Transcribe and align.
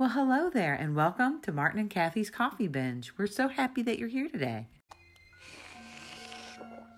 Well, 0.00 0.08
hello 0.08 0.48
there, 0.48 0.72
and 0.72 0.96
welcome 0.96 1.42
to 1.42 1.52
Martin 1.52 1.78
and 1.78 1.90
Kathy's 1.90 2.30
Coffee 2.30 2.68
Binge. 2.68 3.12
We're 3.18 3.26
so 3.26 3.48
happy 3.48 3.82
that 3.82 3.98
you're 3.98 4.08
here 4.08 4.30
today. 4.30 4.66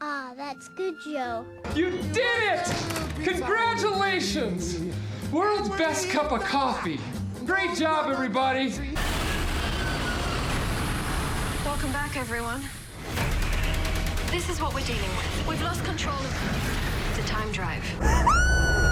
Ah, 0.01 0.35
that's 0.37 0.69
good, 0.69 0.95
Joe. 1.05 1.45
You 1.75 1.91
did 1.91 2.43
it! 2.45 2.75
Congratulations! 3.25 4.79
World's 5.33 5.71
best 5.71 6.11
cup 6.11 6.31
of 6.31 6.43
coffee. 6.45 7.01
Great 7.45 7.77
job, 7.77 8.09
everybody. 8.09 8.69
Welcome 11.65 11.91
back, 11.91 12.17
everyone. 12.17 12.63
This 14.31 14.49
is 14.49 14.61
what 14.61 14.75
we're 14.75 14.87
dealing 14.87 15.11
with. 15.17 15.47
We've 15.49 15.63
lost 15.63 15.85
control 15.85 16.15
of 16.15 17.17
the 17.17 17.23
time 17.23 17.51
drive. 17.51 18.92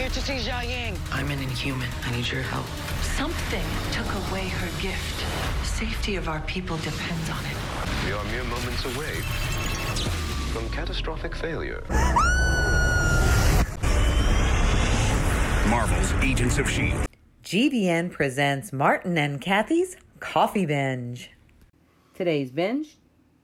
I'm 0.00 0.04
here 0.04 0.14
to 0.14 0.22
see 0.22 0.50
Jiaying. 0.50 0.98
I'm 1.12 1.30
an 1.30 1.40
inhuman. 1.40 1.86
I 2.06 2.16
need 2.16 2.26
your 2.26 2.40
help. 2.40 2.64
Something 3.18 3.62
took 3.92 4.06
away 4.30 4.48
her 4.48 4.80
gift. 4.80 5.26
The 5.60 5.66
safety 5.66 6.16
of 6.16 6.26
our 6.26 6.40
people 6.46 6.78
depends 6.78 7.28
on 7.28 7.44
it. 7.44 7.54
We 8.06 8.12
are 8.12 8.24
mere 8.24 8.44
moments 8.44 8.82
away 8.96 9.12
from 10.54 10.70
catastrophic 10.70 11.36
failure. 11.36 11.84
Marvel's 15.68 16.14
Agents 16.24 16.56
of 16.56 16.66
S.H.I.E.L.D. 16.66 17.06
GVN 17.44 18.10
presents 18.10 18.72
Martin 18.72 19.18
and 19.18 19.38
Kathy's 19.38 19.98
Coffee 20.18 20.64
Binge. 20.64 21.30
Today's 22.14 22.50
binge 22.50 22.96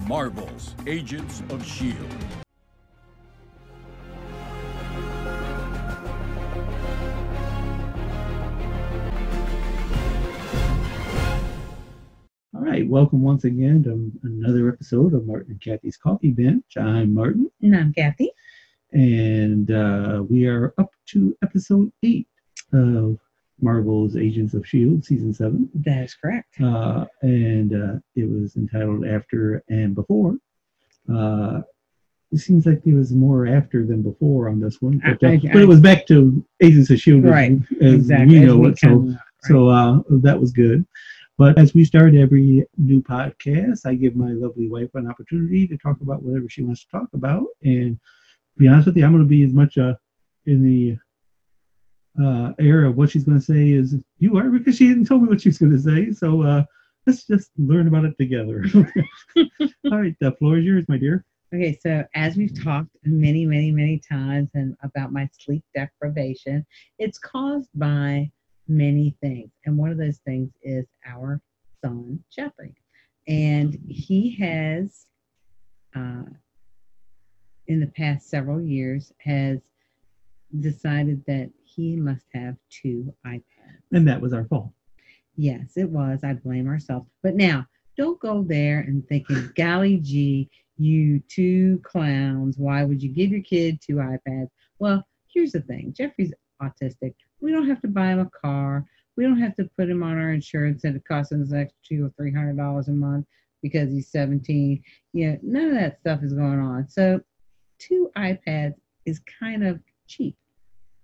Marvel's 0.07 0.75
Agents 0.87 1.41
of 1.51 1.61
S.H.I.E.L.D. 1.61 2.46
All 12.57 12.63
right, 12.63 12.89
welcome 12.89 13.21
once 13.23 13.45
again 13.45 13.83
to 13.85 14.11
another 14.27 14.69
episode 14.71 15.13
of 15.15 15.27
Martin 15.27 15.53
and 15.53 15.61
Kathy's 15.61 15.97
Coffee 15.99 16.31
Binge. 16.31 16.63
I'm 16.79 17.13
Martin, 17.13 17.51
And 17.63 17.77
I'm 17.77 17.93
Kathy. 17.93 18.31
and 18.93 19.71
uh, 19.71 20.23
we 20.29 20.47
are 20.47 20.73
up 20.79 20.91
to 21.09 21.37
episode 21.43 21.93
eight 22.03 22.27
of 22.73 23.19
Marvel's 23.61 24.17
Agents 24.17 24.55
of 24.55 24.63
S.H.I.E.L.D., 24.63 25.03
season 25.03 25.35
seven. 25.35 25.69
That 25.75 26.05
is 26.05 26.15
correct. 26.15 26.59
Uh, 26.61 27.05
and 27.23 27.75
uh, 27.75 27.99
it 28.15 28.29
was 28.29 28.57
entitled 28.57 29.07
After 29.07 29.63
and 29.69 29.95
Before. 29.95 30.37
Uh, 31.13 31.61
it 32.33 32.39
seems 32.39 32.65
like 32.67 32.81
it 32.87 32.95
was 32.95 33.13
more 33.13 33.47
after 33.47 33.85
than 33.87 34.03
before 34.03 34.49
on 34.49 34.61
this 34.61 34.81
one, 34.81 35.01
but, 35.05 35.23
I- 35.29 35.33
I- 35.35 35.41
but 35.53 35.63
it 35.63 35.69
was 35.69 35.81
back 35.81 36.07
to 36.07 36.45
Agents 36.61 36.89
of 36.91 36.95
S.H.I.E.L.D. 36.95 37.29
Right, 37.29 37.53
as 37.83 37.95
exactly. 37.95 38.41
we 38.41 38.47
as 38.47 38.55
we 38.55 38.69
it. 38.71 38.79
So 38.79 38.89
can- 38.89 39.21
so 39.43 39.69
uh, 39.69 40.01
that 40.23 40.41
was 40.41 40.51
good. 40.53 40.85
But 41.39 41.59
as 41.59 41.75
we 41.75 41.85
start 41.85 42.15
every 42.15 42.65
new 42.79 43.03
podcast, 43.03 43.85
I 43.85 43.95
give 43.95 44.17
my 44.17 44.31
lovely 44.31 44.69
wife 44.69 44.89
an 44.95 45.09
opportunity 45.09 45.67
to 45.69 45.77
talk 45.77 46.01
about 46.01 46.23
whatever 46.23 46.49
she 46.49 46.63
wants 46.63 46.85
to 46.85 46.91
talk 46.91 47.09
about. 47.13 47.45
And 47.63 47.99
to 48.55 48.59
be 48.59 48.69
honest 48.69 48.87
with 48.87 48.97
you, 48.97 49.05
I'm 49.05 49.13
going 49.13 49.23
to 49.23 49.29
be 49.29 49.45
as 49.45 49.53
much 49.53 49.77
uh, 49.77 49.95
in 50.47 50.63
the 50.63 50.97
uh, 52.23 52.53
air 52.59 52.85
of 52.85 52.97
what 52.97 53.11
she's 53.11 53.25
going 53.25 53.39
to 53.39 53.45
say 53.45 53.75
as 53.75 53.95
you 54.19 54.39
are 54.39 54.49
because 54.49 54.77
she 54.77 54.89
didn't 54.89 55.05
tell 55.05 55.19
me 55.19 55.29
what 55.29 55.43
she's 55.43 55.59
going 55.59 55.73
to 55.73 55.79
say. 55.79 56.11
So 56.11 56.43
uh, 56.43 56.65
let's 57.07 57.27
just 57.27 57.51
learn 57.59 57.87
about 57.87 58.07
it 58.07 58.17
together. 58.19 58.65
All 59.37 60.01
right, 60.01 60.17
the 60.21 60.33
floor 60.39 60.57
is 60.57 60.65
yours, 60.65 60.85
my 60.89 60.97
dear. 60.97 61.25
Okay, 61.55 61.79
so 61.81 62.05
as 62.15 62.37
we've 62.37 62.65
talked 62.65 62.97
many, 63.05 63.47
many, 63.47 63.71
many 63.71 64.01
times 64.01 64.51
and 64.55 64.75
about 64.83 65.13
my 65.13 65.29
sleep 65.39 65.63
deprivation, 65.75 66.67
it's 66.99 67.19
caused 67.19 67.69
by 67.75 68.31
many 68.69 69.17
things. 69.21 69.51
And 69.65 69.77
one 69.77 69.91
of 69.91 69.99
those 69.99 70.19
things 70.19 70.51
is 70.63 70.87
our 71.07 71.41
son, 71.85 72.23
Jeffrey. 72.31 72.75
And 73.29 73.79
he 73.89 74.37
has, 74.37 75.07
uh, 75.95 76.25
in 77.67 77.81
the 77.81 77.87
past 77.89 78.29
several 78.29 78.61
years, 78.61 79.13
has 79.19 79.61
decided 80.61 81.25
that 81.27 81.51
he 81.65 81.97
must 81.97 82.27
have 82.33 82.57
two 82.71 83.13
iPads. 83.27 83.43
And 83.93 84.07
that 84.07 84.21
was 84.21 84.33
our 84.33 84.45
fault. 84.45 84.71
Yes, 85.37 85.77
it 85.77 85.89
was. 85.91 86.21
I 86.23 86.35
blame 86.35 86.69
ourselves. 86.69 87.09
But 87.23 87.35
now, 87.35 87.67
don't 87.97 88.21
go 88.21 88.43
there 88.43 88.81
and 88.81 89.07
thinking, 89.09 89.51
golly 89.57 89.99
gee, 89.99 90.51
you 90.79 91.21
two 91.29 91.81
clowns, 91.83 92.59
why 92.59 92.85
would 92.85 93.03
you 93.03 93.09
give 93.09 93.31
your 93.31 93.43
kid 93.43 93.81
two 93.81 93.97
iPads? 93.97 94.49
Well, 94.79 95.07
here's 95.33 95.53
the 95.53 95.63
thing 95.63 95.95
Jeffrey's 95.97 96.33
autistic. 96.63 97.15
We 97.41 97.51
don't 97.53 97.69
have 97.69 97.81
to 97.83 97.89
buy 97.89 98.09
him 98.09 98.21
a 98.21 98.31
car. 98.31 98.85
We 99.17 99.25
don't 99.25 99.41
have 99.41 99.55
to 99.57 99.69
put 99.79 99.89
him 99.89 100.03
on 100.03 100.19
our 100.19 100.33
insurance 100.33 100.85
and 100.85 100.97
it 100.97 101.05
costs 101.07 101.33
us 101.33 101.53
extra 101.53 101.79
two 101.83 102.07
or 102.07 102.11
three 102.17 102.33
hundred 102.33 102.57
dollars 102.57 102.89
a 102.89 102.93
month 102.93 103.27
because 103.63 103.91
he's 103.91 104.09
17. 104.09 104.83
You 105.13 105.31
know, 105.33 105.39
none 105.43 105.69
of 105.69 105.75
that 105.75 105.99
stuff 106.01 106.23
is 106.23 106.33
going 106.33 106.61
on. 106.61 106.89
So 106.89 107.21
two 107.79 108.11
iPads 108.17 108.75
is 109.07 109.21
kind 109.41 109.65
of 109.67 109.81
cheap 110.07 110.37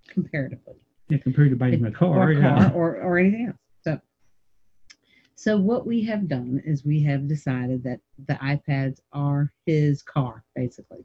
comparatively 0.09 0.75
Yeah, 1.09 1.19
compared 1.19 1.51
to 1.51 1.57
buying 1.57 1.85
a 1.85 1.91
car. 1.91 2.29
or, 2.29 2.33
yeah. 2.33 2.69
car 2.69 2.73
or, 2.75 2.97
or 3.01 3.19
anything 3.19 3.47
else. 3.49 3.57
So, 3.83 4.01
so 5.35 5.57
what 5.57 5.87
we 5.87 6.03
have 6.05 6.29
done 6.29 6.63
is 6.65 6.85
we 6.85 7.03
have 7.05 7.27
decided 7.29 7.83
that 7.85 8.01
the 8.27 8.35
iPads 8.35 9.01
are 9.13 9.53
his 9.67 10.03
car, 10.03 10.45
basically. 10.55 11.05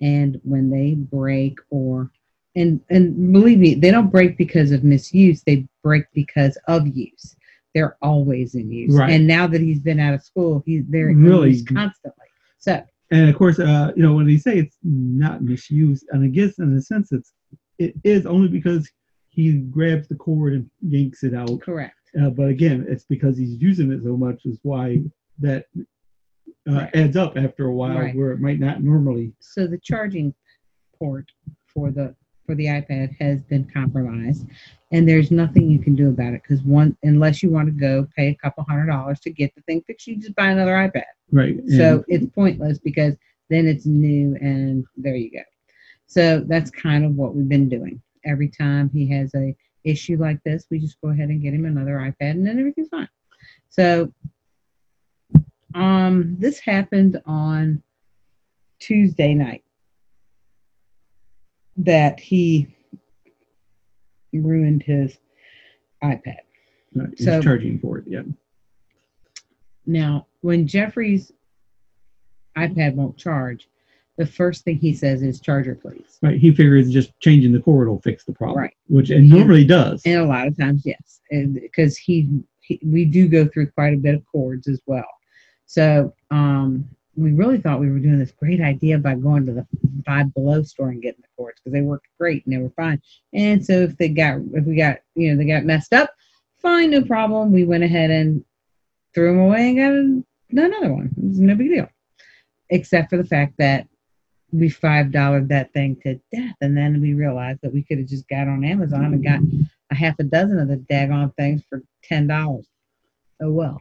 And 0.00 0.40
when 0.42 0.68
they 0.70 0.94
break 0.94 1.58
or 1.70 2.10
and 2.54 2.80
and 2.90 3.32
believe 3.32 3.58
me, 3.58 3.74
they 3.74 3.90
don't 3.90 4.10
break 4.10 4.36
because 4.36 4.72
of 4.72 4.84
misuse. 4.84 5.42
They 5.42 5.66
break 5.82 6.04
because 6.12 6.56
of 6.68 6.86
use. 6.88 7.36
They're 7.74 7.96
always 8.02 8.54
in 8.54 8.70
use. 8.70 8.94
Right. 8.94 9.10
And 9.12 9.26
now 9.26 9.46
that 9.46 9.60
he's 9.60 9.80
been 9.80 9.98
out 10.00 10.14
of 10.14 10.22
school, 10.22 10.62
he's 10.66 10.84
they're 10.88 11.06
Really? 11.14 11.48
in 11.50 11.54
use 11.54 11.64
constantly. 11.64 12.26
So 12.58 12.82
and 13.10 13.28
of 13.28 13.36
course, 13.36 13.58
uh, 13.58 13.92
you 13.96 14.02
know, 14.02 14.14
when 14.14 14.26
they 14.26 14.36
say 14.36 14.58
it's 14.58 14.76
not 14.82 15.42
misused, 15.42 16.06
and 16.10 16.22
I 16.24 16.28
guess 16.28 16.58
in 16.58 16.76
a 16.76 16.80
sense 16.82 17.12
it's 17.12 17.32
it 17.78 17.94
is 18.04 18.26
only 18.26 18.48
because 18.48 18.88
he 19.30 19.52
grabs 19.58 20.08
the 20.08 20.14
cord 20.14 20.52
and 20.52 20.70
yanks 20.86 21.22
it 21.24 21.34
out. 21.34 21.60
correct. 21.62 21.94
Uh, 22.20 22.28
but 22.28 22.48
again, 22.48 22.84
it's 22.88 23.04
because 23.04 23.38
he's 23.38 23.54
using 23.62 23.90
it 23.90 24.02
so 24.04 24.14
much 24.14 24.44
is 24.44 24.58
why 24.62 24.98
that 25.38 25.64
uh, 26.68 26.72
Right. 26.74 26.90
adds 26.94 27.16
up 27.16 27.36
after 27.38 27.64
a 27.66 27.74
while, 27.74 27.98
Right. 27.98 28.14
where 28.14 28.32
it 28.32 28.40
might 28.40 28.60
not 28.60 28.82
normally. 28.82 29.32
so 29.40 29.66
the 29.66 29.78
charging 29.78 30.34
port 30.98 31.32
for 31.66 31.90
the 31.90 32.14
for 32.46 32.54
the 32.54 32.66
iPad 32.66 33.16
has 33.20 33.42
been 33.42 33.68
compromised, 33.72 34.46
and 34.90 35.08
there's 35.08 35.30
nothing 35.30 35.70
you 35.70 35.78
can 35.78 35.94
do 35.94 36.08
about 36.08 36.34
it 36.34 36.42
because 36.42 36.62
one 36.62 36.96
unless 37.02 37.42
you 37.42 37.50
want 37.50 37.66
to 37.66 37.72
go 37.72 38.06
pay 38.16 38.28
a 38.28 38.34
couple 38.34 38.64
hundred 38.64 38.86
dollars 38.86 39.20
to 39.20 39.30
get 39.30 39.54
the 39.54 39.62
thing 39.62 39.82
fixed, 39.86 40.06
you 40.06 40.16
just 40.16 40.34
buy 40.34 40.50
another 40.50 40.72
iPad. 40.72 41.04
Right. 41.30 41.58
So 41.68 42.04
it's 42.08 42.26
pointless 42.34 42.78
because 42.78 43.14
then 43.48 43.66
it's 43.66 43.86
new 43.86 44.36
and 44.40 44.84
there 44.96 45.16
you 45.16 45.30
go. 45.30 45.42
So 46.06 46.44
that's 46.46 46.70
kind 46.70 47.04
of 47.04 47.14
what 47.14 47.34
we've 47.34 47.48
been 47.48 47.68
doing. 47.68 48.00
Every 48.24 48.48
time 48.48 48.90
he 48.92 49.08
has 49.12 49.34
a 49.34 49.56
issue 49.84 50.16
like 50.18 50.42
this, 50.44 50.66
we 50.70 50.78
just 50.78 51.00
go 51.00 51.08
ahead 51.08 51.28
and 51.28 51.42
get 51.42 51.54
him 51.54 51.64
another 51.64 51.96
iPad 51.96 52.32
and 52.32 52.46
then 52.46 52.58
everything's 52.58 52.88
fine. 52.88 53.08
So 53.70 54.12
um 55.74 56.36
this 56.38 56.58
happened 56.58 57.20
on 57.24 57.82
Tuesday 58.78 59.32
night 59.32 59.64
that 61.76 62.20
he 62.20 62.68
ruined 64.32 64.82
his 64.82 65.18
iPad. 66.02 66.38
right, 66.94 67.08
he's 67.16 67.24
so- 67.26 67.42
charging 67.42 67.78
for 67.78 67.98
it. 67.98 68.04
Yeah. 68.06 68.22
Now, 69.84 70.26
when 70.42 70.66
Jeffrey's 70.66 71.32
iPad 72.56 72.94
won't 72.94 73.16
charge, 73.16 73.68
the 74.16 74.26
first 74.26 74.64
thing 74.64 74.76
he 74.76 74.94
says 74.94 75.22
is 75.22 75.40
charger 75.40 75.74
please. 75.74 76.18
Right. 76.22 76.38
He 76.38 76.54
figures 76.54 76.90
just 76.90 77.18
changing 77.20 77.52
the 77.52 77.60
cord 77.60 77.88
will 77.88 78.00
fix 78.00 78.24
the 78.24 78.32
problem. 78.32 78.58
Right. 78.58 78.74
Which 78.88 79.10
it 79.10 79.22
normally 79.22 79.64
does. 79.64 80.02
And 80.04 80.20
a 80.20 80.24
lot 80.24 80.46
of 80.46 80.56
times, 80.56 80.82
yes, 80.84 81.20
because 81.30 81.96
he, 81.96 82.28
he 82.60 82.78
we 82.84 83.04
do 83.04 83.26
go 83.26 83.46
through 83.46 83.70
quite 83.70 83.94
a 83.94 83.96
bit 83.96 84.14
of 84.14 84.22
cords 84.26 84.68
as 84.68 84.80
well. 84.86 85.08
So 85.66 86.14
um, 86.30 86.88
we 87.16 87.32
really 87.32 87.58
thought 87.58 87.80
we 87.80 87.90
were 87.90 87.98
doing 87.98 88.18
this 88.18 88.32
great 88.32 88.60
idea 88.60 88.98
by 88.98 89.14
going 89.14 89.46
to 89.46 89.52
the 89.52 89.66
Five 90.06 90.32
Below 90.34 90.62
store 90.62 90.88
and 90.88 91.02
getting 91.02 91.20
the 91.20 91.28
cords 91.36 91.60
because 91.60 91.72
they 91.72 91.82
worked 91.82 92.08
great 92.18 92.44
and 92.44 92.54
they 92.54 92.58
were 92.58 92.70
fine. 92.70 93.00
And 93.32 93.64
so 93.64 93.74
if 93.74 93.96
they 93.98 94.08
got 94.08 94.40
if 94.54 94.64
we 94.64 94.76
got 94.76 94.98
you 95.14 95.30
know 95.30 95.36
they 95.36 95.46
got 95.46 95.64
messed 95.64 95.92
up, 95.92 96.14
fine, 96.58 96.90
no 96.90 97.02
problem. 97.02 97.52
We 97.52 97.64
went 97.64 97.84
ahead 97.84 98.10
and 98.10 98.44
threw 99.14 99.32
them 99.32 99.40
away 99.40 99.76
and 99.76 100.24
got 100.54 100.66
another 100.66 100.92
one. 100.92 101.14
It 101.16 101.28
was 101.28 101.40
no 101.40 101.54
big 101.54 101.68
deal, 101.68 101.88
except 102.70 103.10
for 103.10 103.16
the 103.16 103.24
fact 103.24 103.54
that 103.58 103.86
we 104.52 104.68
five 104.68 105.12
dollared 105.12 105.48
that 105.48 105.72
thing 105.72 105.96
to 106.02 106.20
death, 106.32 106.56
and 106.60 106.76
then 106.76 107.00
we 107.00 107.14
realized 107.14 107.60
that 107.62 107.72
we 107.72 107.82
could 107.82 107.98
have 107.98 108.08
just 108.08 108.28
got 108.28 108.48
on 108.48 108.64
Amazon 108.64 109.04
and 109.04 109.24
got 109.24 109.40
a 109.90 109.94
half 109.94 110.14
a 110.18 110.24
dozen 110.24 110.58
of 110.58 110.68
the 110.68 110.76
daggone 110.76 111.34
things 111.36 111.62
for 111.68 111.82
ten 112.02 112.26
dollars. 112.26 112.66
Oh 113.42 113.50
well. 113.50 113.80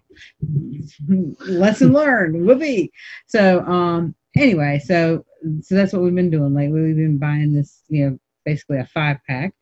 Lesson 1.47 1.93
learned. 1.93 2.45
Whoopee. 2.45 2.91
So 3.27 3.61
um 3.61 4.15
anyway, 4.37 4.81
so 4.83 5.25
so 5.61 5.75
that's 5.75 5.93
what 5.93 6.01
we've 6.01 6.15
been 6.15 6.29
doing 6.29 6.53
lately. 6.53 6.81
We've 6.81 6.95
been 6.95 7.17
buying 7.17 7.53
this, 7.53 7.83
you 7.87 8.09
know, 8.09 8.19
basically 8.45 8.77
a 8.79 8.85
five 8.85 9.17
pack. 9.27 9.53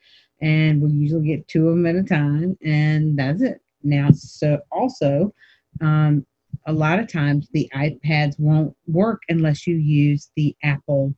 and 0.41 0.81
we 0.81 0.89
usually 0.91 1.27
get 1.27 1.47
two 1.47 1.67
of 1.67 1.75
them 1.75 1.85
at 1.85 1.95
a 1.95 2.03
time, 2.03 2.57
and 2.63 3.17
that's 3.19 3.41
it. 3.41 3.61
Now, 3.83 4.09
so 4.11 4.59
also, 4.71 5.33
um, 5.81 6.25
a 6.65 6.73
lot 6.73 6.99
of 6.99 7.07
times 7.11 7.47
the 7.53 7.69
iPads 7.75 8.39
won't 8.39 8.75
work 8.87 9.21
unless 9.29 9.65
you 9.67 9.75
use 9.75 10.31
the 10.35 10.55
Apple 10.63 11.13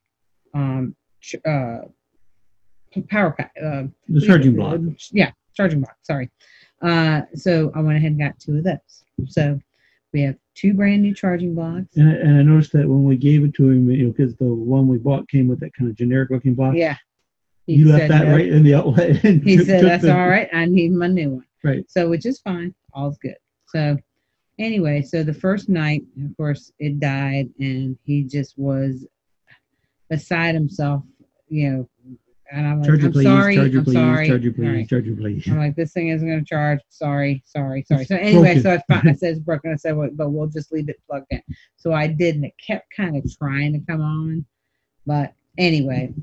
um, 0.54 0.96
ch- 1.22 1.36
uh, 1.46 1.80
power 3.10 3.32
pack. 3.32 3.52
Uh, 3.62 3.84
The 4.10 4.22
charging 4.22 4.56
block. 4.56 4.80
Yeah, 5.12 5.32
charging 5.56 5.82
block. 5.82 5.98
Sorry. 6.04 6.30
Uh, 6.82 7.22
so 7.36 7.72
I 7.76 7.82
went 7.82 7.98
ahead 7.98 8.12
and 8.12 8.20
got 8.20 8.40
two 8.40 8.58
of 8.58 8.64
those. 8.64 9.04
So 9.28 9.60
we 10.14 10.22
have 10.24 10.36
two 10.56 10.74
brand 10.74 11.02
new 11.02 11.14
charging 11.14 11.54
blocks. 11.56 11.96
And 11.96 12.10
I, 12.10 12.14
and 12.14 12.38
I 12.40 12.42
noticed 12.44 12.74
that 12.74 12.88
when 12.88 13.04
we 13.04 13.16
gave 13.18 13.44
it 13.44 13.54
to 13.56 13.70
him, 13.70 13.90
you 13.90 14.06
know, 14.08 14.12
because 14.12 14.36
the 14.36 14.46
one 14.54 14.88
we 14.88 14.98
bought 14.98 15.30
came 15.30 15.48
with 15.48 15.60
that 15.62 15.74
kind 15.74 15.90
of 15.90 15.96
generic 15.96 16.30
looking 16.32 16.56
block. 16.56 16.76
Yeah. 16.76 16.96
He 17.68 17.76
You 17.76 17.90
left 17.92 18.10
that 18.10 18.26
no. 18.28 18.34
right 18.34 18.48
in 18.48 18.64
the 18.64 18.74
outlet. 18.76 19.16
He 19.22 19.58
took- 19.58 19.66
said 19.68 19.82
took 19.82 19.90
that's 19.90 20.04
the- 20.04 20.18
all 20.18 20.28
right. 20.28 20.50
I 20.54 20.66
need 20.66 20.92
my 20.92 21.08
new 21.08 21.30
one. 21.30 21.46
Right. 21.64 21.86
So 21.90 22.10
which 22.10 22.26
is 22.26 22.40
fine. 22.40 22.74
All's 22.94 23.18
good. 23.20 23.36
So 23.68 23.98
anyway, 24.58 25.04
so 25.04 25.24
the 25.24 25.34
first 25.34 25.70
night, 25.70 26.02
of 26.26 26.36
course, 26.36 26.72
it 26.80 27.00
died, 27.00 27.50
and 27.60 27.98
he 28.04 28.24
just 28.24 28.58
was 28.58 29.06
beside 30.10 30.56
himself. 30.56 31.04
You 31.48 31.70
know, 31.70 31.90
and 32.52 32.68
I'm 32.68 32.82
like, 32.82 32.90
I'm 32.90 33.12
please, 33.12 33.24
sorry, 33.24 33.58
I'm 33.58 33.84
please, 33.84 33.94
sorry. 33.94 34.28
please, 34.28 34.58
right. 34.58 34.90
please. 34.90 35.48
I'm 35.48 35.58
like, 35.58 35.76
this 35.76 35.94
thing 35.94 36.10
isn't 36.10 36.28
going 36.28 36.40
to 36.40 36.46
charge. 36.46 36.80
Sorry, 36.90 37.42
sorry, 37.46 37.84
sorry. 37.84 38.06
So 38.06 38.16
anyway, 38.16 38.60
broken. 38.60 38.62
so 38.64 38.72
I, 38.74 38.78
fi- 39.02 39.10
I 39.10 39.14
said 39.14 39.32
it's 39.32 39.40
broken. 39.40 39.72
I 39.72 39.76
said, 39.76 39.96
well, 39.96 40.10
but 40.14 40.30
we'll 40.32 40.48
just 40.48 40.72
leave 40.72 40.90
it 40.90 41.02
plugged 41.08 41.28
in. 41.30 41.42
So 41.78 41.94
I 41.94 42.08
did, 42.08 42.36
and 42.36 42.46
it 42.46 42.54
kept 42.66 42.94
kind 42.96 43.16
of 43.16 43.24
trying 43.38 43.74
to 43.74 43.80
come 43.90 44.02
on. 44.02 44.46
But 45.06 45.34
anyway, 45.58 46.14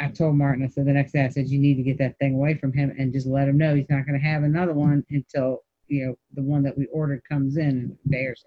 I 0.00 0.08
told 0.08 0.36
Martin, 0.36 0.64
I 0.64 0.68
said 0.68 0.86
the 0.86 0.92
next 0.92 1.12
day, 1.12 1.24
I 1.24 1.28
said, 1.28 1.48
you 1.48 1.58
need 1.58 1.74
to 1.74 1.82
get 1.82 1.98
that 1.98 2.18
thing 2.18 2.34
away 2.34 2.54
from 2.54 2.72
him 2.72 2.94
and 2.96 3.12
just 3.12 3.26
let 3.26 3.48
him 3.48 3.58
know 3.58 3.74
he's 3.74 3.90
not 3.90 4.06
going 4.06 4.18
to 4.18 4.26
have 4.26 4.44
another 4.44 4.74
one 4.74 5.04
until, 5.10 5.64
you 5.88 6.06
know, 6.06 6.18
the 6.34 6.42
one 6.42 6.62
that 6.62 6.78
we 6.78 6.86
ordered 6.86 7.22
comes 7.28 7.56
in 7.56 7.68
in 7.68 7.98
a 8.06 8.08
day 8.08 8.24
or 8.26 8.36
so. 8.36 8.46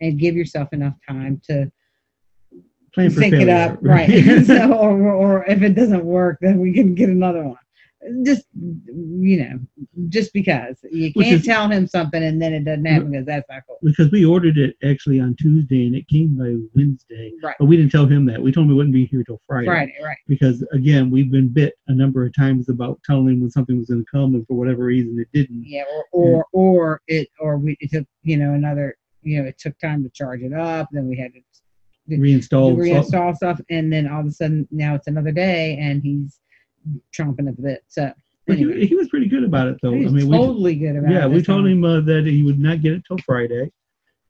And 0.00 0.18
give 0.18 0.34
yourself 0.34 0.72
enough 0.72 0.94
time 1.08 1.40
to 1.48 1.70
Plan 2.94 3.10
for 3.10 3.20
sync 3.20 3.34
it 3.34 3.46
failure, 3.46 3.72
up. 3.72 3.78
Right. 3.82 4.44
so, 4.46 4.72
or, 4.72 5.10
or 5.10 5.44
if 5.46 5.62
it 5.62 5.74
doesn't 5.74 6.04
work, 6.04 6.38
then 6.40 6.58
we 6.58 6.72
can 6.72 6.94
get 6.94 7.08
another 7.08 7.44
one. 7.44 7.56
Just, 8.24 8.46
you 8.54 9.44
know, 9.44 9.60
just 10.08 10.32
because 10.32 10.78
you 10.90 11.12
Which 11.14 11.26
can't 11.26 11.40
is- 11.40 11.46
tell 11.46 11.68
him 11.68 11.86
something 11.86 12.22
and 12.22 12.40
then 12.40 12.54
it 12.54 12.64
doesn't 12.64 12.86
happen 12.86 13.10
because 13.10 13.26
that's 13.26 13.46
not 13.50 13.62
cool. 13.66 13.76
because 13.82 14.10
we 14.10 14.24
ordered 14.24 14.56
it 14.56 14.74
actually 14.82 15.20
on 15.20 15.36
Tuesday 15.38 15.86
and 15.86 15.94
it 15.94 16.08
came 16.08 16.34
by 16.34 16.56
Wednesday. 16.74 17.34
Right. 17.42 17.56
But 17.58 17.66
we 17.66 17.76
didn't 17.76 17.92
tell 17.92 18.06
him 18.06 18.24
that. 18.24 18.40
We 18.40 18.52
told 18.52 18.66
him 18.68 18.72
it 18.72 18.76
wouldn't 18.76 18.94
be 18.94 19.04
here 19.04 19.22
till 19.22 19.42
Friday. 19.46 19.66
Friday, 19.66 19.96
right. 20.02 20.16
Because 20.26 20.66
again, 20.72 21.10
we've 21.10 21.30
been 21.30 21.48
bit 21.48 21.74
a 21.88 21.94
number 21.94 22.24
of 22.24 22.34
times 22.34 22.70
about 22.70 22.98
telling 23.04 23.28
him 23.28 23.40
when 23.42 23.50
something 23.50 23.76
was 23.76 23.88
going 23.90 24.02
to 24.02 24.10
come, 24.10 24.34
and 24.34 24.46
for 24.46 24.54
whatever 24.54 24.84
reason, 24.84 25.18
it 25.20 25.28
didn't. 25.38 25.62
Yeah, 25.66 25.84
or 25.90 26.06
or 26.12 26.46
or 26.52 27.02
it 27.06 27.28
or 27.38 27.58
we 27.58 27.76
it 27.80 27.90
took 27.92 28.06
you 28.22 28.38
know 28.38 28.54
another 28.54 28.96
you 29.22 29.42
know 29.42 29.46
it 29.46 29.58
took 29.58 29.78
time 29.78 30.02
to 30.04 30.08
charge 30.08 30.40
it 30.40 30.54
up. 30.54 30.88
Then 30.90 31.06
we 31.06 31.18
had 31.18 31.34
to 31.34 31.40
Reinstall. 32.08 32.76
reinstall 32.76 33.34
stuff, 33.36 33.60
and 33.70 33.92
then 33.92 34.08
all 34.08 34.20
of 34.20 34.26
a 34.26 34.30
sudden 34.32 34.66
now 34.70 34.94
it's 34.94 35.06
another 35.06 35.32
day 35.32 35.76
and 35.80 36.02
he's 36.02 36.40
chomping 37.16 37.48
at 37.48 37.56
the 37.56 37.62
bit. 37.62 37.84
So 37.88 38.12
But 38.46 38.56
anyway, 38.56 38.80
he, 38.80 38.86
he 38.88 38.94
was 38.96 39.08
pretty 39.08 39.28
good 39.28 39.44
about 39.44 39.68
it, 39.68 39.76
though. 39.82 39.92
he's 39.92 40.08
I 40.08 40.10
mean, 40.10 40.28
we, 40.28 40.36
totally 40.36 40.74
good 40.74 40.96
about 40.96 41.10
it. 41.12 41.14
yeah, 41.14 41.26
we 41.26 41.42
told 41.42 41.64
time. 41.64 41.72
him 41.72 41.84
uh, 41.84 42.00
that 42.00 42.26
he 42.26 42.42
would 42.42 42.58
not 42.58 42.80
get 42.80 42.94
it 42.94 43.02
till 43.06 43.18
Friday, 43.18 43.70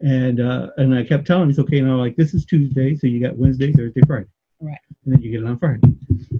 and 0.00 0.40
uh, 0.40 0.68
and 0.76 0.94
I 0.94 1.04
kept 1.04 1.26
telling 1.26 1.44
him, 1.44 1.50
"It's 1.50 1.58
okay 1.60 1.80
now. 1.80 1.96
Like 1.96 2.16
this 2.16 2.34
is 2.34 2.44
Tuesday, 2.44 2.96
so 2.96 3.06
you 3.06 3.20
got 3.20 3.36
Wednesday, 3.36 3.72
Thursday, 3.72 4.00
Friday, 4.06 4.26
Right. 4.60 4.78
and 5.04 5.14
then 5.14 5.22
you 5.22 5.30
get 5.30 5.40
it 5.42 5.46
on 5.46 5.58
Friday." 5.58 5.80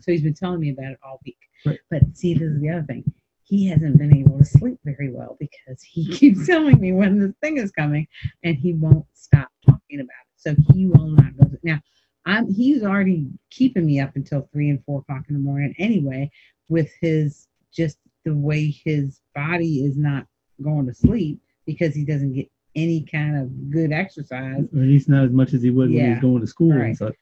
So 0.00 0.12
he's 0.12 0.23
been 0.23 0.35
telling 0.35 0.61
me 0.61 0.71
about 0.71 0.93
it 0.93 0.99
all 1.03 1.21
week. 1.25 1.38
Right. 1.65 1.79
But 1.91 2.03
see, 2.15 2.35
this 2.35 2.49
is 2.50 2.61
the 2.61 2.69
other 2.71 2.83
thing. 2.83 3.05
He 3.44 3.67
hasn't 3.69 3.99
been 3.99 4.17
able 4.17 4.38
to 4.38 4.44
sleep 4.44 4.79
very 4.85 5.11
well 5.11 5.37
because 5.41 5.83
he 5.83 6.06
keeps 6.12 6.47
telling 6.47 6.81
me 6.81 6.93
when 6.93 7.19
the 7.19 7.35
thing 7.43 7.56
is 7.56 7.71
coming 7.73 8.06
and 8.44 8.56
he 8.56 8.73
won't 8.75 9.06
stop 9.15 9.49
talking 9.67 10.00
about 10.00 10.05
it. 10.05 10.30
So 10.40 10.56
he 10.72 10.87
will 10.87 11.08
not 11.08 11.37
go. 11.37 11.50
Now, 11.62 11.81
I'm 12.25 12.52
he's 12.52 12.82
already 12.82 13.28
keeping 13.50 13.87
me 13.87 14.00
up 14.00 14.16
until 14.16 14.48
three 14.52 14.70
and 14.70 14.82
four 14.84 15.00
o'clock 15.00 15.25
in 15.28 15.34
the 15.34 15.40
morning 15.40 15.75
anyway, 15.78 16.31
with 16.69 16.90
his 17.00 17.46
just 17.72 17.98
the 18.25 18.34
way 18.34 18.75
his 18.84 19.20
body 19.34 19.84
is 19.84 19.96
not 19.96 20.26
going 20.62 20.87
to 20.87 20.94
sleep 20.94 21.40
because 21.66 21.94
he 21.94 22.04
doesn't 22.04 22.32
get 22.32 22.50
any 22.75 23.02
kind 23.02 23.37
of 23.37 23.70
good 23.70 23.92
exercise. 23.92 24.64
Or 24.75 24.81
at 24.82 24.88
least 24.88 25.08
not 25.08 25.25
as 25.25 25.31
much 25.31 25.52
as 25.52 25.62
he 25.62 25.70
would 25.70 25.90
when 25.90 26.04
he 26.04 26.10
was 26.10 26.20
going 26.20 26.40
to 26.40 26.46
school 26.46 26.72
Right. 26.72 26.87
and 26.87 26.96
such. 26.96 27.16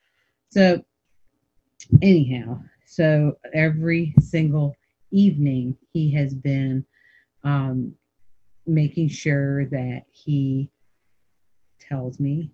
So, 0.51 0.83
anyhow, 2.03 2.61
so 2.87 3.37
every 3.53 4.15
single 4.21 4.77
evening 5.11 5.77
he 5.93 6.11
has 6.13 6.35
been 6.35 6.85
um, 7.45 7.95
making 8.67 9.09
sure 9.09 9.67
that 9.67 10.03
he 10.11 10.71
tells 11.81 12.21
me 12.21 12.51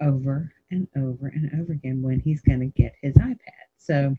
over 0.00 0.52
and 0.70 0.88
over 0.96 1.28
and 1.28 1.50
over 1.60 1.72
again 1.72 2.02
when 2.02 2.20
he's 2.20 2.40
going 2.42 2.60
to 2.60 2.66
get 2.66 2.94
his 3.02 3.14
iPad. 3.14 3.36
So 3.78 4.16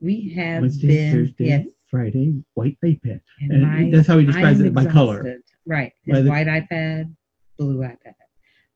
we 0.00 0.32
have 0.34 0.62
Wednesday, 0.62 0.86
been 0.88 1.12
Thursday, 1.12 1.44
yes, 1.46 1.66
Friday, 1.90 2.42
white 2.54 2.78
iPad, 2.84 3.20
and 3.40 3.52
and 3.52 3.62
my- 3.62 3.90
that's 3.90 4.08
how 4.08 4.18
he 4.18 4.26
describes 4.26 4.60
it 4.60 4.74
by 4.74 4.86
color. 4.86 5.40
Right. 5.66 5.92
His 6.04 6.24
the- 6.24 6.30
white 6.30 6.46
iPad, 6.46 7.14
blue 7.58 7.78
iPad. 7.78 8.14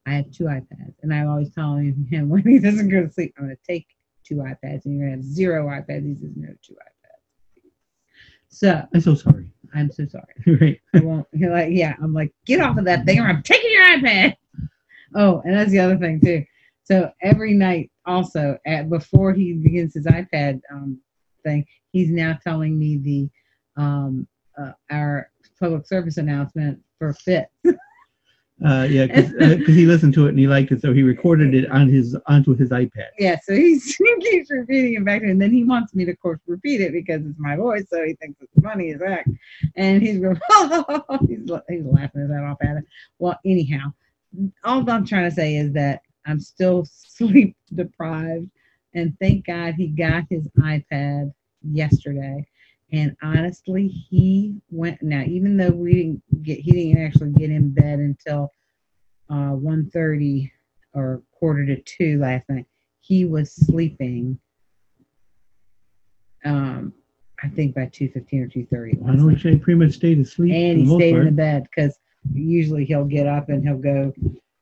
I 0.07 0.15
have 0.15 0.31
two 0.31 0.45
iPads. 0.45 0.95
And 1.03 1.15
I'm 1.15 1.29
always 1.29 1.51
telling 1.55 2.07
him 2.11 2.29
when 2.29 2.43
he 2.43 2.59
doesn't 2.59 2.89
go 2.89 3.03
to 3.03 3.11
sleep, 3.11 3.35
I'm 3.39 3.45
going 3.47 3.57
to 3.57 3.63
take 3.73 3.87
two 4.25 4.37
iPads 4.37 4.85
and 4.85 4.99
you're 4.99 5.09
going 5.09 5.21
to 5.21 5.25
have 5.25 5.25
zero 5.25 5.67
iPads. 5.67 6.07
He 6.07 6.15
says, 6.15 6.33
no, 6.37 6.49
two 6.63 6.75
iPads. 6.75 7.71
So 8.49 8.87
I'm 8.95 9.01
so 9.01 9.15
sorry. 9.15 9.49
I'm 9.75 9.91
so 9.91 10.07
sorry. 10.07 10.35
right. 10.61 10.81
I 10.95 11.01
won't. 11.05 11.27
You're 11.33 11.53
like, 11.53 11.69
yeah. 11.73 11.95
I'm 12.03 12.13
like, 12.13 12.33
get 12.47 12.61
off 12.61 12.77
of 12.77 12.85
that 12.85 13.07
thing 13.07 13.21
or 13.21 13.27
I'm 13.27 13.43
taking 13.43 13.71
your 13.73 13.85
iPad. 13.85 14.35
Oh, 15.15 15.43
and 15.45 15.55
that's 15.55 15.71
the 15.71 15.79
other 15.79 15.97
thing 15.97 16.21
too. 16.21 16.45
So 16.85 17.11
every 17.23 17.55
night, 17.55 17.91
also 18.05 18.59
at 18.67 18.91
before 18.91 19.33
he 19.33 19.53
begins 19.53 19.95
his 19.95 20.07
iPad 20.07 20.61
um, 20.73 21.01
thing, 21.45 21.65
he's 21.93 22.11
now 22.11 22.39
telling 22.43 22.79
me 22.79 22.97
the 22.99 23.83
um, 23.83 24.27
uh, 24.59 24.73
our 24.91 25.31
public 25.59 25.87
service 25.87 26.17
announcement 26.17 26.81
for 26.99 27.13
Fit. 27.15 27.49
Uh, 28.65 28.85
yeah, 28.85 29.07
because 29.07 29.75
he 29.75 29.87
listened 29.87 30.15
to 30.15 30.27
it 30.27 30.29
and 30.29 30.39
he 30.39 30.47
liked 30.47 30.71
it, 30.71 30.81
so 30.81 30.93
he 30.93 31.03
recorded 31.03 31.53
it 31.53 31.69
on 31.73 31.89
his 31.89 32.17
onto 32.27 32.55
his 32.55 32.71
iPad. 32.71 33.09
Yeah, 33.19 33.37
so 33.43 33.55
he's, 33.55 33.97
he 33.97 34.17
keeps 34.21 34.53
repeating 34.53 34.95
it 34.95 35.05
back 35.05 35.21
to 35.21 35.27
me, 35.27 35.33
and 35.33 35.43
then 35.43 35.51
he 35.51 35.65
wants 35.65 35.95
me 35.95 36.05
to, 36.05 36.13
of 36.13 36.21
course, 36.21 36.39
repeat 36.47 36.81
it 36.81 36.93
because 36.93 37.27
it's 37.27 37.39
my 37.39 37.57
voice, 37.57 37.87
so 37.91 38.05
he 38.05 38.15
thinks 38.15 38.41
it's 38.41 38.65
funny 38.65 38.93
as 38.93 39.01
heck. 39.01 39.27
And 39.75 40.01
he's 40.01 40.21
going, 40.21 40.39
he's, 41.29 41.51
he's 41.69 41.85
laughing 41.85 42.21
his 42.21 42.31
head 42.31 42.45
off 42.45 42.59
at 42.63 42.77
it. 42.77 42.85
Well, 43.19 43.37
anyhow, 43.45 43.93
all 44.65 44.89
I'm 44.89 45.07
trying 45.07 45.29
to 45.29 45.35
say 45.35 45.57
is 45.57 45.73
that 45.73 46.03
I'm 46.27 46.41
still 46.41 46.85
sleep 46.91 47.57
deprived, 47.75 48.51
and 48.95 49.17
thank 49.21 49.47
God 49.47 49.75
he 49.75 49.89
got 49.89 50.25
his 50.29 50.49
iPad 50.59 51.33
yesterday. 51.63 52.47
And 52.93 53.17
honestly, 53.23 53.89
he 53.89 54.55
went 54.71 55.03
now, 55.03 55.23
even 55.23 55.57
though 55.57 55.71
we 55.71 55.95
didn't 55.95 56.43
get, 56.43 56.61
he 56.61 56.73
didn't 56.73 57.07
actually 57.07 57.33
get 57.33 57.51
in 57.51 57.73
bed 57.73 57.99
until 58.01 58.51
uh, 59.31 59.55
1.30 59.55 60.51
or 60.95 61.23
quarter 61.33 61.65
to 61.67 61.81
two 61.83 62.19
last 62.19 62.49
night. 62.51 62.67
He 63.01 63.25
was 63.25 63.53
sleeping. 63.53 64.39
Um, 66.45 66.93
I 67.43 67.49
think 67.49 67.75
by 67.75 67.87
two 67.87 68.09
fifteen 68.09 68.43
or 68.43 68.47
two 68.47 68.67
thirty. 68.67 68.97
I 69.07 69.15
know 69.15 69.29
he 69.29 69.57
pretty 69.57 69.75
much 69.75 69.95
stayed 69.95 70.21
asleep. 70.21 70.53
And 70.53 70.79
he 70.79 70.87
stayed 70.87 71.17
in 71.17 71.25
the 71.25 71.33
bed 71.33 71.65
because 71.65 71.99
usually 72.33 72.85
he'll 72.85 73.05
get 73.05 73.27
up 73.27 73.49
and 73.49 73.63
he'll 73.63 73.77
go 73.79 74.13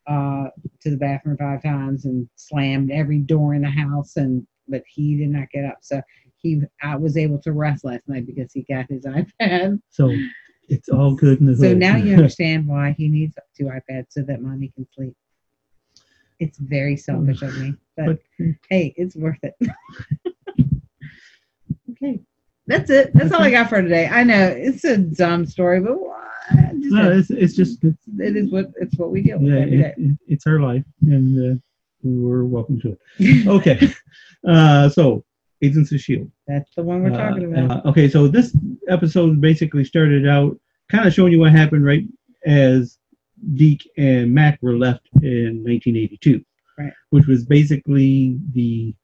uh, 0.07 0.49
to 0.81 0.90
the 0.90 0.97
bathroom 0.97 1.37
five 1.37 1.62
times 1.62 2.05
and 2.05 2.29
slammed 2.37 2.90
every 2.90 3.19
door 3.19 3.55
in 3.55 3.62
the 3.62 3.71
house. 3.71 4.17
And 4.17 4.47
but 4.69 4.83
he 4.87 5.17
did 5.17 5.31
not 5.31 5.50
get 5.50 5.64
up, 5.64 5.79
so 5.83 6.00
he 6.37 6.62
I 6.83 6.97
was 6.97 7.17
able 7.17 7.38
to 7.40 7.52
rest 7.52 7.85
last 7.85 8.09
night 8.09 8.26
because 8.26 8.52
he 8.52 8.62
got 8.62 8.87
his 8.88 9.05
iPad. 9.40 9.81
So 9.90 10.14
it's 10.71 10.88
all 10.88 11.14
good 11.14 11.40
in 11.40 11.47
the 11.47 11.57
So 11.57 11.75
now 11.75 11.97
you 11.97 12.14
understand 12.14 12.67
why 12.67 12.93
he 12.97 13.09
needs 13.09 13.35
two 13.57 13.64
iPads 13.64 14.07
so 14.11 14.23
that 14.23 14.40
mommy 14.40 14.73
can 14.75 14.87
sleep. 14.95 15.14
It's 16.38 16.59
very 16.59 16.97
selfish 16.97 17.43
of 17.43 17.59
me, 17.59 17.75
but, 17.99 18.19
hey, 18.71 18.95
it's 18.97 19.14
worth 19.14 19.37
it. 19.43 19.55
okay, 21.90 22.21
that's 22.71 22.91
it. 22.91 23.11
That's 23.15 23.33
all 23.33 23.43
I 23.43 23.50
got 23.50 23.69
for 23.69 23.83
today. 23.83 24.07
I 24.09 24.23
know 24.25 24.47
it's 24.47 24.85
a 24.85 24.97
dumb 24.97 25.45
story, 25.47 25.81
but? 25.81 25.97
Just 26.81 26.93
no, 26.95 27.11
it's, 27.12 27.31
it's 27.31 27.55
just 27.55 27.85
it's, 27.85 28.03
it 28.19 28.37
is 28.37 28.50
what 28.50 28.71
it's 28.81 28.97
what 28.97 29.11
we 29.11 29.23
deal 29.23 29.39
with 29.39 29.53
yeah, 29.53 29.61
every 29.61 29.79
day. 29.79 29.95
it, 29.97 30.03
it- 30.03 30.19
it's 30.27 30.47
our 30.47 30.59
life, 30.61 30.83
and 31.03 31.53
uh, 31.53 31.59
we're 32.03 32.45
welcome 32.45 32.81
to 32.81 32.97
it. 33.19 33.47
Okay, 33.47 33.93
uh, 34.49 34.89
so 34.89 35.25
Agents 35.62 35.93
of 35.93 36.00
Shield. 36.00 36.31
That's 36.49 36.71
the 36.75 36.83
one 36.83 37.03
we're 37.03 37.11
talking 37.11 37.55
Uh, 37.57 37.65
about. 37.67 37.87
uh, 37.87 37.89
okay, 37.91 38.09
so 38.09 38.27
this 38.27 38.57
episode 38.89 39.41
basically 39.41 39.85
started 39.85 40.27
out 40.27 40.59
kind 40.91 41.07
of 41.07 41.12
showing 41.15 41.33
you 41.33 41.39
what 41.41 41.53
happened 41.53 41.85
right 41.85 42.05
as 42.47 42.99
Deke 43.55 43.89
and 43.97 44.33
Mac 44.35 44.59
were 44.62 44.77
left 44.77 45.07
in 45.23 45.62
1982, 45.62 46.43
Right. 46.79 46.93
which 47.11 47.27
was 47.27 47.45
basically 47.45 48.39
the 48.55 48.95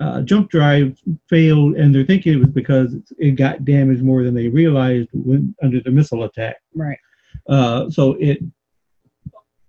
uh, 0.00 0.22
jump 0.22 0.50
drive 0.50 0.98
failed, 1.28 1.76
and 1.76 1.94
they're 1.94 2.04
thinking 2.04 2.32
it 2.32 2.40
was 2.40 2.48
because 2.48 2.96
it 3.18 3.32
got 3.32 3.64
damaged 3.64 4.02
more 4.02 4.24
than 4.24 4.34
they 4.34 4.48
realized 4.48 5.08
when 5.12 5.54
under 5.62 5.80
the 5.80 5.90
missile 5.90 6.24
attack. 6.24 6.56
Right. 6.74 6.98
Uh, 7.48 7.90
so 7.90 8.12
it 8.14 8.38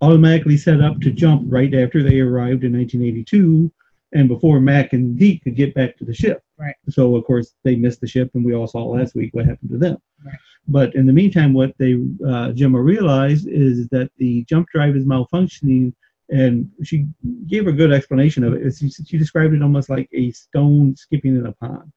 automatically 0.00 0.56
set 0.56 0.80
up 0.80 1.00
to 1.00 1.10
jump 1.10 1.44
right 1.46 1.72
after 1.74 2.02
they 2.02 2.20
arrived 2.20 2.64
in 2.64 2.72
1982, 2.72 3.70
and 4.14 4.28
before 4.28 4.60
Mac 4.60 4.92
and 4.94 5.18
Deke 5.18 5.44
could 5.44 5.54
get 5.54 5.74
back 5.74 5.96
to 5.98 6.04
the 6.04 6.14
ship. 6.14 6.42
Right. 6.58 6.74
So 6.88 7.14
of 7.14 7.24
course 7.24 7.54
they 7.62 7.76
missed 7.76 8.00
the 8.00 8.08
ship, 8.08 8.30
and 8.34 8.44
we 8.44 8.54
all 8.54 8.66
saw 8.66 8.84
last 8.84 9.14
week 9.14 9.30
what 9.34 9.46
happened 9.46 9.70
to 9.70 9.78
them. 9.78 9.98
Right. 10.24 10.36
But 10.68 10.94
in 10.94 11.06
the 11.06 11.12
meantime, 11.12 11.52
what 11.52 11.74
they 11.78 11.94
uh, 11.94 12.52
Jemma 12.52 12.82
realized 12.82 13.48
is 13.48 13.88
that 13.88 14.10
the 14.16 14.44
jump 14.44 14.68
drive 14.72 14.96
is 14.96 15.04
malfunctioning, 15.04 15.92
and 16.30 16.70
she 16.82 17.06
gave 17.46 17.66
a 17.66 17.72
good 17.72 17.92
explanation 17.92 18.44
of 18.44 18.54
it. 18.54 18.74
She, 18.74 18.88
she 18.90 19.18
described 19.18 19.54
it 19.54 19.62
almost 19.62 19.90
like 19.90 20.08
a 20.12 20.30
stone 20.32 20.96
skipping 20.96 21.36
in 21.36 21.46
a 21.46 21.52
pond. 21.52 21.92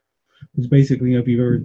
It's 0.58 0.68
basically, 0.68 1.16
if 1.16 1.28
you've 1.28 1.40
ever, 1.40 1.56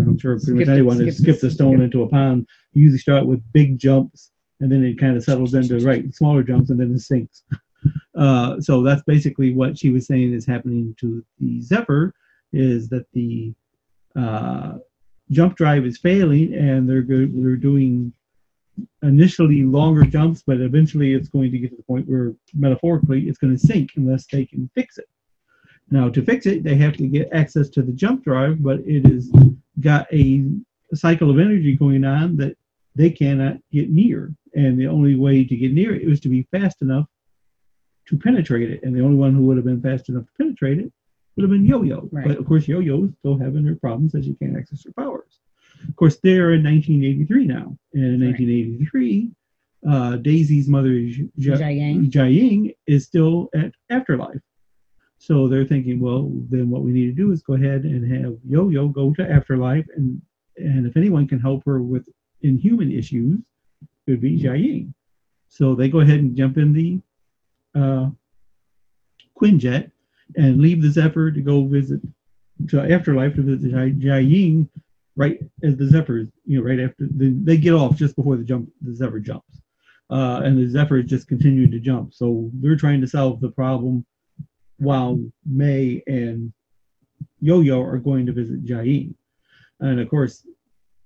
I'm 0.00 0.18
sure 0.18 0.36
pretty 0.38 0.52
much 0.52 0.62
Skip 0.64 0.68
it, 0.68 0.72
anyone 0.72 1.00
has 1.04 1.16
skip 1.18 1.36
skipped 1.36 1.42
a 1.44 1.50
stone 1.50 1.74
skip. 1.74 1.84
into 1.84 2.02
a 2.02 2.08
pond, 2.08 2.46
you 2.72 2.82
usually 2.82 2.98
start 2.98 3.26
with 3.26 3.42
big 3.52 3.78
jumps, 3.78 4.30
and 4.60 4.70
then 4.70 4.84
it 4.84 4.98
kind 4.98 5.16
of 5.16 5.24
settles 5.24 5.54
into 5.54 5.78
right 5.80 6.12
smaller 6.14 6.42
jumps, 6.42 6.70
and 6.70 6.80
then 6.80 6.94
it 6.94 7.00
sinks. 7.00 7.42
Uh, 8.16 8.60
so 8.60 8.82
that's 8.82 9.02
basically 9.04 9.54
what 9.54 9.78
she 9.78 9.90
was 9.90 10.06
saying 10.06 10.32
is 10.32 10.44
happening 10.44 10.96
to 10.98 11.24
the 11.38 11.60
Zephyr, 11.60 12.12
is 12.52 12.88
that 12.88 13.06
the 13.12 13.54
uh, 14.18 14.78
jump 15.30 15.56
drive 15.56 15.84
is 15.84 15.98
failing, 15.98 16.52
and 16.54 16.88
they're 16.88 17.02
go- 17.02 17.30
they're 17.30 17.54
doing 17.54 18.12
initially 19.02 19.62
longer 19.62 20.04
jumps, 20.04 20.42
but 20.46 20.60
eventually 20.60 21.14
it's 21.14 21.28
going 21.28 21.50
to 21.52 21.58
get 21.58 21.70
to 21.70 21.76
the 21.76 21.82
point 21.82 22.08
where 22.08 22.34
metaphorically 22.54 23.28
it's 23.28 23.38
going 23.38 23.56
to 23.56 23.66
sink 23.66 23.90
unless 23.96 24.26
they 24.26 24.44
can 24.44 24.70
fix 24.74 24.98
it. 24.98 25.08
Now, 25.90 26.08
to 26.08 26.22
fix 26.22 26.46
it, 26.46 26.64
they 26.64 26.74
have 26.76 26.96
to 26.96 27.06
get 27.06 27.28
access 27.32 27.68
to 27.70 27.82
the 27.82 27.92
jump 27.92 28.24
drive, 28.24 28.62
but 28.62 28.80
it 28.80 29.06
has 29.06 29.30
got 29.80 30.12
a 30.12 30.44
cycle 30.94 31.30
of 31.30 31.38
energy 31.38 31.76
going 31.76 32.04
on 32.04 32.36
that 32.38 32.56
they 32.94 33.10
cannot 33.10 33.58
get 33.70 33.90
near. 33.90 34.34
And 34.54 34.78
the 34.78 34.88
only 34.88 35.14
way 35.14 35.44
to 35.44 35.56
get 35.56 35.72
near 35.72 35.94
it 35.94 36.06
was 36.06 36.20
to 36.20 36.28
be 36.28 36.48
fast 36.50 36.82
enough 36.82 37.06
to 38.08 38.16
penetrate 38.16 38.70
it. 38.70 38.82
And 38.82 38.96
the 38.96 39.02
only 39.02 39.16
one 39.16 39.34
who 39.34 39.42
would 39.42 39.56
have 39.56 39.66
been 39.66 39.82
fast 39.82 40.08
enough 40.08 40.24
to 40.24 40.32
penetrate 40.38 40.78
it 40.78 40.92
would 41.36 41.42
have 41.42 41.50
been 41.50 41.66
Yo 41.66 41.82
Yo. 41.82 42.08
Right. 42.10 42.26
But 42.26 42.38
of 42.38 42.46
course, 42.46 42.66
Yo 42.66 42.80
Yo 42.80 43.04
is 43.04 43.12
still 43.18 43.38
having 43.38 43.64
her 43.64 43.76
problems 43.76 44.14
as 44.14 44.24
she 44.24 44.34
can't 44.34 44.56
access 44.56 44.84
her 44.84 44.92
powers. 44.92 45.40
Of 45.88 45.96
course, 45.96 46.18
they're 46.22 46.52
in 46.52 46.64
1983 46.64 47.46
now. 47.46 47.76
And 47.94 48.04
in 48.04 48.20
Right. 48.20 48.38
1983, 48.38 49.30
uh, 49.86 50.16
Daisy's 50.16 50.68
mother, 50.68 50.90
Jiaying. 50.90 52.10
Jiaying, 52.10 52.74
is 52.86 53.04
still 53.04 53.48
at 53.54 53.72
Afterlife. 53.90 54.40
So 55.18 55.48
they're 55.48 55.64
thinking, 55.64 56.00
well, 56.00 56.30
then 56.50 56.68
what 56.70 56.82
we 56.82 56.92
need 56.92 57.06
to 57.06 57.12
do 57.12 57.32
is 57.32 57.42
go 57.42 57.54
ahead 57.54 57.84
and 57.84 58.06
have 58.12 58.36
Yo 58.46 58.68
Yo 58.68 58.88
go 58.88 59.12
to 59.14 59.30
Afterlife, 59.30 59.86
and 59.96 60.20
and 60.58 60.86
if 60.86 60.96
anyone 60.96 61.26
can 61.26 61.38
help 61.38 61.64
her 61.66 61.82
with 61.82 62.08
inhuman 62.42 62.90
issues, 62.92 63.38
it 64.06 64.10
would 64.10 64.20
be 64.20 64.38
Jiaying. 64.38 64.92
So 65.48 65.74
they 65.74 65.88
go 65.88 66.00
ahead 66.00 66.20
and 66.20 66.36
jump 66.36 66.58
in 66.58 66.72
the 66.72 67.00
uh, 67.74 68.10
Quinjet 69.40 69.90
and 70.36 70.60
leave 70.60 70.82
the 70.82 70.90
Zephyr 70.90 71.30
to 71.30 71.40
go 71.40 71.64
visit 71.64 72.00
to 72.68 72.80
Afterlife 72.80 73.34
to 73.34 73.42
visit 73.42 73.70
Jai, 73.70 73.90
Jiaying 73.90 74.68
right 75.16 75.38
as 75.62 75.76
the 75.76 75.88
Zephyr, 75.88 76.26
you 76.44 76.58
know, 76.58 76.64
right 76.64 76.80
after 76.80 77.06
the, 77.10 77.30
they 77.42 77.56
get 77.56 77.74
off 77.74 77.96
just 77.96 78.16
before 78.16 78.36
the 78.36 78.44
jump, 78.44 78.70
the 78.82 78.94
Zephyr 78.94 79.20
jumps, 79.20 79.60
uh, 80.10 80.42
and 80.44 80.58
the 80.58 80.68
Zephyr 80.68 80.98
is 80.98 81.10
just 81.10 81.28
continuing 81.28 81.70
to 81.70 81.80
jump. 81.80 82.14
So 82.14 82.50
they're 82.54 82.76
trying 82.76 83.00
to 83.00 83.06
solve 83.06 83.40
the 83.40 83.50
problem 83.50 84.04
while 84.78 85.18
May 85.44 86.02
and 86.06 86.52
Yo-Yo 87.40 87.82
are 87.82 87.98
going 87.98 88.26
to 88.26 88.32
visit 88.32 88.64
Jiaying, 88.64 89.14
and 89.80 90.00
of 90.00 90.08
course, 90.08 90.46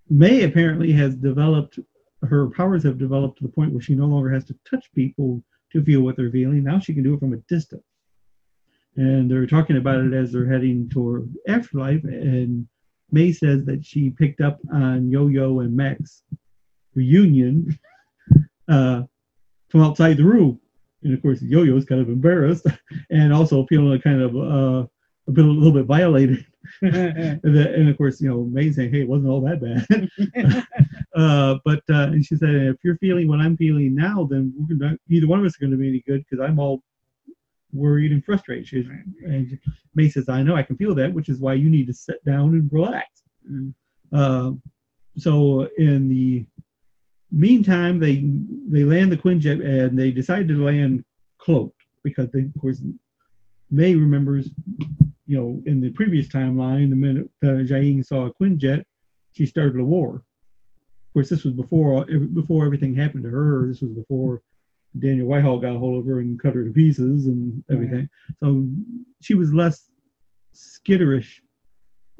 May 0.08 0.42
apparently 0.42 0.92
has 0.92 1.14
developed 1.14 1.78
her 2.22 2.50
powers 2.50 2.82
have 2.82 2.98
developed 2.98 3.38
to 3.38 3.44
the 3.44 3.52
point 3.52 3.72
where 3.72 3.80
she 3.80 3.94
no 3.94 4.06
longer 4.06 4.30
has 4.30 4.44
to 4.46 4.58
touch 4.68 4.92
people 4.94 5.42
to 5.72 5.82
feel 5.82 6.02
what 6.02 6.16
they're 6.16 6.30
feeling. 6.30 6.64
Now 6.64 6.78
she 6.78 6.94
can 6.94 7.02
do 7.02 7.14
it 7.14 7.20
from 7.20 7.32
a 7.32 7.38
distance. 7.48 7.82
And 8.96 9.30
they're 9.30 9.46
talking 9.46 9.76
about 9.76 10.04
it 10.04 10.12
as 10.12 10.32
they're 10.32 10.50
heading 10.50 10.88
toward 10.88 11.32
afterlife. 11.48 12.04
And 12.04 12.68
May 13.12 13.32
says 13.32 13.64
that 13.64 13.84
she 13.84 14.10
picked 14.10 14.40
up 14.40 14.58
on 14.72 15.10
Yo 15.10 15.26
Yo 15.28 15.60
and 15.60 15.76
Mac's 15.76 16.22
reunion 16.94 17.78
uh, 18.68 19.02
from 19.68 19.82
outside 19.82 20.16
the 20.16 20.24
room. 20.24 20.60
And 21.02 21.14
of 21.14 21.22
course, 21.22 21.40
Yo 21.42 21.62
Yo's 21.62 21.84
kind 21.84 22.00
of 22.00 22.08
embarrassed 22.08 22.66
and 23.10 23.32
also 23.32 23.66
feeling 23.66 24.00
kind 24.00 24.20
of 24.20 24.36
uh, 24.36 24.86
a 25.28 25.32
bit 25.32 25.44
a 25.44 25.48
little 25.48 25.72
bit 25.72 25.86
violated. 25.86 26.44
and, 26.82 27.40
the- 27.42 27.72
and 27.74 27.88
of 27.88 27.96
course, 27.96 28.20
you 28.20 28.28
know, 28.28 28.44
May 28.44 28.70
saying, 28.70 28.90
"Hey, 28.92 29.00
it 29.00 29.08
wasn't 29.08 29.28
all 29.30 29.40
that 29.40 29.60
bad." 29.62 30.08
uh, 31.16 31.56
but 31.64 31.82
uh, 31.90 32.12
and 32.12 32.24
she 32.24 32.36
said, 32.36 32.50
"If 32.50 32.76
you're 32.84 32.98
feeling 32.98 33.28
what 33.28 33.40
I'm 33.40 33.56
feeling 33.56 33.94
now, 33.94 34.26
then 34.30 34.52
we're 34.56 34.76
gonna, 34.76 34.98
neither 35.08 35.26
one 35.26 35.40
of 35.40 35.46
us 35.46 35.56
are 35.56 35.60
going 35.60 35.72
to 35.72 35.78
be 35.78 35.88
any 35.88 36.02
good 36.06 36.22
because 36.28 36.44
I'm 36.44 36.58
all 36.58 36.82
worried 37.72 38.12
and 38.12 38.24
frustrated." 38.24 38.66
She, 38.66 38.86
and 39.24 39.58
May 39.94 40.08
says, 40.08 40.28
"I 40.28 40.42
know, 40.42 40.56
I 40.56 40.62
can 40.62 40.76
feel 40.76 40.94
that, 40.96 41.12
which 41.12 41.28
is 41.28 41.40
why 41.40 41.54
you 41.54 41.70
need 41.70 41.86
to 41.86 41.94
sit 41.94 42.24
down 42.24 42.50
and 42.54 42.72
relax." 42.72 43.22
Mm. 43.50 43.74
Uh, 44.12 44.52
so 45.16 45.68
in 45.78 46.08
the 46.08 46.46
meantime, 47.30 47.98
they 47.98 48.24
they 48.68 48.84
land 48.84 49.12
the 49.12 49.16
Quinjet 49.16 49.64
and 49.64 49.98
they 49.98 50.10
decide 50.10 50.48
to 50.48 50.64
land 50.64 51.04
cloaked 51.38 51.82
because 52.02 52.30
they, 52.30 52.40
of 52.40 52.60
course, 52.60 52.82
May 53.70 53.94
remembers, 53.94 54.50
you 55.26 55.38
know, 55.38 55.62
in 55.66 55.80
the 55.80 55.90
previous 55.90 56.28
timeline, 56.28 56.90
the 56.90 56.96
minute 56.96 57.30
uh, 57.42 57.62
Jiaying 57.62 58.04
saw 58.04 58.26
a 58.26 58.34
Quinjet, 58.34 58.84
she 59.32 59.46
started 59.46 59.80
a 59.80 59.84
war. 59.84 60.16
Of 60.16 61.12
course, 61.14 61.28
this 61.28 61.44
was 61.44 61.54
before 61.54 62.04
before 62.34 62.64
everything 62.64 62.94
happened 62.94 63.24
to 63.24 63.30
her. 63.30 63.68
This 63.68 63.80
was 63.80 63.92
before 63.92 64.42
Daniel 64.98 65.26
Whitehall 65.26 65.58
got 65.60 65.76
a 65.76 65.78
hold 65.78 65.98
of 66.00 66.06
her 66.06 66.20
and 66.20 66.40
cut 66.40 66.54
her 66.54 66.64
to 66.64 66.70
pieces 66.72 67.26
and 67.26 67.62
everything. 67.70 68.08
So 68.42 68.66
she 69.20 69.34
was 69.34 69.52
less 69.52 69.88
skitterish 70.54 71.40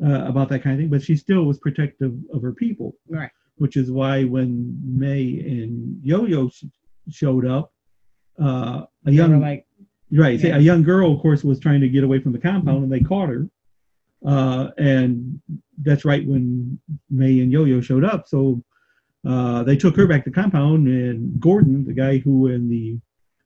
uh, 0.05 0.25
about 0.27 0.49
that 0.50 0.62
kind 0.62 0.75
of 0.75 0.81
thing, 0.81 0.89
but 0.89 1.03
she 1.03 1.17
still 1.17 1.45
was 1.45 1.59
protective 1.59 2.15
of 2.33 2.43
her 2.43 2.53
people 2.53 2.95
Right. 3.09 3.31
which 3.57 3.77
is 3.77 3.91
why 3.91 4.25
when 4.25 4.81
May 4.85 5.41
and 5.41 6.00
Yo-Yo 6.05 6.49
sh- 6.49 6.65
showed 7.11 7.45
up, 7.47 7.73
uh, 8.41 8.85
a 9.05 9.11
young 9.11 9.41
like, 9.41 9.67
right, 10.12 10.39
yeah. 10.41 10.57
a 10.57 10.61
young 10.61 10.83
girl, 10.83 11.12
of 11.12 11.21
course, 11.21 11.43
was 11.45 11.59
trying 11.61 11.81
to 11.81 11.89
get 11.89 12.05
away 12.05 12.21
from 12.21 12.33
the 12.33 12.39
compound, 12.39 12.85
and 12.85 12.93
they 12.93 13.00
caught 13.00 13.29
her. 13.29 13.49
Uh, 14.25 14.69
and 14.79 15.41
that's 15.83 16.05
right 16.05 16.27
when 16.27 16.79
May 17.11 17.41
and 17.41 17.50
Yo-Yo 17.53 17.81
showed 17.81 18.05
up. 18.05 18.29
So 18.29 18.62
uh, 19.27 19.62
they 19.65 19.77
took 19.77 19.97
her 19.97 20.07
back 20.07 20.25
to 20.25 20.31
the 20.31 20.35
compound, 20.35 20.87
and 20.89 21.39
Gordon, 21.41 21.85
the 21.85 21.93
guy 21.93 22.19
who 22.19 22.47
in 22.49 22.69
the 22.69 22.99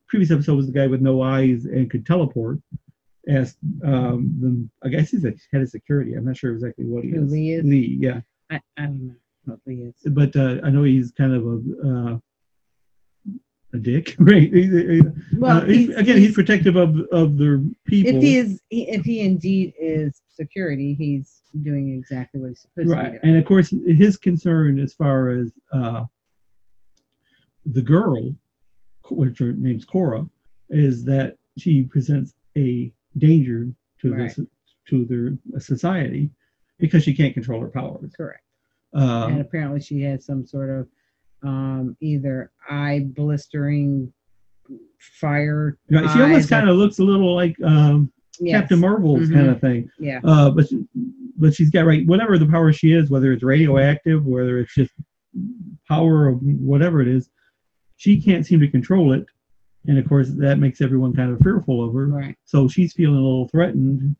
previous 0.07 0.31
episode 0.31 0.55
was 0.55 0.67
the 0.67 0.71
guy 0.71 0.87
with 0.87 1.01
no 1.01 1.21
eyes 1.21 1.65
and 1.65 1.89
could 1.89 2.05
teleport, 2.05 2.59
asked 3.27 3.57
um, 3.83 4.33
them. 4.39 4.69
I 4.83 4.89
guess 4.89 5.09
he's 5.11 5.25
a 5.25 5.33
head 5.51 5.61
of 5.63 5.69
security. 5.69 6.13
I'm 6.13 6.25
not 6.25 6.37
sure 6.37 6.51
exactly 6.53 6.85
what 6.85 7.03
he 7.03 7.09
Who 7.11 7.23
is. 7.25 7.31
Lee 7.31 7.51
is? 7.53 7.65
Lee, 7.65 7.97
yeah 7.99 8.21
I, 8.49 8.61
I 8.77 8.83
don't 8.83 9.07
know 9.07 9.13
what 9.45 9.59
Lee 9.65 9.81
is. 9.83 9.95
but 10.13 10.35
uh, 10.35 10.59
I 10.63 10.69
know 10.69 10.83
he's 10.83 11.11
kind 11.11 11.33
of 11.33 11.45
a 11.45 11.89
uh, 12.13 12.17
a 13.73 13.77
dick, 13.77 14.15
right? 14.19 14.53
He's, 14.53 14.73
uh, 14.73 15.09
Well, 15.37 15.57
uh, 15.57 15.65
he's- 15.65 15.87
he's- 15.87 15.99
again, 15.99 16.17
he's 16.17 16.33
protective 16.35 16.75
of 16.77 16.99
of 17.11 17.37
their 17.37 17.59
people, 17.85 18.15
If 18.15 18.21
he 18.23 18.37
is, 18.37 18.61
if 18.69 19.03
he 19.03 19.19
indeed 19.21 19.73
is 19.79 20.21
security, 20.29 20.93
he's 20.93 21.41
doing 21.63 21.93
exactly 21.93 22.39
what 22.41 22.49
he's 22.49 22.61
supposed 22.61 22.89
to 22.89 22.93
right? 22.95 23.03
be 23.13 23.17
doing. 23.19 23.19
And 23.23 23.37
of 23.37 23.45
course, 23.45 23.73
his 23.85 24.17
concern 24.17 24.79
as 24.79 24.93
far 24.93 25.29
as 25.29 25.51
uh, 25.71 26.03
the 27.65 27.81
girl, 27.81 28.33
which 29.09 29.39
her 29.39 29.53
name's 29.53 29.85
Cora, 29.85 30.25
is 30.69 31.03
that 31.05 31.37
she 31.57 31.83
presents 31.83 32.33
a 32.57 32.91
danger 33.17 33.69
to 34.01 34.13
Right. 34.13 34.35
this 34.35 34.39
to 34.89 35.05
their 35.05 35.59
society 35.59 36.29
because 36.79 37.03
she 37.03 37.13
can't 37.15 37.33
control 37.33 37.61
her 37.61 37.69
powers. 37.69 38.13
Correct. 38.15 38.41
Uh, 38.93 39.27
and 39.31 39.41
apparently 39.41 39.79
she 39.79 40.01
has 40.01 40.25
some 40.25 40.45
sort 40.45 40.69
of 40.69 40.87
um, 41.43 41.97
either 42.01 42.51
eye 42.69 43.05
blistering 43.15 44.11
fire. 44.99 45.77
right, 45.91 46.09
she 46.11 46.21
almost 46.21 46.49
kind 46.49 46.69
of 46.69 46.75
looks 46.75 46.99
a 46.99 47.03
little 47.03 47.33
like 47.35 47.55
um, 47.63 48.11
Yes. 48.39 48.61
Captain 48.61 48.79
Marvel's 48.79 49.29
Mhm. 49.29 49.33
kind 49.33 49.47
of 49.49 49.61
thing. 49.61 49.89
Yeah. 49.97 50.19
Uh, 50.23 50.51
but 50.51 50.67
she- 50.67 50.85
but 51.37 51.53
she's 51.53 51.69
got 51.69 51.85
right 51.85 52.05
whatever 52.07 52.37
the 52.37 52.45
power 52.45 52.71
she 52.71 52.93
is, 52.93 53.09
whether 53.09 53.31
it's 53.31 53.43
radioactive, 53.43 54.25
whether 54.25 54.59
it's 54.59 54.73
just 54.73 54.91
power 55.87 56.29
or 56.29 56.31
whatever 56.33 57.01
it 57.01 57.07
is, 57.07 57.29
she 57.97 58.21
can't 58.21 58.45
seem 58.45 58.59
to 58.59 58.67
control 58.67 59.13
it, 59.13 59.25
and 59.87 59.97
of 59.97 60.07
course 60.07 60.29
that 60.29 60.59
makes 60.59 60.81
everyone 60.81 61.13
kind 61.13 61.31
of 61.31 61.39
fearful 61.39 61.83
of 61.85 61.93
her. 61.93 62.07
Right. 62.07 62.35
So 62.45 62.67
she's 62.67 62.93
feeling 62.93 63.17
a 63.17 63.21
little 63.21 63.47
threatened, 63.49 64.15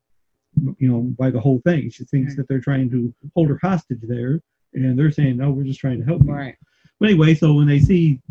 you 0.78 0.88
know, 0.88 1.02
by 1.02 1.30
the 1.30 1.40
whole 1.40 1.60
thing. 1.66 1.90
She 1.90 2.04
thinks 2.06 2.32
Right. 2.32 2.38
that 2.38 2.48
they're 2.48 2.62
trying 2.62 2.90
to 2.92 3.14
hold 3.36 3.50
her 3.50 3.60
hostage 3.62 4.02
there, 4.04 4.42
and 4.74 4.98
they're 4.98 5.12
saying, 5.12 5.38
"No, 5.38 5.52
we're 5.52 5.64
just 5.64 5.80
trying 5.80 6.00
to 6.00 6.06
help 6.06 6.24
you." 6.24 6.32
Right. 6.32 6.56
But 7.00 7.10
anyway, 7.10 7.34
so 7.36 7.54
when 7.54 7.68
they 7.68 7.80
see 7.80 8.22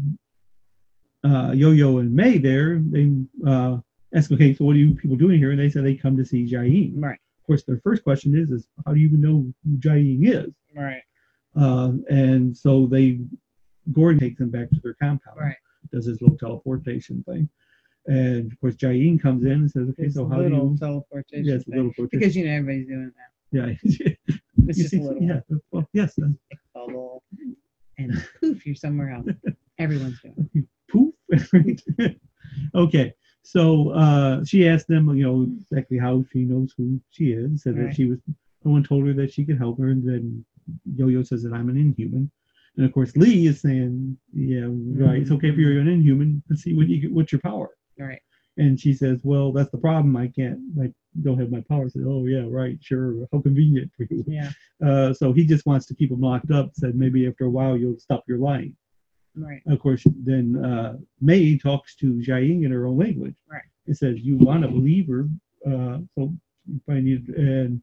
uh, 1.24 1.52
Yo-Yo 1.54 1.98
and 1.98 2.14
May 2.14 2.38
there, 2.38 2.78
they 2.78 3.10
uh, 3.46 3.78
ask, 4.14 4.30
okay, 4.30 4.54
so 4.54 4.64
what 4.64 4.76
are 4.76 4.78
you 4.78 4.94
people 4.94 5.16
doing 5.16 5.38
here? 5.38 5.50
And 5.52 5.58
they 5.58 5.70
said 5.70 5.84
they 5.84 5.94
come 5.94 6.16
to 6.18 6.24
see 6.24 6.46
Jiaying. 6.46 6.92
Right. 6.96 7.18
Of 7.44 7.46
course, 7.46 7.64
their 7.64 7.78
first 7.84 8.02
question 8.04 8.34
is, 8.34 8.50
is 8.50 8.66
how 8.86 8.94
do 8.94 9.00
you 9.00 9.06
even 9.08 9.20
know 9.20 9.52
who 9.64 9.76
Jiaying 9.76 10.26
is? 10.26 10.50
Right. 10.74 11.02
Uh, 11.54 11.92
and 12.08 12.56
so 12.56 12.86
they, 12.86 13.20
Gordon 13.92 14.18
takes 14.18 14.38
them 14.38 14.48
back 14.50 14.70
to 14.70 14.80
their 14.82 14.94
compound. 14.94 15.38
Right. 15.38 15.56
Does 15.92 16.06
his 16.06 16.22
little 16.22 16.38
teleportation 16.38 17.22
thing. 17.28 17.48
And 18.06 18.50
of 18.50 18.58
course, 18.60 18.76
Jiaying 18.76 19.20
comes 19.20 19.44
in 19.44 19.52
and 19.52 19.70
says, 19.70 19.88
okay, 19.90 20.04
It's 20.04 20.14
so 20.14 20.24
a 20.24 20.28
how 20.30 20.36
do 20.36 20.42
little 20.44 20.70
you? 20.72 20.78
teleportation. 20.78 21.44
Yes, 21.44 21.60
a 21.60 21.64
thing. 21.64 21.76
little 21.76 21.92
teleportation. 21.92 22.18
Because 22.18 22.34
you 22.36 22.46
know 22.46 22.52
everybody's 22.52 22.86
doing 22.88 23.12
that. 23.16 23.30
Yeah. 23.52 24.36
It's 24.66 24.78
just 24.78 24.90
see- 24.92 24.98
a 25.00 25.02
little. 25.02 25.22
yeah. 25.22 25.40
Well, 25.72 25.86
yes. 25.92 26.18
uh, 26.18 26.28
bubble, 26.74 27.22
and 27.98 28.26
poof, 28.40 28.64
you're 28.64 28.74
somewhere 28.74 29.10
else. 29.10 29.26
Everyone's 29.78 30.18
doing. 30.22 30.48
it. 30.54 30.64
poof. 30.90 31.14
okay. 32.74 33.12
So 33.46 33.90
uh, 33.90 34.44
she 34.44 34.66
asked 34.66 34.88
them, 34.88 35.14
you 35.14 35.24
know, 35.24 35.46
exactly 35.60 35.98
how 35.98 36.24
she 36.32 36.40
knows 36.40 36.72
who 36.76 36.98
she 37.10 37.32
is. 37.32 37.62
Said 37.62 37.76
that 37.76 37.94
she 37.94 38.06
was, 38.06 38.18
no 38.64 38.72
one 38.72 38.82
told 38.82 39.06
her 39.06 39.12
that 39.12 39.32
she 39.32 39.44
could 39.44 39.58
help 39.58 39.78
her. 39.78 39.90
And 39.90 40.02
then 40.08 40.44
Yo 40.96 41.08
Yo 41.08 41.22
says 41.22 41.42
that 41.42 41.52
I'm 41.52 41.68
an 41.68 41.76
inhuman. 41.76 42.30
And 42.76 42.86
of 42.86 42.92
course, 42.92 43.14
Lee 43.16 43.46
is 43.46 43.60
saying, 43.60 44.16
yeah, 44.32 44.66
right. 44.66 45.20
It's 45.20 45.30
okay 45.30 45.50
if 45.50 45.56
you're 45.56 45.78
an 45.78 45.88
inhuman. 45.88 46.42
Let's 46.48 46.62
see 46.62 46.74
what 46.74 46.88
you 46.88 47.02
get, 47.02 47.12
what's 47.12 47.32
your 47.32 47.40
power. 47.42 47.68
Right. 47.98 48.20
And 48.56 48.80
she 48.80 48.94
says, 48.94 49.18
well, 49.22 49.52
that's 49.52 49.70
the 49.70 49.78
problem. 49.78 50.16
I 50.16 50.28
can't, 50.28 50.58
I 50.80 50.92
don't 51.22 51.38
have 51.38 51.50
my 51.50 51.62
power. 51.68 51.84
I 51.84 51.88
said, 51.88 52.04
oh, 52.06 52.24
yeah, 52.24 52.46
right. 52.48 52.78
Sure. 52.80 53.28
How 53.30 53.40
convenient 53.40 53.92
for 53.96 54.06
you. 54.08 54.24
Yeah. 54.26 54.50
Uh, 54.84 55.12
so 55.12 55.32
he 55.32 55.44
just 55.44 55.66
wants 55.66 55.86
to 55.86 55.94
keep 55.94 56.10
them 56.10 56.20
locked 56.20 56.50
up. 56.50 56.70
Said 56.72 56.94
maybe 56.94 57.26
after 57.28 57.44
a 57.44 57.50
while 57.50 57.76
you'll 57.76 57.98
stop 57.98 58.24
your 58.26 58.38
lying. 58.38 58.74
Right. 59.36 59.62
Of 59.66 59.80
course, 59.80 60.04
then 60.24 60.62
uh, 60.64 60.96
May 61.20 61.58
talks 61.58 61.96
to 61.96 62.14
Jiaying 62.14 62.64
in 62.64 62.70
her 62.70 62.86
own 62.86 62.96
language. 62.98 63.34
Right. 63.50 63.62
It 63.86 63.96
says, 63.96 64.20
"You 64.20 64.36
want 64.36 64.62
to 64.62 64.68
believe 64.68 65.08
her." 65.08 65.28
Uh, 65.66 65.98
so 66.14 66.32
you 66.66 66.80
probably 66.86 67.02
need. 67.02 67.28
And 67.30 67.82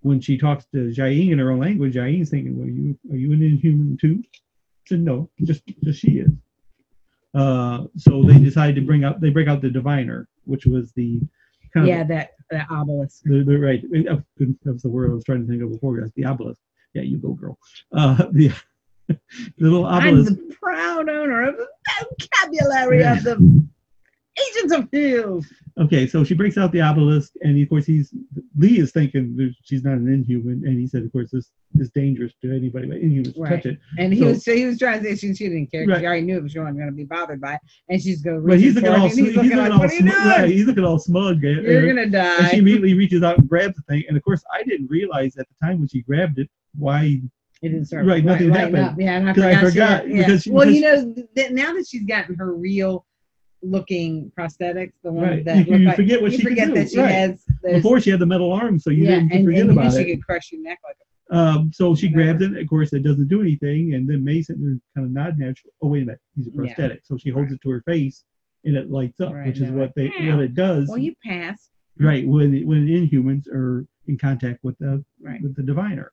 when 0.00 0.20
she 0.20 0.38
talks 0.38 0.64
to 0.72 0.88
Jiaying 0.90 1.32
in 1.32 1.38
her 1.38 1.50
own 1.50 1.60
language, 1.60 1.94
Jiaying's 1.94 2.30
thinking, 2.30 2.58
"Well, 2.58 2.68
you 2.68 2.98
are 3.12 3.16
you 3.16 3.32
an 3.32 3.42
inhuman 3.42 3.98
too?" 4.00 4.22
I 4.24 4.38
said, 4.88 5.00
"No, 5.00 5.28
just 5.42 5.62
just 5.84 6.00
she 6.00 6.18
is." 6.20 6.30
Uh, 7.34 7.84
so 7.96 8.22
they 8.24 8.38
decide 8.38 8.74
to 8.76 8.80
bring 8.80 9.04
out. 9.04 9.20
They 9.20 9.30
break 9.30 9.48
out 9.48 9.60
the 9.60 9.70
diviner, 9.70 10.28
which 10.44 10.66
was 10.66 10.92
the 10.92 11.20
kind 11.74 11.86
Yeah, 11.86 12.00
of 12.00 12.08
that 12.08 12.30
that 12.50 12.66
obelisk. 12.70 13.22
the, 13.24 13.44
the 13.44 13.58
right. 13.58 13.82
That 13.92 14.24
was 14.64 14.82
the 14.82 14.88
word 14.88 15.10
I 15.10 15.14
was 15.14 15.24
trying 15.24 15.42
to 15.42 15.46
think 15.46 15.62
of 15.62 15.70
before. 15.70 16.00
Guys, 16.00 16.10
the 16.16 16.24
obelisk. 16.24 16.60
Yeah, 16.94 17.02
you 17.02 17.18
go, 17.18 17.34
girl. 17.34 17.56
Uh, 17.92 18.26
the 18.32 18.50
little 19.58 19.86
I'm 19.86 20.24
the 20.24 20.56
proud 20.60 21.08
owner 21.08 21.48
of 21.48 21.56
the 21.56 21.66
vocabulary 22.00 23.02
of 23.04 23.22
the 23.24 23.66
Agents 24.56 24.72
of 24.74 24.88
Shield. 24.92 25.44
Okay, 25.78 26.06
so 26.06 26.24
she 26.24 26.34
breaks 26.34 26.56
out 26.58 26.72
the 26.72 26.80
obelisk, 26.80 27.32
and 27.42 27.60
of 27.60 27.68
course 27.68 27.84
he's 27.86 28.12
Lee 28.56 28.78
is 28.78 28.92
thinking 28.92 29.54
she's 29.62 29.82
not 29.84 29.94
an 29.94 30.12
inhuman, 30.12 30.62
and 30.66 30.78
he 30.78 30.86
said, 30.86 31.02
of 31.02 31.12
course, 31.12 31.30
this 31.30 31.50
is 31.78 31.90
dangerous 31.90 32.32
to 32.42 32.54
anybody, 32.54 32.86
but 32.88 32.98
inhumans 32.98 33.34
Right. 33.38 33.50
touch 33.56 33.66
it. 33.66 33.78
And 33.98 34.12
he 34.12 34.20
So- 34.20 34.26
was 34.26 34.44
so 34.44 34.54
he 34.54 34.66
was 34.66 34.78
trying 34.78 35.02
to 35.02 35.04
say 35.04 35.14
she, 35.16 35.34
she 35.34 35.44
didn't 35.48 35.70
care. 35.70 35.82
'cause 35.84 35.92
Right. 35.92 36.00
She 36.00 36.06
already 36.06 36.22
knew 36.22 36.36
it 36.36 36.42
was 36.42 36.54
going 36.54 36.76
to 36.76 36.92
be 36.92 37.04
bothered 37.04 37.40
by 37.40 37.54
it. 37.54 37.60
And 37.88 38.02
she's 38.02 38.22
going 38.22 38.44
But 38.46 38.58
he's 38.60 38.74
looking 38.74 38.90
all 38.90 39.04
and 39.06 39.12
he's 39.12 39.36
looking 39.36 39.56
like, 39.56 39.72
all 39.72 39.78
what 39.78 39.90
are 39.90 39.94
you 39.94 40.00
smug. 40.00 40.14
Yeah, 40.14 40.46
he's 40.46 40.66
looking 40.66 40.84
all 40.84 40.98
smug. 40.98 41.44
and- 41.44 41.62
You're 41.62 41.72
eh. 41.72 41.76
and- 41.78 41.96
going 41.96 41.96
to 41.96 42.10
die. 42.10 42.36
And 42.38 42.48
she 42.48 42.56
immediately 42.58 42.94
reaches 42.94 43.22
out 43.22 43.38
and 43.38 43.48
grabs 43.48 43.76
the 43.76 43.82
thing, 43.82 44.04
and 44.08 44.16
of 44.16 44.22
course, 44.24 44.42
I 44.52 44.62
didn't 44.64 44.88
realize 44.90 45.36
at 45.36 45.46
the 45.48 45.66
time 45.66 45.78
when 45.78 45.88
she 45.88 46.02
grabbed 46.02 46.38
it 46.38 46.48
why. 46.76 47.20
It 47.62 47.68
didn't 47.70 47.84
start 47.86 48.06
Right, 48.06 48.24
nothing 48.24 48.48
lighting 48.48 48.74
happened. 48.74 48.84
Up. 48.94 49.00
Yeah, 49.00 49.16
and 49.18 49.28
I 49.30 49.34
forgot. 49.34 49.60
she 49.60 49.66
forgot, 49.70 49.90
had- 50.02 50.10
yeah. 50.10 50.16
because 50.18 50.42
she- 50.42 50.50
well, 50.50 50.70
you 50.70 50.80
know, 50.80 51.14
that 51.36 51.52
now 51.52 51.74
that 51.74 51.86
she's 51.86 52.04
gotten 52.06 52.34
her 52.36 52.54
real 52.54 53.04
looking 53.62 54.32
prosthetics, 54.38 54.92
the 55.04 55.12
one 55.12 55.24
Right. 55.28 55.44
that 55.44 55.68
You- 55.68 55.76
you 55.76 55.84
like, 55.86 55.96
forget 55.96 56.22
what 56.22 56.32
you 56.32 56.38
she 56.38 56.42
can 56.44 56.50
forget 56.52 56.68
do. 56.68 56.74
that 56.74 56.90
she 56.90 56.98
Right. 56.98 57.10
has 57.10 57.44
those, 57.62 57.72
Before 57.74 58.00
she 58.00 58.08
had 58.10 58.18
the 58.20 58.26
metal 58.26 58.50
arm, 58.52 58.78
so 58.78 58.88
you 58.90 59.04
yeah, 59.04 59.16
didn't 59.16 59.32
and, 59.32 59.44
forget 59.44 59.60
and 59.62 59.70
about 59.72 59.92
she 59.92 60.04
could 60.06 60.24
crush 60.24 60.52
your 60.52 60.62
neck 60.62 60.78
like 60.84 60.96
Um, 61.32 61.70
so 61.72 61.94
she 61.94 62.08
Whatever. 62.08 62.38
grabs 62.38 62.56
it. 62.56 62.62
Of 62.62 62.68
course, 62.68 62.92
it 62.92 63.04
doesn't 63.04 63.28
do 63.28 63.40
anything. 63.40 63.94
And 63.94 64.08
then 64.08 64.24
there 64.24 64.42
kind 64.96 65.06
of 65.06 65.12
nodding 65.12 65.42
at 65.46 65.56
you. 65.64 65.70
Oh, 65.80 65.86
wait 65.88 66.02
a 66.02 66.06
minute. 66.06 66.20
He's 66.34 66.48
a 66.48 66.50
Yeah. 66.50 66.56
prosthetic. 66.56 67.02
So 67.04 67.16
she 67.18 67.30
holds 67.30 67.52
it 67.52 67.60
to 67.60 67.70
her 67.70 67.82
face 67.82 68.24
and 68.64 68.76
it 68.76 68.90
lights 68.90 69.20
up, 69.20 69.32
Right, 69.34 69.46
which 69.46 69.60
is 69.60 69.70
what 69.70 69.94
they 69.94 70.08
"Ow." 70.08 70.34
what 70.36 70.44
it 70.44 70.54
does. 70.54 70.88
Well, 70.88 70.98
you 70.98 71.14
pass. 71.24 71.70
right 72.00 72.26
when 72.26 72.66
when 72.66 72.86
inhumans 72.88 73.46
are 73.48 73.86
in 74.08 74.16
contact 74.18 74.64
with 74.64 74.76
the 74.78 75.04
Right. 75.20 75.40
with 75.42 75.54
the 75.54 75.62
diviner. 75.62 76.10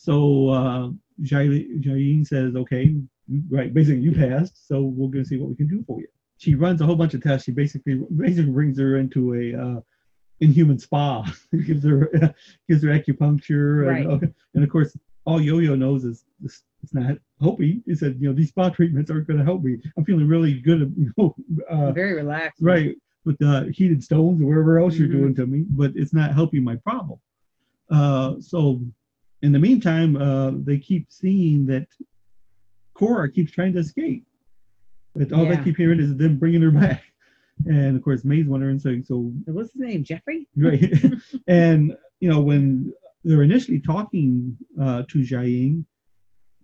So 0.00 0.48
uh, 0.48 0.90
says, 2.24 2.56
"Okay, 2.56 2.96
right. 3.50 3.72
Basically, 3.74 4.00
you 4.00 4.12
passed. 4.12 4.66
So 4.66 4.80
we're 4.82 5.10
going 5.10 5.24
to 5.24 5.28
see 5.28 5.36
what 5.36 5.50
we 5.50 5.54
can 5.56 5.68
do 5.68 5.84
for 5.86 6.00
you." 6.00 6.06
She 6.38 6.54
runs 6.54 6.80
a 6.80 6.86
whole 6.86 6.96
bunch 6.96 7.12
of 7.12 7.22
tests. 7.22 7.44
She 7.44 7.52
basically 7.52 7.96
basically 8.16 8.50
brings 8.50 8.78
her 8.78 8.96
into 8.96 9.34
a 9.34 9.54
uh, 9.62 9.80
inhuman 10.40 10.78
spa. 10.78 11.30
gives 11.66 11.84
her 11.84 12.08
gives 12.68 12.82
her 12.82 12.88
acupuncture, 12.88 13.94
and, 13.94 14.06
Right. 14.22 14.32
and 14.54 14.64
of 14.64 14.70
course, 14.70 14.96
all 15.26 15.38
Yo-Yo 15.38 15.74
knows 15.74 16.04
is 16.04 16.24
this, 16.40 16.62
it's 16.82 16.94
not 16.94 17.18
helping. 17.38 17.82
He 17.84 17.94
said, 17.94 18.16
"You 18.20 18.28
know, 18.30 18.34
these 18.34 18.48
spa 18.48 18.70
treatments 18.70 19.10
aren't 19.10 19.26
going 19.26 19.38
to 19.38 19.44
help 19.44 19.62
me. 19.62 19.76
I'm 19.98 20.04
feeling 20.06 20.26
really 20.26 20.60
good. 20.62 20.80
You 20.96 21.12
know, 21.18 21.36
uh, 21.68 21.92
very 21.92 22.14
relaxed. 22.14 22.62
right 22.62 22.96
with 23.26 23.36
the 23.36 23.70
heated 23.76 24.02
stones 24.02 24.40
or 24.40 24.46
whatever 24.46 24.78
else 24.78 24.96
you're 24.96 25.08
Mhm. 25.08 25.12
doing 25.20 25.34
to 25.34 25.46
me, 25.46 25.66
but 25.68 25.92
it's 25.94 26.14
not 26.14 26.32
helping 26.32 26.64
my 26.64 26.76
problem. 26.76 27.18
Uh, 27.90 28.40
so 28.40 28.80
in 29.42 29.52
the 29.52 29.58
meantime, 29.58 30.16
uh, 30.16 30.52
they 30.54 30.78
keep 30.78 31.10
seeing 31.10 31.66
that 31.66 31.86
Cora 32.94 33.30
keeps 33.30 33.52
trying 33.52 33.72
to 33.74 33.78
escape. 33.80 34.26
But 35.14 35.32
all 35.32 35.44
Yeah. 35.44 35.56
they 35.56 35.64
keep 35.64 35.76
hearing 35.76 36.00
is 36.00 36.16
them 36.16 36.38
bringing 36.38 36.62
her 36.62 36.70
back. 36.70 37.02
And 37.66 37.94
of 37.94 38.02
course, 38.02 38.24
May's 38.24 38.46
wondering, 38.46 38.78
so, 38.78 39.02
so 39.04 39.16
What's 39.44 39.74
his 39.74 39.82
name? 39.82 40.02
Jeffrey? 40.02 40.48
right. 40.56 40.94
and, 41.46 41.94
you 42.18 42.30
know, 42.30 42.40
when 42.40 42.90
they're 43.22 43.42
initially 43.42 43.80
talking 43.80 44.56
uh, 44.80 45.02
to 45.10 45.18
Jiaying, 45.18 45.84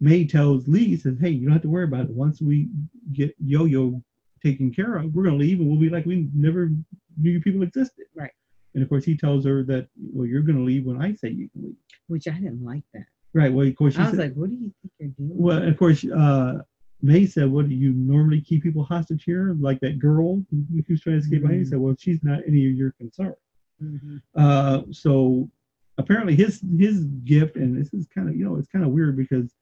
May 0.00 0.26
tells 0.26 0.66
Lee, 0.68 0.96
says, 0.96 1.18
hey, 1.20 1.28
you 1.28 1.44
don't 1.44 1.52
have 1.52 1.60
to 1.62 1.68
worry 1.68 1.84
about 1.84 2.06
it. 2.06 2.10
Once 2.12 2.40
we 2.40 2.68
get 3.12 3.34
Yo-Yo 3.44 4.02
taken 4.42 4.72
care 4.72 4.96
of, 4.96 5.14
we're 5.14 5.24
going 5.24 5.38
to 5.38 5.44
leave 5.44 5.60
and 5.60 5.68
we'll 5.68 5.78
be 5.78 5.90
like 5.90 6.06
we 6.06 6.30
never 6.34 6.70
knew 7.18 7.30
you 7.30 7.40
people 7.42 7.62
existed. 7.62 8.06
Right. 8.14 8.32
And 8.76 8.82
of 8.82 8.90
course, 8.90 9.06
he 9.06 9.16
tells 9.16 9.46
her 9.46 9.62
that, 9.64 9.88
well, 10.12 10.26
you're 10.26 10.42
going 10.42 10.58
to 10.58 10.62
leave 10.62 10.84
when 10.84 11.00
I 11.00 11.14
say 11.14 11.30
you 11.30 11.48
can 11.48 11.62
leave. 11.62 11.76
Which 12.08 12.28
I 12.28 12.32
didn't 12.32 12.62
like 12.62 12.82
that. 12.92 13.06
Right. 13.32 13.50
Well, 13.52 13.66
of 13.66 13.74
course, 13.74 13.94
she 13.94 14.00
I 14.00 14.02
was 14.02 14.10
said, 14.10 14.18
like, 14.20 14.34
what 14.34 14.50
do 14.50 14.56
you 14.56 14.70
think 14.82 14.92
you're 14.98 15.08
doing? 15.16 15.30
well, 15.34 15.62
of 15.62 15.76
course, 15.78 16.04
uh, 16.04 16.58
May 17.00 17.24
said, 17.24 17.50
what 17.50 17.70
do 17.70 17.74
you 17.74 17.92
normally 17.92 18.42
keep 18.42 18.62
people 18.62 18.84
hostage 18.84 19.24
here? 19.24 19.56
Like 19.58 19.80
that 19.80 19.98
girl 19.98 20.44
who, 20.50 20.64
who's 20.86 21.00
trying 21.00 21.16
to 21.16 21.20
escape 21.20 21.42
you 21.42 21.48
Mhm. 21.48 21.66
said, 21.66 21.78
well, 21.78 21.96
she's 21.98 22.22
not 22.22 22.40
any 22.46 22.66
of 22.68 22.74
your 22.76 22.92
concern. 22.92 23.34
Mhm. 23.82 24.20
Uh, 24.34 24.82
so 24.90 25.50
apparently 25.96 26.34
his 26.36 26.62
his 26.78 27.04
gift, 27.24 27.56
and 27.56 27.74
this 27.76 27.92
is 27.94 28.06
kind 28.14 28.28
of 28.28 28.36
you 28.36 28.44
know 28.44 28.56
it's 28.56 28.68
kind 28.68 28.84
of 28.84 28.90
weird 28.90 29.16
because 29.16 29.54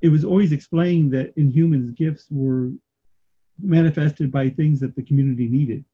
it 0.00 0.08
was 0.08 0.24
always 0.24 0.52
explained 0.52 1.12
that 1.12 1.34
Inhumans' 1.36 1.94
gifts 1.94 2.26
were 2.30 2.70
manifested 3.62 4.30
by 4.32 4.48
things 4.50 4.80
that 4.80 4.96
the 4.96 5.02
community 5.02 5.48
needed. 5.48 5.84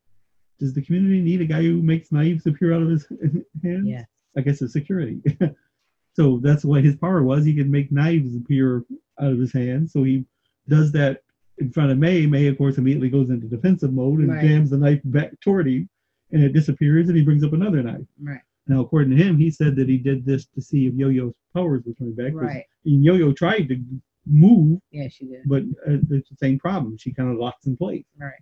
Does 0.58 0.74
the 0.74 0.82
community 0.82 1.20
need 1.20 1.40
a 1.40 1.44
guy 1.46 1.62
who 1.62 1.80
makes 1.82 2.10
knives 2.12 2.46
appear 2.46 2.74
out 2.74 2.82
of 2.82 2.88
his 2.90 3.06
hands? 3.62 3.86
Yeah. 3.86 4.04
I 4.36 4.40
guess 4.40 4.60
it's 4.62 4.72
security. 4.72 5.20
so 6.14 6.38
that's 6.42 6.64
what 6.64 6.84
his 6.84 6.96
power 6.96 7.22
was. 7.22 7.44
He 7.44 7.54
could 7.54 7.70
make 7.70 7.92
knives 7.92 8.34
appear 8.36 8.84
out 9.20 9.32
of 9.32 9.38
his 9.38 9.52
hands. 9.52 9.92
So 9.92 10.02
he 10.02 10.24
does 10.68 10.92
that 10.92 11.22
in 11.58 11.70
front 11.72 11.90
of 11.90 11.98
May. 11.98 12.26
May, 12.26 12.46
of 12.46 12.58
course, 12.58 12.78
immediately 12.78 13.08
goes 13.08 13.30
into 13.30 13.46
defensive 13.46 13.92
mode 13.92 14.20
and 14.20 14.30
Right. 14.30 14.42
jams 14.44 14.70
the 14.70 14.78
knife 14.78 15.00
back 15.04 15.38
toward 15.40 15.66
him, 15.68 15.88
and 16.32 16.42
it 16.42 16.52
disappears. 16.52 17.08
And 17.08 17.16
he 17.16 17.24
brings 17.24 17.42
up 17.44 17.52
another 17.52 17.82
knife. 17.82 18.06
Right. 18.20 18.40
Now, 18.66 18.80
according 18.80 19.16
to 19.16 19.22
him, 19.22 19.38
he 19.38 19.50
said 19.50 19.76
that 19.76 19.88
he 19.88 19.96
did 19.96 20.24
this 20.26 20.44
to 20.54 20.60
see 20.60 20.86
if 20.86 20.94
Yo-Yo's 20.94 21.32
powers 21.54 21.82
were 21.86 21.94
coming 21.94 22.14
back. 22.14 22.32
Right. 22.34 22.64
Yo-Yo 22.84 23.32
tried 23.32 23.68
to 23.68 23.82
move, 24.26 24.78
Yeah, 24.90 25.08
she 25.08 25.24
did. 25.24 25.42
but 25.46 25.62
uh, 25.88 25.96
it's 26.10 26.28
the 26.28 26.36
same 26.36 26.58
problem. 26.58 26.96
She 26.98 27.12
kind 27.14 27.30
of 27.30 27.38
locks 27.38 27.66
in 27.66 27.76
place. 27.76 28.04
Right. 28.20 28.32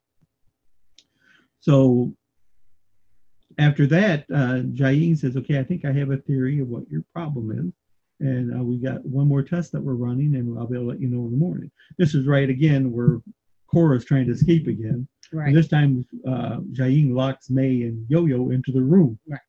So 1.60 2.12
after 3.58 3.86
that, 3.86 4.24
uh, 4.32 4.62
Jiaying 4.74 5.16
says, 5.18 5.36
"Okay, 5.36 5.58
I 5.58 5.64
think 5.64 5.84
I 5.84 5.92
have 5.92 6.10
a 6.10 6.16
theory 6.18 6.60
of 6.60 6.68
what 6.68 6.88
your 6.90 7.02
problem 7.12 7.50
is, 7.50 8.26
and 8.26 8.54
uh, 8.58 8.62
we 8.62 8.76
got 8.76 9.04
one 9.04 9.26
more 9.28 9.42
test 9.42 9.72
that 9.72 9.82
we're 9.82 9.94
running, 9.94 10.34
and 10.36 10.58
I'll 10.58 10.66
be 10.66 10.74
able 10.76 10.86
to 10.86 10.90
let 10.90 11.00
you 11.00 11.08
know 11.08 11.24
in 11.26 11.30
the 11.32 11.36
morning." 11.38 11.70
This 11.98 12.14
is 12.14 12.26
right 12.26 12.48
again 12.50 12.92
where 12.92 13.20
Cora's 13.66 14.04
trying 14.04 14.26
to 14.26 14.32
escape 14.32 14.66
again. 14.66 15.08
Right. 15.32 15.48
And 15.48 15.56
this 15.56 15.68
time, 15.68 16.06
uh, 16.26 16.58
Jiaying 16.72 17.12
locks 17.12 17.50
May 17.50 17.82
and 17.82 18.06
Yo-Yo 18.08 18.50
into 18.50 18.70
the 18.70 18.82
room. 18.82 19.18
Right. 19.26 19.40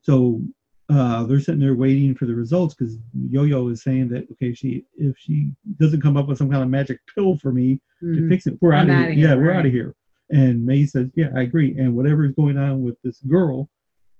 So 0.00 0.42
uh, 0.88 1.24
they're 1.24 1.40
sitting 1.40 1.60
there 1.60 1.74
waiting 1.74 2.14
for 2.14 2.26
the 2.26 2.34
results 2.34 2.74
because 2.74 2.98
Yo-Yo 3.28 3.68
is 3.68 3.82
saying 3.82 4.08
that 4.08 4.22
okay, 4.32 4.50
if 4.50 4.56
she 4.58 4.84
if 4.96 5.16
she 5.18 5.50
doesn't 5.78 6.00
come 6.00 6.16
up 6.16 6.28
with 6.28 6.38
some 6.38 6.50
kind 6.50 6.62
of 6.62 6.68
magic 6.70 6.98
pill 7.14 7.36
for 7.36 7.52
me 7.52 7.80
to 8.00 8.06
Mhm. 8.06 8.28
fix 8.28 8.46
it, 8.46 8.56
we're 8.60 8.72
I'm 8.72 8.88
out 8.90 9.08
of 9.10 9.14
here. 9.14 9.28
Yeah, 9.28 9.34
here, 9.34 9.42
we're 9.42 9.52
out 9.52 9.66
of 9.66 9.72
here. 9.72 9.94
And 10.30 10.64
May 10.64 10.86
says, 10.86 11.08
yeah, 11.14 11.28
I 11.36 11.42
agree. 11.42 11.76
And 11.78 11.94
whatever 11.96 12.24
is 12.24 12.32
going 12.32 12.56
on 12.56 12.82
with 12.82 12.96
this 13.02 13.18
girl, 13.20 13.68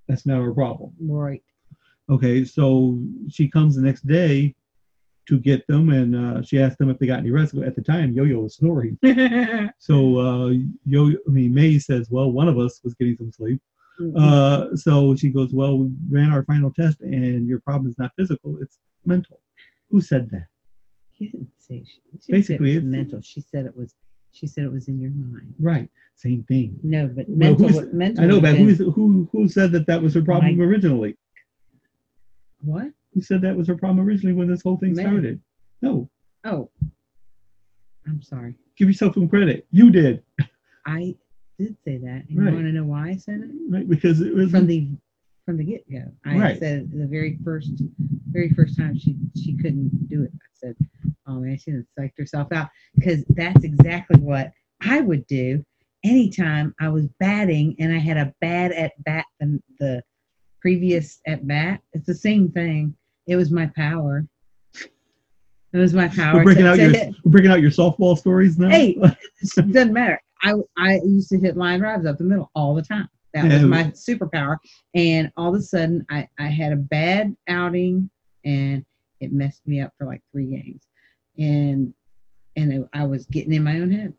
that's 0.09 0.27
not 0.27 0.41
our 0.41 0.53
problem. 0.53 0.93
Right. 1.01 1.43
Okay, 2.11 2.45
so 2.45 2.99
she 3.31 3.49
comes 3.49 3.77
the 3.77 3.83
next 3.83 4.07
day 4.07 4.55
to 5.29 5.39
get 5.39 5.65
them, 5.69 5.89
and 5.91 6.17
uh, 6.17 6.43
she 6.43 6.61
asked 6.61 6.79
them 6.79 6.91
if 6.91 6.99
they 6.99 7.07
got 7.07 7.21
any 7.21 7.31
rest. 7.31 7.55
At 7.55 7.77
the 7.77 7.83
time, 7.83 8.13
Yo-Yo 8.13 8.41
was 8.41 8.57
snoring. 8.57 8.99
So 9.79 10.19
uh, 10.19 10.53
Yo, 10.85 11.09
I 11.11 11.31
mean 11.31 11.55
May 11.55 11.79
says, 11.79 12.09
"Well, 12.11 12.31
one 12.33 12.49
of 12.49 12.59
us 12.59 12.81
was 12.85 12.95
getting 12.95 13.17
some 13.17 13.33
sleep." 13.33 13.61
Uh, 14.17 14.75
so 14.75 15.15
she 15.15 15.29
goes, 15.31 15.53
"Well, 15.53 15.79
we 15.79 15.91
ran 16.11 16.31
our 16.33 16.45
final 16.45 16.73
test, 16.73 17.01
and 17.01 17.47
your 17.47 17.61
problem 17.61 17.89
is 17.91 17.99
not 17.99 18.11
physical; 18.19 18.59
it's 18.61 18.79
mental." 19.07 19.41
Who 19.91 20.01
said 20.01 20.29
that? 20.31 20.47
She 21.17 21.27
didn't 21.29 21.51
say 21.59 21.85
she, 21.87 22.01
she 22.21 22.33
Basically, 22.33 22.75
said 22.75 22.77
it 22.77 22.77
it's- 22.79 22.83
was 22.85 22.93
mental. 22.93 23.21
She 23.23 23.41
said 23.41 23.65
it 23.67 23.77
was. 23.77 23.95
She 24.33 24.47
said 24.47 24.65
it 24.65 24.73
was 24.73 24.89
in 24.89 24.99
your 24.99 25.11
mind. 25.11 25.55
Right, 25.61 25.89
same 26.17 26.43
thing. 26.45 26.79
No, 26.83 27.07
but 27.09 27.27
Well, 27.29 27.57
mental. 27.57 27.87
mental. 27.93 28.25
I 28.25 28.27
know, 28.27 28.41
but 28.41 28.57
who's, 28.57 28.79
who 28.79 29.29
who 29.31 29.47
said 29.49 29.73
that 29.73 29.87
that 29.87 30.03
was 30.03 30.15
her 30.15 30.21
oh 30.21 30.25
problem 30.25 30.59
My- 30.59 30.65
originally? 30.65 31.17
what? 32.61 32.91
Who 33.15 33.21
said 33.21 33.43
that 33.43 33.57
was 33.57 33.69
her 33.69 33.77
problem 33.77 34.07
originally 34.07 34.35
when 34.35 34.49
this 34.49 34.63
whole 34.63 34.79
thing 34.79 34.95
May. 34.95 35.03
started? 35.03 35.41
No, 35.83 36.09
Oh, 36.45 36.71
I'm 38.07 38.23
sorry. 38.23 38.55
give 38.77 38.89
yourself 38.89 39.15
some 39.15 39.29
credit. 39.29 39.67
You 39.71 39.91
did, 39.91 40.23
I 40.87 41.15
did 41.59 41.77
say 41.85 41.99
that. 41.99 42.25
And 42.29 42.39
Right. 42.39 42.49
You 42.49 42.55
want 42.55 42.67
to 42.67 42.73
know 42.73 42.85
why 42.85 43.11
I 43.11 43.17
said 43.17 43.41
it? 43.43 43.51
right? 43.69 43.89
Because 43.89 44.21
it 44.21 44.35
was 44.35 44.51
From 44.51 44.67
the 44.67 44.89
from 45.45 45.57
the 45.57 45.65
get 45.65 45.91
go. 45.91 46.05
I 46.25 46.39
Right. 46.39 46.59
said 46.59 46.91
the 46.93 47.07
very 47.07 47.39
first 47.45 47.73
very 48.31 48.51
first 48.51 48.77
time 48.79 48.97
she 48.99 49.17
she 49.37 49.57
couldn't 49.57 50.09
do 50.09 50.23
it. 50.23 50.31
I 50.35 50.47
said, 50.55 50.77
"Oh 51.27 51.41
man, 51.41 51.59
she 51.59 51.73
done 51.73 51.87
psyched 51.99 52.17
herself 52.19 52.53
out," 52.53 52.69
because 52.95 53.25
that's 53.31 53.65
exactly 53.65 54.21
what 54.21 54.53
I 54.81 55.01
would 55.01 55.27
do 55.27 55.65
anytime 56.05 56.75
I 56.81 56.89
was 56.89 57.07
batting 57.21 57.77
and 57.79 57.93
I 57.95 57.99
had 57.99 58.17
a 58.17 58.33
bad 58.41 58.73
at 58.73 58.93
bat 59.05 59.25
than 59.41 59.63
the 59.79 60.03
previous 60.61 61.21
at 61.27 61.47
bat. 61.47 61.81
It's 61.93 62.07
the 62.07 62.15
same 62.15 62.51
thing. 62.51 62.95
It 63.27 63.37
was 63.37 63.51
my 63.51 63.67
power. 63.77 64.27
It 65.73 65.79
was 65.79 65.95
my 65.95 66.09
power. 66.09 66.37
we're 66.39 66.45
breaking 66.45 66.65
to- 66.65 66.71
out 66.71 66.77
to 66.77 66.83
your 66.83 66.91
hit- 66.91 67.15
we're 67.25 67.31
breaking 67.33 67.51
out 67.51 67.61
your 67.63 67.71
softball 67.71 68.17
stories 68.19 68.59
now. 68.59 68.69
Hey, 68.69 68.91
it 69.01 69.17
doesn't 69.73 69.93
matter. 69.93 70.21
I 70.43 70.55
I 70.77 70.97
used 71.05 71.29
to 71.31 71.39
hit 71.39 71.57
line 71.57 71.81
drives 71.81 72.05
up 72.07 72.19
the 72.19 72.25
middle 72.25 72.51
all 72.55 72.75
the 72.75 72.83
time. 72.83 73.09
That 73.35 73.45
was 73.51 73.63
my 73.63 73.85
superpower. 73.85 74.59
And 74.95 75.33
all 75.37 75.55
of 75.55 75.61
a 75.61 75.63
sudden, 75.63 76.05
I 76.11 76.29
I 76.39 76.49
had 76.49 76.73
a 76.73 76.77
bad 76.77 77.35
outing, 77.49 78.11
and 78.45 78.85
it 79.21 79.33
messed 79.33 79.67
me 79.67 79.81
up 79.81 79.93
for 79.99 80.07
like 80.07 80.23
three 80.33 80.47
games, 80.47 80.87
and 81.39 81.95
and 82.57 82.73
it- 82.73 82.89
I 82.93 83.05
was 83.05 83.27
getting 83.27 83.53
in 83.53 83.65
my 83.65 83.81
own 83.81 83.91
head. 83.91 84.15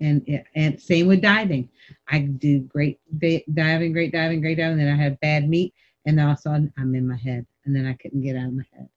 And 0.00 0.42
and 0.54 0.80
same 0.80 1.06
with 1.06 1.22
diving. 1.22 1.70
I 2.08 2.18
do 2.20 2.60
great 2.60 2.98
diving, 3.18 3.92
great 3.92 4.12
diving, 4.12 4.40
great 4.42 4.58
diving. 4.58 4.78
And 4.78 4.88
then 4.88 4.94
I 4.98 5.02
had 5.02 5.18
bad 5.20 5.48
meet, 5.48 5.72
and 6.04 6.18
then 6.18 6.26
all 6.26 6.32
of 6.32 6.38
a 6.38 6.40
sudden 6.42 6.72
I'm 6.76 6.94
in 6.94 7.08
my 7.08 7.16
head, 7.16 7.46
and 7.64 7.74
then 7.74 7.86
I 7.86 7.94
couldn't 7.94 8.20
get 8.20 8.36
out 8.36 8.48
of 8.48 8.54
my 8.54 8.64
head. 8.74 8.88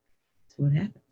That's 0.48 0.58
what 0.58 0.74
happened. 0.74 1.04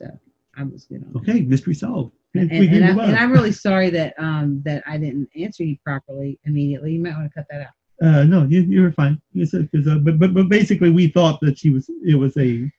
So 0.00 0.18
I 0.56 0.64
was 0.64 0.84
good 0.86 1.04
on 1.04 1.12
that 1.12 1.18
okay, 1.20 1.42
mystery 1.42 1.74
solved. 1.74 2.16
And, 2.34 2.50
and, 2.50 2.84
I, 2.84 2.88
move 2.88 2.98
on. 2.98 3.08
and 3.10 3.18
I'm 3.18 3.32
really 3.32 3.52
sorry 3.52 3.90
that 3.90 4.14
um 4.18 4.62
that 4.64 4.82
I 4.86 4.96
didn't 4.98 5.28
answer 5.36 5.64
you 5.64 5.76
properly 5.84 6.38
immediately. 6.44 6.92
You 6.92 7.00
might 7.02 7.14
want 7.14 7.30
to 7.30 7.34
cut 7.34 7.46
that 7.50 7.62
out. 7.62 8.06
Uh, 8.06 8.24
no, 8.24 8.44
you 8.44 8.62
you 8.62 8.82
were 8.82 8.92
fine. 8.92 9.20
You 9.32 9.46
said 9.46 9.70
because 9.70 9.86
uh, 9.86 9.96
but 9.98 10.18
but 10.18 10.34
but 10.34 10.48
basically 10.48 10.90
we 10.90 11.08
thought 11.08 11.40
that 11.42 11.58
she 11.58 11.70
was 11.70 11.88
it 12.04 12.14
was 12.16 12.36
a 12.36 12.70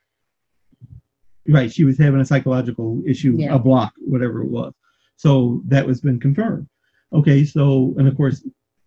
right. 1.47 1.71
She 1.71 1.83
was 1.83 1.97
having 1.97 2.19
a 2.19 2.25
psychological 2.25 3.01
issue, 3.05 3.35
Yeah. 3.37 3.55
a 3.55 3.59
block, 3.59 3.93
whatever 3.97 4.41
it 4.41 4.49
was. 4.49 4.73
So 5.15 5.61
that 5.67 5.85
was 5.85 6.01
been 6.01 6.19
confirmed. 6.19 6.67
Okay, 7.13 7.45
so 7.45 7.93
and 7.97 8.07
of 8.07 8.17
course, 8.17 8.43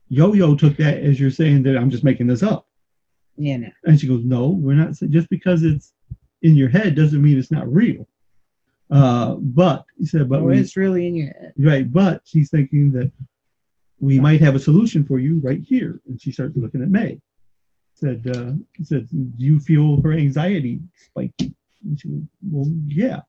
Yo 0.08 0.34
Yo 0.34 0.54
took 0.56 0.76
that 0.78 0.98
as 0.98 1.18
you're 1.20 1.30
saying 1.30 1.62
that 1.64 1.76
I'm 1.76 1.90
just 1.90 2.04
making 2.04 2.26
this 2.26 2.42
up, 2.42 2.66
Yeah, 3.36 3.58
no. 3.58 3.68
and 3.84 3.98
she 4.00 4.08
goes, 4.08 4.24
no, 4.24 4.48
we're 4.48 4.74
not. 4.74 4.92
Just 5.08 5.30
because 5.30 5.62
it's 5.62 5.92
in 6.42 6.56
your 6.56 6.68
head 6.68 6.94
doesn't 6.94 7.22
mean 7.22 7.38
it's 7.38 7.50
not 7.52 7.72
real. 7.72 8.06
Uh, 8.90 9.34
but 9.34 9.84
he 9.98 10.06
said, 10.06 10.28
but 10.28 10.42
we, 10.42 10.58
it's 10.58 10.76
really 10.76 11.06
in 11.06 11.14
your 11.16 11.26
head. 11.26 11.52
Right, 11.58 11.92
but 11.92 12.22
she's 12.24 12.50
thinking 12.50 12.92
that 12.92 13.10
we 13.98 14.20
might 14.20 14.40
have 14.40 14.54
a 14.54 14.60
solution 14.60 15.04
for 15.04 15.18
you 15.18 15.40
right 15.42 15.62
here. 15.62 16.00
And 16.06 16.20
she 16.20 16.30
starts 16.30 16.56
looking 16.56 16.82
at 16.82 16.88
May. 16.88 17.20
Said, 17.94 18.26
uh, 18.28 18.52
said, 18.82 19.08
do 19.10 19.32
you 19.38 19.58
feel 19.58 20.00
her 20.02 20.12
anxiety 20.12 20.80
spiking? 21.06 21.54
And 21.84 21.98
she 21.98 22.08
goes, 22.08 22.22
well, 22.50 22.70
yeah. 22.86 23.20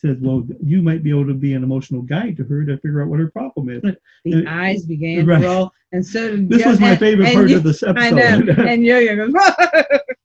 Says, 0.00 0.16
well, 0.20 0.46
you 0.64 0.80
might 0.80 1.02
be 1.02 1.10
able 1.10 1.26
to 1.26 1.34
be 1.34 1.54
an 1.54 1.64
emotional 1.64 2.02
guide 2.02 2.36
to 2.36 2.44
her 2.44 2.64
to 2.64 2.76
figure 2.76 3.02
out 3.02 3.08
what 3.08 3.18
her 3.18 3.30
problem 3.32 3.68
is. 3.68 3.82
The 3.82 3.96
And- 4.26 4.48
eyes 4.48 4.84
began 4.86 5.26
right. 5.26 5.40
to 5.40 5.46
roll, 5.48 5.72
and 5.92 6.06
so 6.06 6.36
This 6.36 6.62
Yo- 6.62 6.70
was 6.70 6.78
my 6.80 6.94
favorite 6.96 7.32
part 7.34 7.50
you- 7.50 7.56
of 7.56 7.64
this 7.64 7.82
I 7.82 8.10
know. 8.10 8.16
episode. 8.18 8.58
And 8.68 8.84
Yo-Yo 8.84 9.16
goes, 9.16 9.32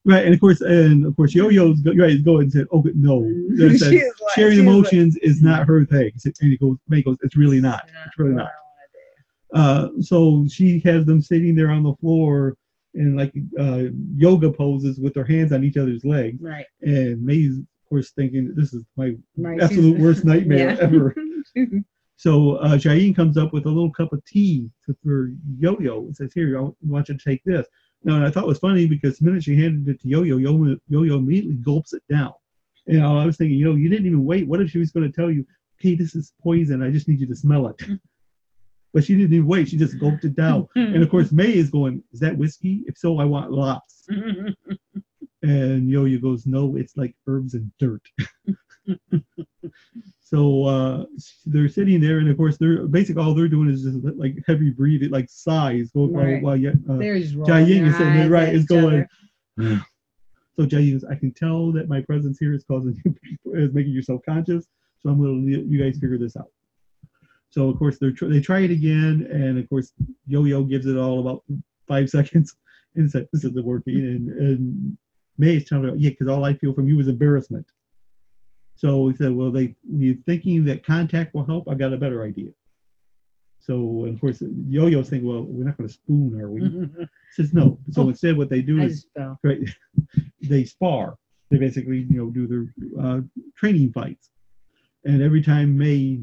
right, 0.06 0.26
and 0.26 0.34
of 0.34 0.40
course, 0.40 0.62
and 0.62 1.06
of 1.06 1.16
course, 1.16 1.34
Yo-Yo's 1.34 1.82
go, 1.82 1.92
right, 1.94 2.24
going 2.24 2.44
and 2.44 2.52
said, 2.52 2.68
"Oh 2.72 2.84
no, 2.94 3.28
says, 3.58 3.82
like- 3.82 4.04
sharing 4.36 4.54
is 4.54 4.60
like- 4.60 4.68
emotions 4.68 5.18
is 5.18 5.42
not 5.42 5.68
her 5.68 5.86
thing." 5.86 6.12
And 6.24 6.34
he 6.52 6.58
goes, 6.58 6.78
May 6.88 7.02
goes, 7.02 7.18
"It's 7.24 7.36
really 7.36 7.60
not. 7.60 7.90
It's 8.06 8.20
really 8.20 8.36
not." 8.36 8.52
Uh, 9.54 9.90
so 10.02 10.46
she 10.50 10.80
has 10.80 11.06
them 11.06 11.22
sitting 11.22 11.56
there 11.56 11.70
on 11.72 11.84
the 11.84 11.94
floor 11.96 12.56
in 12.96 13.16
like 13.16 13.34
uh, 13.60 13.84
yoga 14.16 14.52
poses 14.52 15.00
with 15.00 15.14
their 15.14 15.26
hands 15.26 15.52
on 15.52 15.64
each 15.64 15.78
other's 15.78 16.04
legs. 16.06 16.42
Right. 16.42 16.66
And 16.82 17.24
May's, 17.24 17.60
course, 17.93 18.12
thinking 18.12 18.53
this 18.56 18.73
is 18.73 18.84
my 18.97 19.15
Right, 19.38 19.62
absolute 19.62 19.99
worst 19.99 20.25
nightmare 20.32 20.77
ever. 20.82 21.15
So 22.15 22.56
uh, 22.58 22.77
Jiaying 22.77 23.15
comes 23.15 23.38
up 23.38 23.51
with 23.51 23.65
a 23.65 23.69
little 23.69 23.91
cup 23.91 24.13
of 24.13 24.23
tea 24.23 24.69
for 25.03 25.32
Yo-Yo 25.60 26.01
and 26.06 26.15
says, 26.15 26.32
"Here, 26.34 26.58
I 26.58 26.69
want 26.82 27.10
you 27.10 27.17
to 27.17 27.23
take 27.23 27.43
this." 27.43 27.65
Now, 28.06 28.15
and 28.15 28.25
I 28.25 28.29
thought 28.29 28.43
it 28.43 28.47
was 28.47 28.60
funny 28.60 28.86
because 28.86 29.17
the 29.17 29.25
minute 29.25 29.43
she 29.43 29.56
handed 29.60 29.89
it 29.93 29.99
to 30.01 30.08
Yo-Yo, 30.08 30.38
Yo- 30.38 30.77
Yo-Yo 30.88 31.17
immediately 31.17 31.56
gulps 31.56 31.91
it 31.93 32.03
down. 32.10 32.32
And 32.88 33.03
I 33.03 33.25
was 33.25 33.36
thinking, 33.36 33.58
you 33.58 33.65
know, 33.65 33.75
you 33.75 33.89
didn't 33.89 34.06
even 34.06 34.23
wait. 34.23 34.47
What 34.47 34.62
if 34.62 34.69
she 34.69 34.77
was 34.77 34.91
going 34.91 35.12
to 35.12 35.13
tell 35.13 35.32
you, 35.32 35.45
"Okay, 35.82 35.95
this 35.95 36.15
is 36.15 36.34
poison. 36.41 36.82
I 36.84 36.91
just 36.91 37.08
need 37.10 37.19
you 37.19 37.27
to 37.27 37.36
smell 37.36 37.67
it." 37.67 37.82
But 38.93 39.03
she 39.03 39.15
didn't 39.17 39.34
even 39.34 39.47
wait. 39.47 39.67
She 39.69 39.77
just 39.77 39.99
gulped 39.99 40.23
it 40.23 40.36
down. 40.36 40.67
and 40.75 41.01
of 41.03 41.10
course, 41.10 41.32
May 41.32 41.51
is 41.53 41.71
going, 41.71 42.03
"Is 42.13 42.19
that 42.21 42.38
whiskey? 42.38 42.84
If 42.86 42.95
so, 42.97 43.17
I 43.17 43.25
want 43.25 43.51
lots." 43.51 44.08
And 45.43 45.89
Yo-Yo 45.89 46.19
goes, 46.19 46.45
"No, 46.45 46.77
it's 46.77 46.95
like 46.97 47.13
herbs 47.27 47.53
and 47.53 47.69
dirt." 47.77 48.01
so 50.21 50.63
uh, 50.63 51.06
they're 51.45 51.67
sitting 51.69 51.99
there, 52.01 52.19
and 52.19 52.29
of 52.29 52.38
course, 52.38 52.58
they're 52.58 52.88
basically 52.88 53.21
all 53.21 53.34
they're 53.34 53.47
doing 53.49 53.69
is 53.69 53.84
just 53.84 53.97
like 54.17 54.36
heavy 54.47 54.69
breathing, 54.69 55.10
like 55.12 55.29
sighs, 55.29 55.91
going 55.91 56.13
Right. 56.13 56.41
while, 56.41 56.58
while 56.58 56.95
uh, 56.95 56.97
They're 56.97 57.19
just 57.19 57.36
Jia 57.36 57.86
is 57.88 57.97
sitting 57.97 58.13
there, 58.13 58.29
right, 58.29 58.49
at 58.49 58.56
is 58.56 58.65
going. 58.65 59.06
so 59.60 60.65
Jiaying 60.65 60.93
goes, 60.93 61.03
I 61.03 61.15
can 61.15 61.34
tell 61.34 61.71
that 61.73 61.89
my 61.89 62.01
presence 62.01 62.39
here 62.39 62.53
is 62.53 62.63
causing 62.63 62.99
you, 63.03 63.15
is 63.53 63.73
making 63.73 63.91
you 63.91 64.01
self-conscious. 64.01 64.65
So 64.99 65.10
I'm 65.10 65.19
going 65.21 65.45
to 65.45 65.58
let 65.58 65.65
you 65.65 65.84
guys 65.84 65.99
figure 65.99 66.17
this 66.17 66.38
out. 66.38 66.47
So 67.49 67.69
of 67.69 67.77
course 67.77 67.99
they're 67.99 68.12
tr- 68.12 68.27
they 68.27 68.39
try 68.39 68.62
it 68.62 68.71
again, 68.71 69.27
and 69.29 69.60
of 69.60 69.69
course 69.69 69.91
Yo-Yo 70.25 70.63
gives 70.63 70.86
it 70.88 70.97
all 70.97 71.19
about 71.19 71.43
five 71.88 72.10
seconds, 72.17 72.56
and 72.95 73.12
said 73.12 73.27
this 73.34 73.43
isn't 73.43 73.65
working, 73.65 73.97
and 73.97 74.29
and 74.29 74.97
May 75.38 75.58
is 75.58 75.65
telling 75.65 75.86
her, 75.86 75.96
yeah, 75.96 76.12
because 76.12 76.28
all 76.28 76.46
I 76.46 76.54
feel 76.54 76.74
from 76.74 76.88
you 76.88 77.00
is 77.00 77.08
embarrassment. 77.08 77.65
So 78.76 79.08
he 79.08 79.15
said, 79.15 79.32
well, 79.34 79.52
they 79.52 79.76
you 79.89 80.17
thinking 80.26 80.65
that 80.65 80.86
contact 80.86 81.34
will 81.34 81.46
help? 81.46 81.69
I 81.69 81.76
got 81.76 81.93
a 81.93 81.98
better 81.98 82.24
idea. 82.24 82.52
So 83.60 84.06
of 84.06 84.19
course 84.19 84.41
Yo-Yo's 84.67 85.10
thinking, 85.10 85.30
well, 85.30 85.43
we're 85.43 85.63
not 85.63 85.78
going 85.78 85.88
to 85.88 85.93
spoon, 85.93 86.39
are 86.39 86.50
we? 86.50 87.08
Says 87.32 87.54
no. 87.54 87.80
So 87.91 88.04
Oh, 88.04 88.10
instead, 88.10 88.38
what 88.38 88.50
they 88.50 88.62
do 88.62 88.82
I 88.82 88.86
is 88.86 89.08
right, 89.43 89.60
they 90.41 90.65
spar. 90.65 91.17
They 91.50 91.58
basically, 91.58 92.00
you 92.10 92.17
know, 92.17 92.30
do 92.30 92.48
their 92.48 92.74
uh, 93.02 93.22
training 93.56 93.93
fights, 93.93 94.32
and 95.06 95.22
every 95.22 95.41
time 95.41 95.78
May 95.78 96.19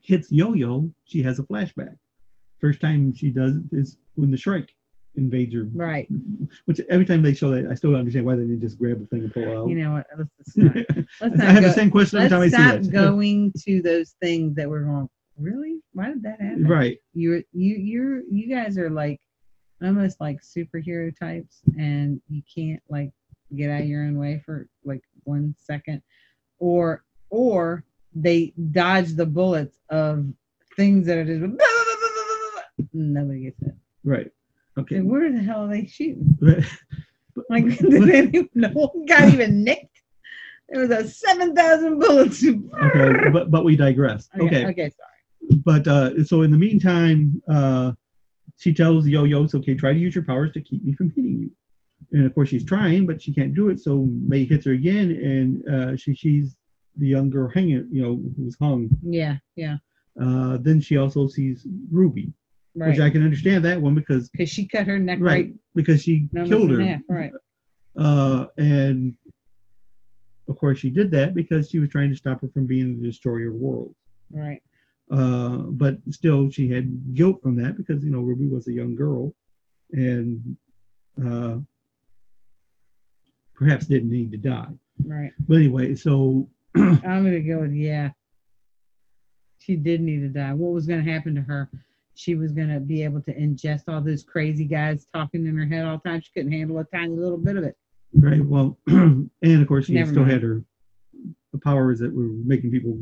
hits 0.00 0.30
Yo-Yo, 0.30 0.90
she 1.04 1.22
has 1.22 1.38
a 1.38 1.42
flashback. 1.42 1.96
First 2.60 2.80
time 2.80 3.12
she 3.14 3.30
does 3.30 3.56
it 3.56 3.64
is 3.72 3.98
when 4.14 4.30
the 4.30 4.36
Shrike 4.36 4.70
invades 5.16 5.52
your 5.52 5.64
Right. 5.72 6.08
Which 6.64 6.80
every 6.88 7.06
time 7.06 7.22
they 7.22 7.34
show 7.34 7.50
that, 7.50 7.70
I 7.70 7.74
still 7.74 7.90
don't 7.90 8.00
understand 8.00 8.26
why 8.26 8.36
they 8.36 8.42
didn't 8.42 8.60
just 8.60 8.78
grab 8.78 9.00
the 9.00 9.06
thing 9.06 9.20
and 9.20 9.32
pull 9.32 9.42
it 9.42 9.56
out. 9.56 9.68
You 9.68 9.76
know 9.76 9.92
what? 9.92 10.06
Let's, 10.16 10.30
let's 10.38 10.56
not, 10.56 10.76
let's 11.20 11.20
I 11.20 11.28
not 11.28 11.54
have 11.54 11.62
the 11.62 11.72
same 11.72 11.90
question 11.90 12.18
every 12.18 12.30
time 12.30 12.40
I 12.40 12.48
see 12.48 12.54
stop 12.54 12.74
it. 12.74 12.92
going 12.92 13.52
to 13.64 13.82
those 13.82 14.14
things 14.20 14.54
that 14.56 14.68
we're 14.68 14.82
going. 14.82 15.08
Really? 15.38 15.80
Why 15.92 16.08
did 16.08 16.22
that 16.22 16.40
happen? 16.40 16.66
Right. 16.66 16.98
You're 17.12 17.42
you 17.52 17.74
you're 17.76 18.22
you 18.30 18.48
guys 18.48 18.78
are 18.78 18.90
like 18.90 19.20
almost 19.82 20.20
like 20.20 20.38
superhero 20.42 21.16
types, 21.18 21.60
and 21.78 22.20
you 22.28 22.42
can't 22.52 22.82
like 22.88 23.10
get 23.56 23.70
out 23.70 23.82
of 23.82 23.88
your 23.88 24.04
own 24.04 24.18
way 24.18 24.42
for 24.44 24.68
like 24.84 25.02
one 25.24 25.54
second, 25.58 26.02
or 26.58 27.04
or 27.30 27.84
they 28.14 28.52
dodge 28.70 29.14
the 29.14 29.26
bullets 29.26 29.78
of 29.90 30.26
things 30.76 31.06
that 31.06 31.18
are 31.18 31.24
just 31.24 31.40
nobody 32.92 33.44
gets 33.44 33.62
it. 33.62 33.74
Right. 34.04 34.30
Okay. 34.78 35.00
Where 35.00 35.30
the 35.32 35.38
hell 35.38 35.64
are 35.64 35.68
they 35.68 35.86
shooting? 35.86 36.38
Like, 37.50 37.64
did 37.78 38.02
they 38.04 38.22
even 38.38 38.48
know? 38.54 38.92
Got 39.08 39.34
even 39.34 39.64
nicked? 39.64 40.02
There 40.68 40.86
was 40.86 40.90
a 40.90 41.08
7,000 41.08 41.98
bullets. 41.98 42.44
Okay, 42.44 43.30
but 43.32 43.50
but 43.50 43.64
we 43.64 43.74
digress. 43.74 44.28
Okay. 44.38 44.64
Okay, 44.66 44.90
sorry. 44.90 45.58
But 45.64 45.88
uh, 45.88 46.22
so 46.24 46.42
in 46.42 46.52
the 46.52 46.56
meantime, 46.56 47.42
uh, 47.48 47.90
she 48.56 48.72
tells 48.72 49.08
Yo-Yo, 49.08 49.42
"It's 49.42 49.54
okay. 49.56 49.74
Try 49.74 49.92
to 49.94 49.98
use 49.98 50.14
your 50.14 50.22
powers 50.22 50.52
to 50.52 50.60
keep 50.60 50.84
me 50.84 50.92
from 50.94 51.10
hitting 51.10 51.38
you." 51.40 51.50
and 52.12 52.26
of 52.26 52.34
course 52.34 52.48
she's 52.48 52.64
trying, 52.64 53.06
but 53.06 53.20
she 53.20 53.32
can't 53.34 53.54
do 53.54 53.68
it. 53.68 53.80
So 53.80 54.08
May 54.26 54.44
hits 54.44 54.66
her 54.66 54.72
again, 54.72 55.10
and 55.10 55.68
uh, 55.68 55.96
she 55.96 56.14
sees 56.14 56.56
the 56.96 57.08
young 57.08 57.28
girl 57.30 57.50
hanging, 57.52 57.88
you 57.90 58.02
know, 58.02 58.22
who's 58.36 58.56
hung. 58.60 58.88
Yeah, 59.02 59.38
yeah, 59.56 59.78
Uh, 60.20 60.58
then 60.58 60.80
she 60.80 60.96
also 60.96 61.26
sees 61.26 61.66
Ruby, 61.90 62.32
right. 62.74 62.90
which 62.90 63.00
I 63.00 63.10
can 63.10 63.22
understand 63.22 63.64
that 63.64 63.80
one 63.80 63.94
because 63.94 64.28
Because 64.30 64.48
she 64.50 64.66
cut 64.66 64.86
her 64.86 64.98
neck 64.98 65.18
right 65.20 65.30
right, 65.30 65.54
because 65.74 66.02
she 66.02 66.28
killed 66.34 66.70
her. 66.70 66.80
half, 66.80 67.00
right. 67.08 67.32
Uh, 67.96 68.46
and 68.58 69.14
of 70.48 70.56
course 70.58 70.78
she 70.78 70.90
did 70.90 71.10
that 71.12 71.34
because 71.34 71.70
she 71.70 71.78
was 71.78 71.88
trying 71.90 72.10
to 72.10 72.16
stop 72.16 72.40
her 72.40 72.48
from 72.48 72.66
being 72.66 73.00
the 73.00 73.08
destroyer 73.08 73.48
of 73.48 73.54
worlds. 73.54 73.96
Right. 74.30 74.62
Uh, 75.10 75.58
but 75.68 75.98
still, 76.10 76.50
she 76.50 76.68
had 76.68 77.14
guilt 77.14 77.40
from 77.42 77.56
that 77.56 77.76
because 77.76 78.02
you 78.02 78.10
know 78.10 78.20
Ruby 78.20 78.48
was 78.48 78.66
a 78.68 78.72
young 78.72 78.94
girl, 78.96 79.34
and 79.92 80.56
uh, 81.24 81.56
perhaps 83.54 83.86
didn't 83.86 84.10
need 84.10 84.32
to 84.32 84.38
die. 84.38 84.68
Right. 85.04 85.30
But 85.46 85.56
anyway, 85.56 85.94
so 85.94 86.48
I'm 86.74 86.98
gonna 87.02 87.40
go 87.40 87.60
with 87.60 87.72
yeah. 87.72 88.10
She 89.58 89.76
did 89.76 90.00
need 90.00 90.20
to 90.20 90.28
die. 90.28 90.52
What 90.54 90.72
was 90.72 90.86
gonna 90.86 91.02
happen 91.02 91.34
to 91.34 91.42
her? 91.42 91.70
She 92.14 92.34
was 92.34 92.52
gonna 92.52 92.80
be 92.80 93.02
able 93.02 93.20
to 93.22 93.34
ingest 93.34 93.82
all 93.88 94.00
those 94.00 94.22
crazy 94.22 94.64
guys 94.64 95.06
talking 95.12 95.46
in 95.46 95.56
her 95.56 95.66
head 95.66 95.84
all 95.84 96.00
the 96.02 96.08
time. 96.08 96.20
She 96.20 96.30
couldn't 96.34 96.52
handle 96.52 96.78
a 96.78 96.84
tiny 96.84 97.14
little 97.16 97.38
bit 97.38 97.56
of 97.56 97.64
it. 97.64 97.76
right, 98.14 98.44
well, 98.44 98.78
and 98.86 99.30
of 99.42 99.66
course 99.68 99.86
she 99.86 99.94
Never 99.94 100.10
still 100.10 100.22
mind. 100.22 100.32
had 100.32 100.42
her 100.42 100.62
the 101.52 101.58
powers 101.58 101.98
that 102.00 102.14
were 102.14 102.22
making 102.44 102.70
people 102.70 102.98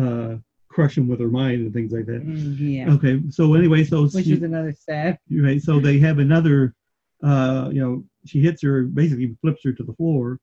uh, 0.00 0.36
crush 0.68 0.94
them 0.96 1.08
with 1.08 1.20
her 1.20 1.28
mind 1.28 1.60
and 1.62 1.72
things 1.72 1.92
like 1.92 2.06
that. 2.06 2.24
Mm, 2.26 2.56
yeah. 2.58 2.90
Okay, 2.92 3.22
so 3.30 3.54
anyway, 3.54 3.84
so 3.84 4.02
Which 4.08 4.24
she- 4.24 4.32
is 4.34 4.42
another 4.42 4.72
sad. 4.72 5.18
Right. 5.30 5.60
So 5.62 5.78
they 5.80 5.98
have 6.00 6.18
another, 6.18 6.74
uh, 7.22 7.70
you 7.72 7.80
know, 7.80 8.04
she 8.26 8.40
hits 8.40 8.62
her, 8.62 8.82
basically 8.82 9.36
flips 9.40 9.62
her 9.64 9.72
to 9.72 9.82
the 9.84 9.92
floor, 9.94 10.38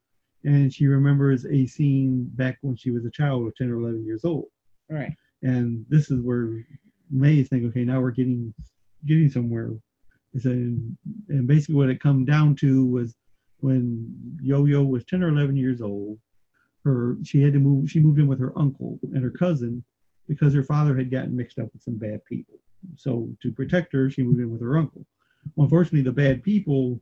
and 0.46 0.74
she 0.74 0.88
remembers 0.88 1.46
a 1.46 1.66
scene 1.68 2.26
back 2.36 2.58
when 2.62 2.76
she 2.76 2.92
was 2.92 3.06
a 3.06 3.12
child 3.12 3.46
of 3.48 3.56
10 3.56 3.70
or 3.70 3.76
11 3.80 4.06
years 4.06 4.24
old. 4.26 4.46
Right. 4.90 5.14
And 5.44 5.86
this 5.90 6.10
is 6.12 6.22
where 6.22 6.66
May 7.14 7.40
is 7.40 7.48
thinking, 7.50 7.70
okay, 7.70 7.84
now 7.86 8.02
we're 8.02 8.12
getting 8.12 8.54
getting 9.06 9.30
somewhere. 9.30 9.72
It's 10.34 10.46
and 10.46 10.98
basically 11.46 11.76
what 11.76 11.90
it 11.90 12.02
come 12.02 12.26
down 12.26 12.56
to 12.58 12.86
was 12.86 13.16
when 13.60 14.38
Yo-Yo 14.42 14.84
was 14.84 15.06
10 15.06 15.24
or 15.24 15.30
11 15.30 15.56
years 15.56 15.82
old, 15.82 16.18
her 16.84 17.18
she 17.24 17.42
had 17.42 17.54
to 17.54 17.60
move, 17.60 17.90
she 17.90 18.00
moved 18.00 18.20
in 18.20 18.28
with 18.28 18.40
her 18.40 18.58
uncle 18.58 19.00
and 19.14 19.24
her 19.24 19.30
cousin 19.30 19.84
because 20.28 20.54
her 20.54 20.64
father 20.64 20.98
had 20.98 21.12
gotten 21.12 21.36
mixed 21.36 21.60
up 21.60 21.70
with 21.72 21.82
some 21.84 21.98
bad 21.98 22.24
people. 22.26 22.60
So 22.98 23.30
to 23.42 23.52
protect 23.52 23.94
her, 23.94 24.10
she 24.10 24.24
moved 24.24 24.40
in 24.40 24.52
with 24.52 24.62
her 24.62 24.78
uncle. 24.78 25.06
Well, 25.56 25.66
unfortunately, 25.66 26.02
the 26.02 26.12
bad 26.12 26.44
people 26.44 27.02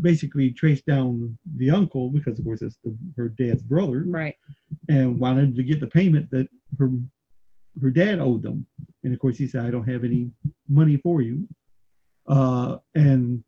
basically 0.00 0.50
traced 0.52 0.86
down 0.86 1.36
the 1.56 1.70
uncle 1.70 2.10
because, 2.10 2.38
of 2.38 2.44
course, 2.44 2.62
it's 2.62 2.78
the, 2.84 2.96
her 3.16 3.28
dad's 3.28 3.62
brother, 3.62 4.04
Right. 4.06 4.36
and 4.88 5.18
wanted 5.18 5.56
to 5.56 5.62
get 5.64 5.80
the 5.80 5.86
payment 5.88 6.30
that 6.30 6.48
her 6.78 6.90
her 7.80 7.90
dad 7.90 8.18
owed 8.18 8.42
them. 8.42 8.66
And 9.04 9.12
of 9.12 9.20
course, 9.20 9.36
he 9.36 9.46
said, 9.46 9.64
"I 9.64 9.70
don't 9.70 9.88
have 9.88 10.04
any 10.04 10.30
money 10.68 10.96
for 10.96 11.22
you." 11.22 11.48
Uh, 12.26 12.78
and 12.94 13.42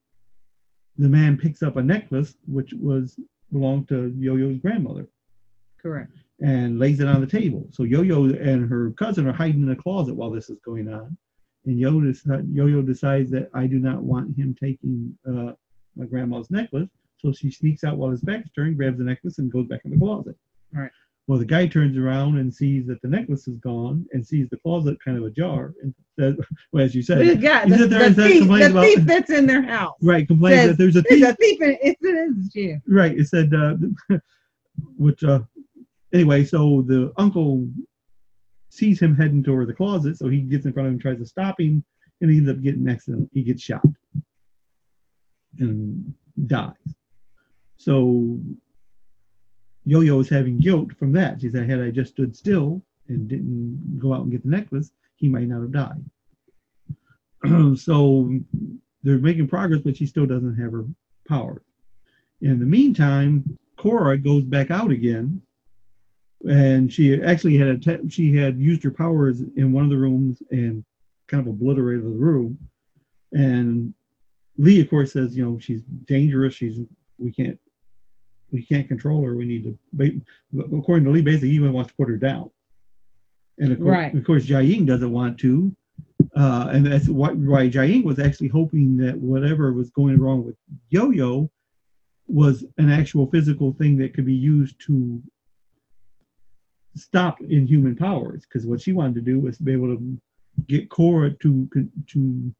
the 0.98 1.08
man 1.08 1.36
picks 1.36 1.62
up 1.62 1.76
a 1.76 1.82
necklace 1.82 2.34
which 2.46 2.72
was 2.74 3.18
belonged 3.52 3.88
to 3.88 4.14
Yo-Yo's 4.18 4.58
grandmother 4.58 5.06
Correct. 5.80 6.12
and 6.40 6.78
lays 6.78 7.00
it 7.00 7.08
on 7.08 7.20
the 7.20 7.26
table. 7.26 7.68
So 7.70 7.84
Yo-Yo 7.84 8.24
and 8.24 8.68
her 8.68 8.90
cousin 8.92 9.26
are 9.26 9.32
hiding 9.32 9.62
in 9.62 9.70
a 9.70 9.76
closet 9.76 10.14
while 10.14 10.30
this 10.30 10.50
is 10.50 10.58
going 10.64 10.88
on. 10.92 11.16
And 11.66 11.78
Yo 11.78 12.00
Yo-Yo 12.52 12.82
decides 12.82 13.30
that 13.30 13.48
I 13.54 13.66
do 13.66 13.78
not 13.78 14.02
want 14.02 14.36
him 14.36 14.54
taking 14.60 15.16
uh, 15.26 15.52
my 15.96 16.06
grandma's 16.06 16.50
necklace. 16.50 16.90
So 17.18 17.32
she 17.32 17.50
sneaks 17.50 17.84
out 17.84 17.96
while 17.96 18.10
his 18.10 18.20
back's 18.20 18.50
turned, 18.50 18.76
grabs 18.76 18.98
the 18.98 19.04
necklace, 19.04 19.38
and 19.38 19.50
goes 19.50 19.66
back 19.66 19.80
in 19.84 19.92
the 19.92 19.98
closet. 19.98 20.36
Right. 20.72 20.90
Well, 21.26 21.38
the 21.38 21.46
guy 21.46 21.66
turns 21.66 21.96
around 21.96 22.36
and 22.36 22.54
sees 22.54 22.86
that 22.86 23.00
the 23.00 23.08
necklace 23.08 23.48
is 23.48 23.56
gone 23.58 24.04
and 24.12 24.26
sees 24.26 24.46
the 24.50 24.58
closet 24.58 24.98
kind 25.02 25.16
of 25.16 25.24
ajar 25.24 25.72
and 25.82 25.94
says, 26.18 26.36
well, 26.72 26.84
as 26.84 26.94
you 26.94 27.02
said, 27.02 27.40
guy, 27.40 27.64
the, 27.66 27.86
there 27.86 28.10
the 28.10 28.28
thief, 28.28 28.46
the 28.46 28.66
about- 28.70 28.84
thief 28.84 28.98
that's 29.06 29.30
in 29.30 29.46
their 29.46 29.62
house. 29.62 29.96
right, 30.02 30.26
complains 30.26 30.56
says, 30.60 30.70
that 30.70 30.78
there's 30.78 30.96
a 30.96 31.02
There's 31.08 31.20
thief 31.22 31.28
a 31.30 31.34
thief 31.36 31.62
in 31.62 31.70
it. 31.70 31.78
It 31.82 32.06
is 32.06 32.54
you. 32.54 32.80
right 32.86 33.18
it 33.18 33.26
said 33.28 33.52
uh 33.54 33.76
which 34.98 35.24
uh 35.24 35.40
anyway 36.12 36.44
so 36.44 36.82
the 36.86 37.10
uncle 37.16 37.68
sees 38.68 39.00
him 39.00 39.16
heading 39.16 39.42
toward 39.42 39.68
the 39.68 39.74
closet 39.74 40.18
so 40.18 40.28
he 40.28 40.40
gets 40.42 40.66
in 40.66 40.72
front 40.74 40.88
of 40.88 40.92
him 40.92 40.98
tries 41.00 41.18
to 41.18 41.24
stop 41.26 41.58
him 41.60 41.82
and 42.20 42.30
he 42.30 42.36
ends 42.38 42.50
up 42.50 42.60
getting 42.60 42.84
next 42.84 43.06
to 43.06 43.12
him 43.12 43.30
he 43.32 43.42
gets 43.42 43.62
shot 43.62 43.82
and 45.58 46.12
dies 46.46 46.74
so 47.78 48.38
yo-yo 49.84 50.20
is 50.20 50.28
having 50.28 50.58
guilt 50.58 50.92
from 50.98 51.12
that 51.12 51.40
she 51.40 51.50
said 51.50 51.68
had 51.68 51.80
i 51.80 51.90
just 51.90 52.12
stood 52.12 52.34
still 52.34 52.82
and 53.08 53.28
didn't 53.28 53.98
go 53.98 54.12
out 54.14 54.22
and 54.22 54.30
get 54.30 54.42
the 54.42 54.48
necklace 54.48 54.90
he 55.16 55.28
might 55.28 55.48
not 55.48 55.60
have 55.60 55.72
died 55.72 56.04
so 57.78 58.32
they're 59.02 59.18
making 59.18 59.46
progress 59.46 59.80
but 59.82 59.96
she 59.96 60.06
still 60.06 60.26
doesn't 60.26 60.56
have 60.56 60.72
her 60.72 60.84
powers 61.28 61.62
in 62.44 62.58
the 62.58 62.66
meantime, 62.66 63.58
Cora 63.76 64.18
goes 64.18 64.44
back 64.44 64.70
out 64.70 64.90
again, 64.90 65.40
and 66.46 66.92
she 66.92 67.22
actually 67.22 67.56
had 67.56 67.86
a 67.86 68.10
she 68.10 68.36
had 68.36 68.58
used 68.58 68.82
her 68.82 68.90
powers 68.90 69.40
in 69.56 69.72
one 69.72 69.84
of 69.84 69.90
the 69.90 69.96
rooms 69.96 70.42
and 70.50 70.84
kind 71.26 71.40
of 71.40 71.54
obliterated 71.54 72.04
the 72.04 72.08
room. 72.08 72.58
And 73.32 73.94
Lee, 74.58 74.80
of 74.82 74.90
course, 74.90 75.12
says, 75.12 75.34
you 75.34 75.44
know, 75.44 75.58
she's 75.58 75.80
dangerous. 76.04 76.54
She's 76.54 76.80
we 77.18 77.32
can't 77.32 77.58
we 78.54 78.64
can't 78.64 78.86
control 78.86 79.22
her. 79.24 79.34
We 79.34 79.44
need 79.44 79.64
to. 79.64 80.22
According 80.78 81.04
to 81.06 81.10
Lee, 81.10 81.22
basically, 81.22 81.50
he 81.50 81.56
even 81.56 81.72
wants 81.72 81.90
to 81.90 81.96
put 81.96 82.08
her 82.08 82.16
down. 82.16 82.50
And 83.58 83.72
of 83.72 83.78
course, 83.78 83.90
Right. 83.90 84.14
of 84.14 84.24
course, 84.24 84.46
Jiaying 84.46 84.86
doesn't 84.86 85.10
want 85.10 85.38
to. 85.40 85.74
Uh, 86.36 86.70
and 86.72 86.86
that's 86.86 87.08
why, 87.08 87.32
why 87.32 87.68
Jiaying 87.68 88.04
was 88.04 88.18
actually 88.20 88.48
hoping 88.48 88.96
that 88.98 89.16
whatever 89.18 89.72
was 89.72 89.90
going 89.90 90.18
wrong 90.18 90.44
with 90.44 90.56
Yo-Yo 90.90 91.50
was 92.28 92.64
an 92.78 92.90
actual 92.90 93.26
physical 93.26 93.72
thing 93.74 93.96
that 93.98 94.14
could 94.14 94.24
be 94.24 94.34
used 94.34 94.80
to 94.86 95.20
stop 96.94 97.40
inhuman 97.40 97.96
powers. 97.96 98.44
Because 98.44 98.66
what 98.66 98.80
she 98.80 98.92
wanted 98.92 99.16
to 99.16 99.20
do 99.20 99.40
was 99.40 99.58
be 99.58 99.72
able 99.72 99.96
to 99.96 100.20
get 100.68 100.88
Cora 100.88 101.30
to 101.42 101.68
to 102.06 102.54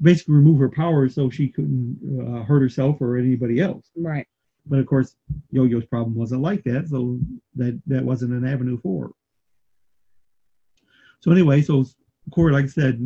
basically 0.00 0.34
remove 0.34 0.58
her 0.58 0.70
powers 0.70 1.14
so 1.14 1.28
she 1.28 1.48
couldn't 1.48 1.98
uh, 2.20 2.42
hurt 2.44 2.60
herself 2.60 3.00
or 3.02 3.16
anybody 3.18 3.60
else. 3.60 3.90
Right. 3.94 4.26
But 4.68 4.80
of 4.80 4.86
course, 4.86 5.16
Yo-Yo's 5.50 5.86
problem 5.86 6.14
wasn't 6.14 6.42
like 6.42 6.64
that, 6.64 6.88
so 6.88 7.18
that 7.54 7.80
that 7.86 8.04
wasn't 8.04 8.32
an 8.32 8.46
avenue 8.46 8.78
for 8.80 9.06
her. 9.06 9.10
So 11.20 11.30
anyway, 11.30 11.62
so 11.62 11.84
Cora, 12.32 12.52
like 12.52 12.64
I 12.64 12.68
said, 12.68 13.00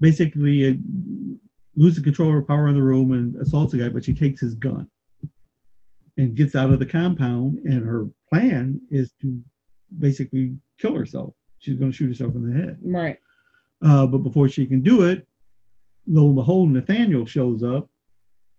basically 0.00 0.70
uh, 0.70 0.74
loses 1.76 2.02
control 2.02 2.28
of 2.28 2.34
her 2.34 2.42
power 2.42 2.68
in 2.68 2.74
the 2.74 2.82
room 2.82 3.12
and 3.12 3.36
assaults 3.36 3.72
the 3.72 3.78
guy, 3.78 3.88
but 3.88 4.04
she 4.04 4.14
takes 4.14 4.40
his 4.40 4.54
gun 4.54 4.88
and 6.18 6.34
gets 6.34 6.54
out 6.54 6.70
of 6.70 6.78
the 6.78 6.86
compound. 6.86 7.58
And 7.64 7.84
her 7.84 8.06
plan 8.28 8.80
is 8.90 9.12
to 9.22 9.40
basically 9.98 10.56
kill 10.78 10.94
herself. 10.94 11.34
She's 11.58 11.76
going 11.76 11.92
to 11.92 11.96
shoot 11.96 12.08
herself 12.08 12.34
in 12.34 12.50
the 12.50 12.60
head. 12.60 12.78
Right. 12.82 13.18
Uh, 13.80 14.06
but 14.06 14.18
before 14.18 14.48
she 14.48 14.66
can 14.66 14.82
do 14.82 15.02
it, 15.02 15.26
lo 16.06 16.26
and 16.26 16.36
behold, 16.36 16.70
Nathaniel 16.70 17.26
shows 17.26 17.62
up. 17.62 17.88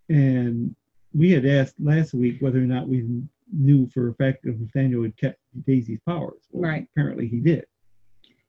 And 0.08 0.74
we 1.14 1.30
had 1.30 1.46
asked 1.46 1.74
last 1.80 2.12
week 2.14 2.38
whether 2.40 2.58
or 2.58 2.62
not 2.66 2.88
we 2.88 3.06
knew 3.52 3.88
for 3.90 4.08
a 4.08 4.14
fact 4.14 4.38
if 4.44 4.56
Nathaniel 4.58 5.02
had 5.02 5.16
kept 5.16 5.38
Daisy's 5.66 6.00
powers. 6.06 6.40
Well, 6.50 6.70
Right. 6.70 6.86
Apparently 6.96 7.28
he 7.28 7.40
did. 7.40 7.64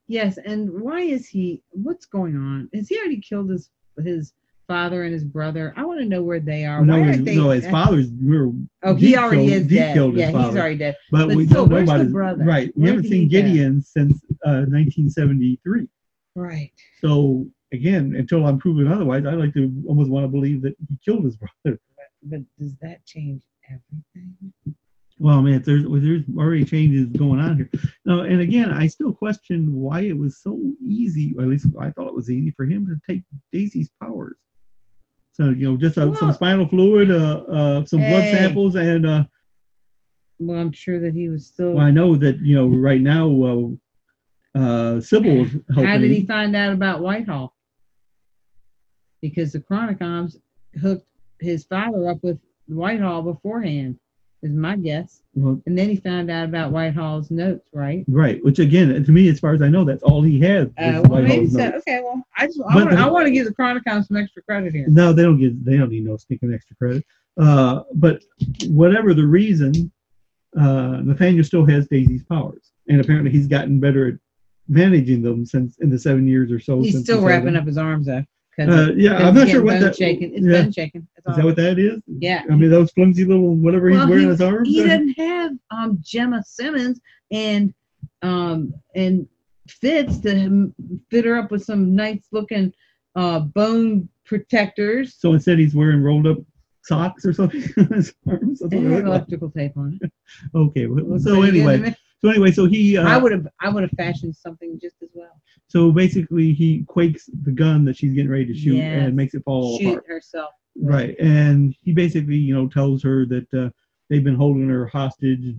Yes. 0.08 0.38
And 0.38 0.69
why 0.82 1.01
is 1.01 1.28
he? 1.28 1.62
What's 1.71 2.06
going 2.06 2.36
on? 2.36 2.69
Has 2.73 2.88
he 2.89 2.97
already 2.97 3.19
killed 3.21 3.49
his 3.49 3.69
his 4.04 4.34
father 4.67 5.04
and 5.04 5.13
his 5.13 5.23
brother? 5.23 5.73
I 5.78 5.86
want 5.86 5.99
to 5.99 6.06
know 6.06 6.21
where 6.23 6.39
they 6.39 6.65
are. 6.65 6.84
no, 6.86 7.04
his, 7.04 7.23
they? 7.23 7.36
no, 7.36 7.49
his 7.49 7.67
father's. 7.67 8.08
We're, 8.19 8.51
Oh, 8.84 8.95
he 8.95 9.15
already 9.17 9.47
killed- 9.49 9.62
is 9.63 9.67
dead. 9.67 9.95
Yeah, 10.15 10.28
he's 10.28 10.36
already 10.58 10.78
dead. 10.78 10.95
But, 11.12 11.28
But 11.28 11.36
we 11.36 11.45
still, 11.47 11.65
don't 11.67 11.78
know 11.78 11.84
about 11.93 11.99
his 12.01 12.12
brother? 12.12 12.43
right. 12.43 12.71
We 12.75 12.84
Where 12.84 12.93
haven't 12.93 13.10
seen? 13.10 13.28
Gideon 13.28 13.82
since 13.82 14.13
uh, 14.45 14.65
1973. 14.69 15.88
Right. 16.36 16.71
So 17.01 17.47
again, 17.73 18.15
until 18.15 18.45
I'm 18.45 18.60
proven 18.60 18.88
otherwise, 18.88 19.25
I 19.25 19.34
like 19.34 19.54
to 19.54 19.71
almost 19.88 20.10
want 20.10 20.23
to 20.23 20.28
believe 20.28 20.62
that 20.63 20.75
he 20.88 20.97
killed 21.04 21.25
his 21.25 21.38
brother. 21.63 21.80
But 22.25 22.41
does 22.59 22.75
that 22.81 23.05
change 23.05 23.43
everything? 23.69 24.35
Well, 25.17 25.41
man, 25.41 25.61
there's 25.61 25.83
there's 25.88 26.23
already 26.38 26.65
changes 26.65 27.07
going 27.07 27.39
on 27.39 27.55
here. 27.55 27.69
Now, 28.03 28.21
and 28.21 28.41
again, 28.41 28.71
I 28.71 28.88
still 28.88 29.13
question 29.13 29.73
why 29.73 30.01
it 30.01 30.17
was 30.17 30.39
so 30.41 30.59
easy. 30.83 31.33
Or 31.38 31.43
at 31.43 31.49
least 31.49 31.67
I 31.79 31.91
thought 31.91 32.07
it 32.07 32.15
was 32.15 32.29
easy 32.29 32.51
for 32.51 32.65
him 32.65 32.85
to 32.88 32.99
take 33.09 33.23
Daisy's 33.53 33.89
powers. 34.01 34.35
So 35.31 35.49
you 35.49 35.69
know, 35.69 35.77
just 35.77 35.97
uh, 35.97 36.13
some 36.15 36.33
spinal 36.33 36.67
fluid, 36.67 37.11
uh, 37.11 37.43
uh, 37.49 37.85
some 37.85 37.99
blood 37.99 38.23
samples, 38.23 38.75
and 38.75 39.05
uh, 39.05 39.23
Well, 40.39 40.59
I'm 40.59 40.71
sure 40.71 40.99
that 40.99 41.13
he 41.13 41.29
was 41.29 41.47
still. 41.47 41.73
well, 41.73 41.85
I 41.85 41.91
know 41.91 42.15
that 42.17 42.39
you 42.39 42.55
know 42.55 42.67
right 42.67 43.01
now 43.01 43.77
uh, 44.55 44.59
uh, 44.59 45.01
Sibyl 45.01 45.45
is 45.45 45.51
helping. 45.73 45.85
How 45.85 45.97
did 45.97 46.11
he 46.11 46.25
find 46.25 46.55
out 46.55 46.73
about 46.73 47.01
Whitehall? 47.01 47.53
Because 49.21 49.53
the 49.53 49.59
Chronicoms 49.59 50.35
hooked 50.81 51.07
his 51.39 51.65
father 51.65 52.09
up 52.09 52.17
with 52.23 52.39
Whitehall 52.67 53.21
beforehand, 53.21 53.99
is 54.41 54.51
my 54.51 54.75
guess. 54.75 55.21
Well, 55.33 55.61
And 55.65 55.77
then 55.77 55.89
he 55.89 55.95
found 55.97 56.29
out 56.31 56.45
about 56.45 56.71
Whitehall's 56.71 57.29
notes, 57.31 57.67
right? 57.73 58.05
right. 58.07 58.43
Which 58.43 58.59
again, 58.59 59.03
to 59.03 59.11
me, 59.11 59.27
as 59.29 59.39
far 59.39 59.53
as 59.53 59.61
I 59.61 59.69
know, 59.69 59.83
that's 59.83 60.03
all 60.03 60.21
he 60.21 60.39
had. 60.39 60.67
Uh, 60.77 61.01
well, 61.07 61.21
maybe 61.21 61.47
so. 61.47 61.57
notes. 61.57 61.77
Okay, 61.87 62.01
well, 62.03 62.23
I 62.37 62.45
just 62.47 62.59
I 62.69 62.75
want, 62.75 62.89
the- 62.91 62.97
I 62.97 63.07
want 63.09 63.25
to 63.25 63.31
give 63.31 63.45
the 63.45 63.53
Chronicom 63.53 64.05
some 64.05 64.17
extra 64.17 64.41
credit 64.43 64.73
here. 64.73 64.85
No, 64.87 65.13
they 65.13 65.23
don't 65.23 65.39
get. 65.39 65.63
They 65.65 65.77
don't 65.77 65.89
need 65.89 66.05
no 66.05 66.17
stinking 66.17 66.53
extra 66.53 66.75
credit. 66.77 67.03
Uh, 67.37 67.81
but 67.95 68.23
whatever 68.67 69.13
the 69.13 69.25
reason, 69.27 69.91
uh, 70.57 71.01
Nathaniel 71.03 71.43
still 71.43 71.65
has 71.65 71.87
Daisy's 71.87 72.23
powers, 72.23 72.71
and 72.87 73.01
apparently 73.01 73.29
he's 73.31 73.47
gotten 73.47 73.79
better 73.79 74.07
at 74.07 74.13
managing 74.67 75.21
them 75.21 75.45
since 75.45 75.77
in 75.79 75.89
the 75.89 75.99
seven 75.99 76.27
years 76.27 76.51
or 76.51 76.59
so. 76.59 76.81
He's 76.81 76.99
still 77.01 77.21
wrapping 77.21 77.55
up 77.55 77.65
his 77.65 77.77
arms 77.77 78.05
though. 78.07 78.23
Uh, 78.59 78.91
yeah, 78.95 79.17
I'm 79.27 79.35
not 79.35 79.49
sure 79.49 79.63
what 79.63 79.79
that-. 79.81 79.95
It's 79.99 80.45
yeah. 80.45 80.63
bone. 80.63 81.07
That's 81.25 81.31
Is 81.31 81.35
that 81.37 81.45
what 81.45 81.55
that 81.57 81.77
is? 81.79 82.01
Yeah. 82.07 82.43
I 82.49 82.55
mean, 82.55 82.69
those 82.69 82.91
flimsy 82.91 83.25
little 83.25 83.53
whatever 83.55 83.89
he's 83.89 84.05
wearing 84.05 84.23
he, 84.23 84.29
his 84.29 84.41
arms. 84.41 84.67
he 84.67 84.81
doesn't 84.83 85.13
have 85.17 85.51
um 85.71 85.97
Jemma 85.97 86.43
Simmons 86.45 86.99
and 87.31 87.73
um 88.21 88.73
and 88.95 89.27
Fitz 89.67 90.19
to 90.19 90.73
fit 91.09 91.25
her 91.25 91.35
up 91.37 91.51
with 91.51 91.63
some 91.65 91.95
nice 91.95 92.27
looking 92.31 92.71
uh 93.15 93.39
bone 93.39 94.07
protectors. 94.25 95.15
So 95.17 95.33
instead, 95.33 95.59
he's 95.59 95.75
wearing 95.75 96.01
rolled 96.01 96.27
up 96.27 96.37
socks 96.83 97.25
or 97.25 97.33
something 97.33 97.63
on 97.77 97.87
his 97.87 98.13
arms. 98.27 98.59
That's 98.59 98.73
It 98.73 98.77
what 98.77 98.85
it 98.85 98.89
has 98.91 98.91
like. 98.93 99.05
electrical 99.05 99.51
tape 99.51 99.75
on 99.75 99.99
it. 100.01 100.11
Okay. 100.55 100.85
well, 100.87 101.19
So 101.19 101.39
pretty 101.41 101.59
good 101.59 101.63
to 101.67 101.73
anyway. 101.73 101.95
So 102.19 102.30
anyway, 102.30 102.51
so 102.51 102.65
he. 102.65 102.97
Uh, 102.97 103.08
I 103.08 103.17
would 103.17 103.32
have 103.32 103.47
I 103.62 103.69
would 103.69 103.84
have 103.84 103.91
fashioned 103.91 104.36
something 104.36 104.80
just 104.82 104.95
as 105.04 105.10
well. 105.13 105.41
So 105.67 105.91
basically, 105.91 106.54
he 106.54 106.84
quakes 106.88 107.30
the 107.43 107.51
gun 107.51 107.86
that 107.86 107.97
she's 107.97 108.13
getting 108.13 108.32
ready 108.32 108.45
to 108.45 108.54
shoot 108.54 108.75
Yes. 108.78 109.08
and 109.08 109.15
makes 109.15 109.34
it 109.34 109.43
fall 109.43 109.78
Shoot 109.80 109.89
apart. 109.89 110.06
herself. 110.08 110.51
Right, 110.78 111.15
and 111.19 111.73
he 111.82 111.93
basically, 111.93 112.36
you 112.36 112.54
know, 112.54 112.67
tells 112.67 113.01
her 113.04 113.25
that 113.28 113.54
uh, 113.54 113.69
they've 114.10 114.23
been 114.23 114.36
holding 114.36 114.67
her 114.69 114.86
hostage 114.88 115.56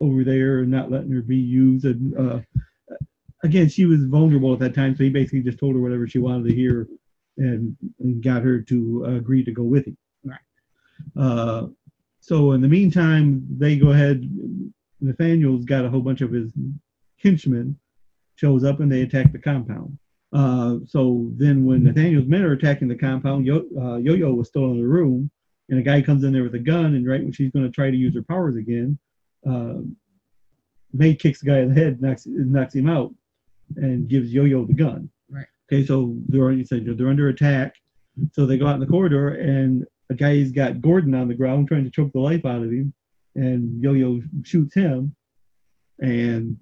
over 0.00 0.24
there 0.24 0.60
and 0.60 0.70
not 0.70 0.90
letting 0.90 1.12
her 1.12 1.22
be 1.22 1.36
used. 1.36 1.84
And 1.84 2.16
uh, 2.18 2.40
again, 3.44 3.68
she 3.68 3.84
was 3.86 4.04
vulnerable 4.06 4.52
at 4.52 4.58
that 4.60 4.74
time, 4.74 4.96
so 4.96 5.04
he 5.04 5.10
basically 5.10 5.42
just 5.42 5.58
told 5.58 5.74
her 5.76 5.80
whatever 5.80 6.08
she 6.08 6.18
wanted 6.18 6.48
to 6.48 6.54
hear, 6.54 6.88
and, 7.38 7.76
and 8.00 8.22
got 8.24 8.42
her 8.42 8.60
to 8.62 9.04
uh, 9.06 9.10
agree 9.16 9.44
to 9.44 9.52
go 9.52 9.62
with 9.62 9.86
him. 9.86 9.96
Right. 10.24 10.38
Uh, 11.16 11.68
so 12.20 12.52
in 12.52 12.60
the 12.60 12.68
meantime, 12.68 13.46
they 13.56 13.76
go 13.76 13.90
ahead. 13.90 14.28
Nathaniel's 15.00 15.64
got 15.64 15.84
a 15.84 15.90
whole 15.90 16.00
bunch 16.00 16.20
of 16.20 16.32
his 16.32 16.52
henchmen 17.16 17.78
shows 18.36 18.64
up 18.64 18.80
and 18.80 18.90
they 18.90 19.02
attack 19.02 19.32
the 19.32 19.38
compound. 19.38 19.98
Uh, 20.32 20.76
so 20.86 21.30
then 21.36 21.64
when 21.64 21.84
Nathaniel's 21.84 22.28
men 22.28 22.42
are 22.42 22.52
attacking 22.52 22.88
the 22.88 22.94
compound, 22.94 23.46
Yo, 23.46 23.64
uh, 23.78 23.96
Yo-Yo 23.96 24.32
was 24.32 24.48
still 24.48 24.66
in 24.66 24.80
the 24.80 24.86
room, 24.86 25.30
and 25.68 25.78
a 25.78 25.82
guy 25.82 26.00
comes 26.00 26.24
in 26.24 26.32
there 26.32 26.44
with 26.44 26.54
a 26.54 26.58
gun, 26.58 26.94
and 26.94 27.06
right 27.06 27.22
when 27.22 27.32
she's 27.32 27.50
going 27.50 27.64
to 27.64 27.70
try 27.70 27.90
to 27.90 27.96
use 27.96 28.14
her 28.14 28.22
powers 28.22 28.56
again, 28.56 28.98
uh, 29.48 29.78
May 30.92 31.14
kicks 31.14 31.40
the 31.40 31.46
guy 31.46 31.58
in 31.60 31.72
the 31.72 31.80
head, 31.80 32.00
knocks 32.00 32.26
knocks 32.26 32.74
him 32.74 32.88
out, 32.88 33.14
and 33.76 34.08
gives 34.08 34.32
Yo-Yo 34.32 34.64
the 34.64 34.74
gun. 34.74 35.10
Right. 35.28 35.46
Okay, 35.70 35.84
so 35.84 36.16
they're 36.28 36.54
they're 36.54 37.08
under 37.08 37.28
attack, 37.28 37.76
so 38.32 38.46
they 38.46 38.58
go 38.58 38.66
out 38.66 38.74
in 38.74 38.80
the 38.80 38.86
corridor, 38.86 39.30
and 39.34 39.84
a 40.10 40.14
guy's 40.14 40.50
got 40.50 40.80
Gordon 40.80 41.14
on 41.14 41.28
the 41.28 41.34
ground 41.34 41.68
trying 41.68 41.84
to 41.84 41.90
choke 41.90 42.12
the 42.12 42.20
life 42.20 42.44
out 42.44 42.62
of 42.62 42.70
him, 42.70 42.92
and 43.44 43.82
Yo-Yo 43.82 44.20
shoots 44.42 44.74
him, 44.74 45.14
and 45.98 46.56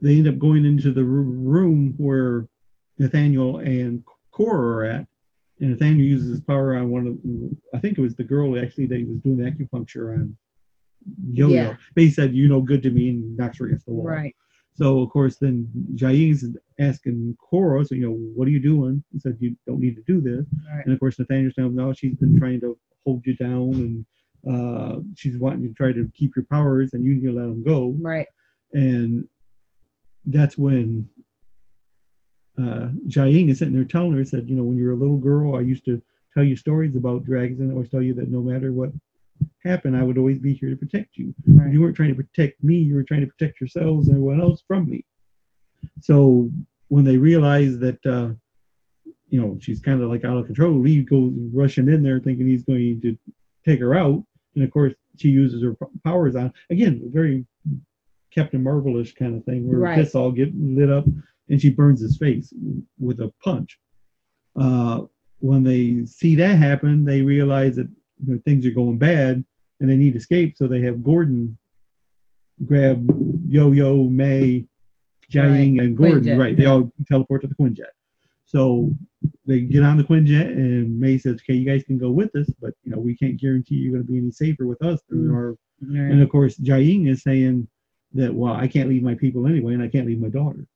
they 0.00 0.18
end 0.18 0.28
up 0.28 0.38
going 0.38 0.64
into 0.64 0.92
the 0.92 1.04
room 1.04 1.94
where 1.96 2.46
Nathaniel 2.98 3.58
and 3.58 4.04
Cora 4.30 4.60
are 4.76 4.84
at, 4.84 5.06
and 5.60 5.70
Nathaniel 5.70 6.06
uses 6.06 6.30
his 6.30 6.40
power 6.40 6.76
on 6.76 6.90
one 6.90 7.06
of, 7.06 7.16
I 7.76 7.80
think 7.80 7.96
it 7.96 8.02
was 8.02 8.16
the 8.16 8.24
girl 8.24 8.58
actually 8.62 8.86
that 8.86 8.98
he 8.98 9.04
was 9.04 9.20
doing 9.20 9.38
the 9.38 9.50
acupuncture 9.50 10.14
on. 10.14 10.36
Yo-Yo. 11.30 11.54
Yeah. 11.54 11.76
But 11.94 12.04
he 12.04 12.10
said, 12.10 12.34
"You 12.34 12.48
know, 12.48 12.62
good 12.62 12.82
to 12.82 12.90
me," 12.90 13.10
and 13.10 13.36
knocks 13.36 13.58
her 13.58 13.66
against 13.66 13.86
the 13.86 13.92
wall. 13.92 14.06
Right. 14.06 14.34
So 14.74 15.00
of 15.00 15.10
course, 15.10 15.36
then 15.36 15.68
Jiaying's 15.94 16.56
asking 16.80 17.36
Cora, 17.38 17.84
so 17.84 17.94
you 17.94 18.06
know, 18.06 18.16
what 18.34 18.48
are 18.48 18.50
you 18.50 18.60
doing? 18.60 19.04
He 19.12 19.18
said, 19.20 19.36
"You 19.38 19.54
don't 19.66 19.80
need 19.80 19.96
to 19.96 20.04
do 20.12 20.20
this." 20.20 20.46
Right. 20.72 20.84
And 20.84 20.94
of 20.94 20.98
course, 21.00 21.18
Nathaniel's 21.18 21.54
telling 21.54 21.72
him, 21.72 21.76
"No, 21.76 21.92
she's 21.92 22.16
been 22.16 22.38
trying 22.38 22.60
to 22.60 22.78
hold 23.04 23.20
you 23.26 23.36
down, 23.36 23.74
and 23.74 24.06
uh, 24.48 25.00
she's 25.16 25.38
wanting 25.38 25.62
you 25.62 25.68
to 25.68 25.74
try 25.74 25.92
to 25.92 26.10
keep 26.14 26.36
your 26.36 26.44
powers, 26.50 26.94
and 26.94 27.04
you 27.04 27.14
need 27.14 27.26
to 27.26 27.32
let 27.32 27.42
them 27.42 27.62
go." 27.62 27.96
Right. 28.00 28.26
And 28.72 29.28
that's 30.26 30.58
when 30.58 31.08
uh, 32.58 32.88
is 33.06 33.58
sitting 33.58 33.74
there 33.74 33.84
telling 33.84 34.12
her, 34.12 34.24
said, 34.24 34.48
you 34.48 34.56
know, 34.56 34.62
when 34.62 34.76
you 34.76 34.84
were 34.84 34.92
a 34.92 34.96
little 34.96 35.16
girl, 35.16 35.56
I 35.56 35.60
used 35.60 35.84
to 35.86 36.00
tell 36.32 36.44
you 36.44 36.56
stories 36.56 36.96
about 36.96 37.24
dragons 37.24 37.60
and 37.60 37.70
I 37.70 37.74
always 37.74 37.90
tell 37.90 38.02
you 38.02 38.14
that 38.14 38.30
no 38.30 38.40
matter 38.40 38.72
what 38.72 38.90
happened, 39.64 39.96
I 39.96 40.02
would 40.02 40.18
always 40.18 40.38
be 40.38 40.54
here 40.54 40.70
to 40.70 40.76
protect 40.76 41.16
you. 41.16 41.34
Right. 41.46 41.72
You 41.72 41.80
weren't 41.80 41.96
trying 41.96 42.14
to 42.14 42.22
protect 42.22 42.62
me, 42.62 42.76
you 42.76 42.94
were 42.94 43.02
trying 43.02 43.22
to 43.22 43.26
protect 43.26 43.60
yourselves 43.60 44.08
and 44.08 44.16
everyone 44.16 44.40
else 44.40 44.62
from 44.66 44.88
me. 44.88 45.04
So 46.00 46.50
when 46.88 47.04
they 47.04 47.16
realize 47.16 47.78
that, 47.78 48.04
uh, 48.06 48.34
you 49.28 49.40
know, 49.40 49.58
she's 49.60 49.80
kind 49.80 50.00
of 50.02 50.10
like 50.10 50.24
out 50.24 50.36
of 50.36 50.46
control, 50.46 50.78
Lee 50.78 51.02
goes 51.02 51.32
rushing 51.52 51.88
in 51.88 52.02
there 52.02 52.20
thinking 52.20 52.46
he's 52.46 52.64
going 52.64 53.00
to 53.02 53.18
take 53.64 53.80
her 53.80 53.94
out. 53.94 54.22
And 54.54 54.64
of 54.64 54.70
course, 54.70 54.94
she 55.16 55.28
uses 55.28 55.62
her 55.62 55.76
powers 56.04 56.36
on, 56.36 56.52
again, 56.70 57.02
very 57.12 57.44
Captain 58.30 58.62
Marvelish 58.62 59.14
kind 59.14 59.36
of 59.36 59.44
thing, 59.44 59.66
where 59.68 59.78
Right. 59.78 59.98
fists 59.98 60.14
all 60.14 60.32
get 60.32 60.54
lit 60.58 60.90
up 60.90 61.06
and 61.48 61.60
she 61.60 61.70
burns 61.70 62.00
his 62.00 62.16
face 62.16 62.52
with 62.98 63.20
a 63.20 63.32
punch. 63.42 63.78
Uh, 64.56 65.02
when 65.40 65.62
they 65.62 66.04
see 66.06 66.34
that 66.36 66.56
happen, 66.56 67.04
they 67.04 67.22
realize 67.22 67.76
that 67.76 67.88
you 68.24 68.34
know, 68.34 68.40
things 68.44 68.64
are 68.66 68.70
going 68.70 68.98
bad 68.98 69.44
and 69.80 69.90
they 69.90 69.96
need 69.96 70.16
escape. 70.16 70.56
So 70.56 70.66
they 70.66 70.80
have 70.82 71.02
Gordon 71.04 71.58
grab 72.64 73.06
Yo 73.48 73.72
Yo, 73.72 74.04
May, 74.04 74.66
Jiaying, 75.30 75.80
and 75.80 75.96
Gordon. 75.96 76.22
Quinjet, 76.24 76.38
right. 76.38 76.56
They 76.56 76.66
all 76.66 76.92
teleport 77.08 77.42
to 77.42 77.48
the 77.48 77.54
Quinjet. 77.54 77.86
So 78.46 78.94
they 79.46 79.60
get 79.60 79.82
on 79.82 79.96
the 79.96 80.04
Quinjet, 80.04 80.48
and 80.52 80.98
May 81.00 81.18
says, 81.18 81.36
"Okay, 81.40 81.54
you 81.54 81.64
guys 81.66 81.82
can 81.84 81.98
go 81.98 82.10
with 82.10 82.34
us, 82.36 82.48
but 82.60 82.74
you 82.84 82.92
know 82.92 82.98
we 82.98 83.16
can't 83.16 83.40
guarantee 83.40 83.76
you're 83.76 83.92
going 83.92 84.06
to 84.06 84.12
be 84.12 84.18
any 84.18 84.30
safer 84.30 84.66
with 84.66 84.82
us 84.82 85.00
than 85.08 85.22
you 85.24 85.30
Mm. 85.30 85.34
are." 85.34 85.56
Right. 85.80 86.12
And 86.12 86.22
of 86.22 86.28
course, 86.28 86.58
Jiaying 86.58 87.08
is 87.08 87.22
saying 87.22 87.66
that, 88.12 88.34
"Well, 88.34 88.52
I 88.54 88.68
can't 88.68 88.88
leave 88.88 89.02
my 89.02 89.14
people 89.14 89.46
anyway, 89.46 89.74
and 89.74 89.82
I 89.82 89.88
can't 89.88 90.06
leave 90.06 90.20
my 90.20 90.28
daughter." 90.28 90.66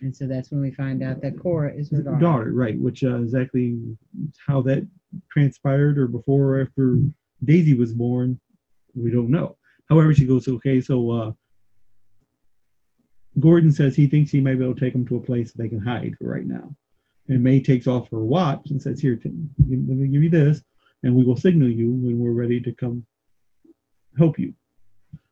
And 0.00 0.14
so 0.14 0.26
that's 0.28 0.50
when 0.52 0.60
we 0.60 0.70
find 0.70 1.02
out 1.02 1.20
that 1.22 1.38
Cora 1.38 1.74
is 1.74 1.90
her 1.90 2.02
daughter. 2.02 2.20
daughter, 2.20 2.52
right? 2.52 2.78
Which 2.78 3.02
uh, 3.02 3.20
exactly 3.20 3.80
how 4.46 4.62
that 4.62 4.86
transpired, 5.32 5.98
or 5.98 6.06
before 6.06 6.54
or 6.54 6.60
after 6.62 6.98
Daisy 7.44 7.74
was 7.74 7.92
born, 7.94 8.38
we 8.94 9.10
don't 9.10 9.30
know. 9.30 9.56
However, 9.88 10.14
she 10.14 10.26
goes, 10.26 10.46
okay, 10.46 10.80
so 10.80 11.10
uh, 11.10 11.32
Gordon 13.38 13.72
says 13.72 13.94
he 13.94 14.06
thinks 14.06 14.30
he 14.30 14.40
may 14.40 14.54
be 14.54 14.64
able 14.64 14.74
to 14.74 14.80
take 14.80 14.92
them 14.92 15.06
to 15.06 15.16
a 15.16 15.20
place 15.20 15.52
they 15.52 15.68
can 15.68 15.80
hide 15.80 16.14
for 16.18 16.28
right 16.28 16.46
now. 16.46 16.74
And 17.28 17.42
May 17.42 17.60
takes 17.60 17.86
off 17.86 18.10
her 18.10 18.24
watch 18.24 18.70
and 18.70 18.80
says, 18.80 19.00
"Here, 19.00 19.20
let 19.22 19.30
me 19.70 20.08
give 20.08 20.22
you 20.22 20.30
this, 20.30 20.62
and 21.02 21.14
we 21.14 21.24
will 21.24 21.36
signal 21.36 21.68
you 21.68 21.90
when 21.90 22.18
we're 22.18 22.32
ready 22.32 22.60
to 22.60 22.72
come 22.72 23.04
help 24.16 24.38
you." 24.38 24.54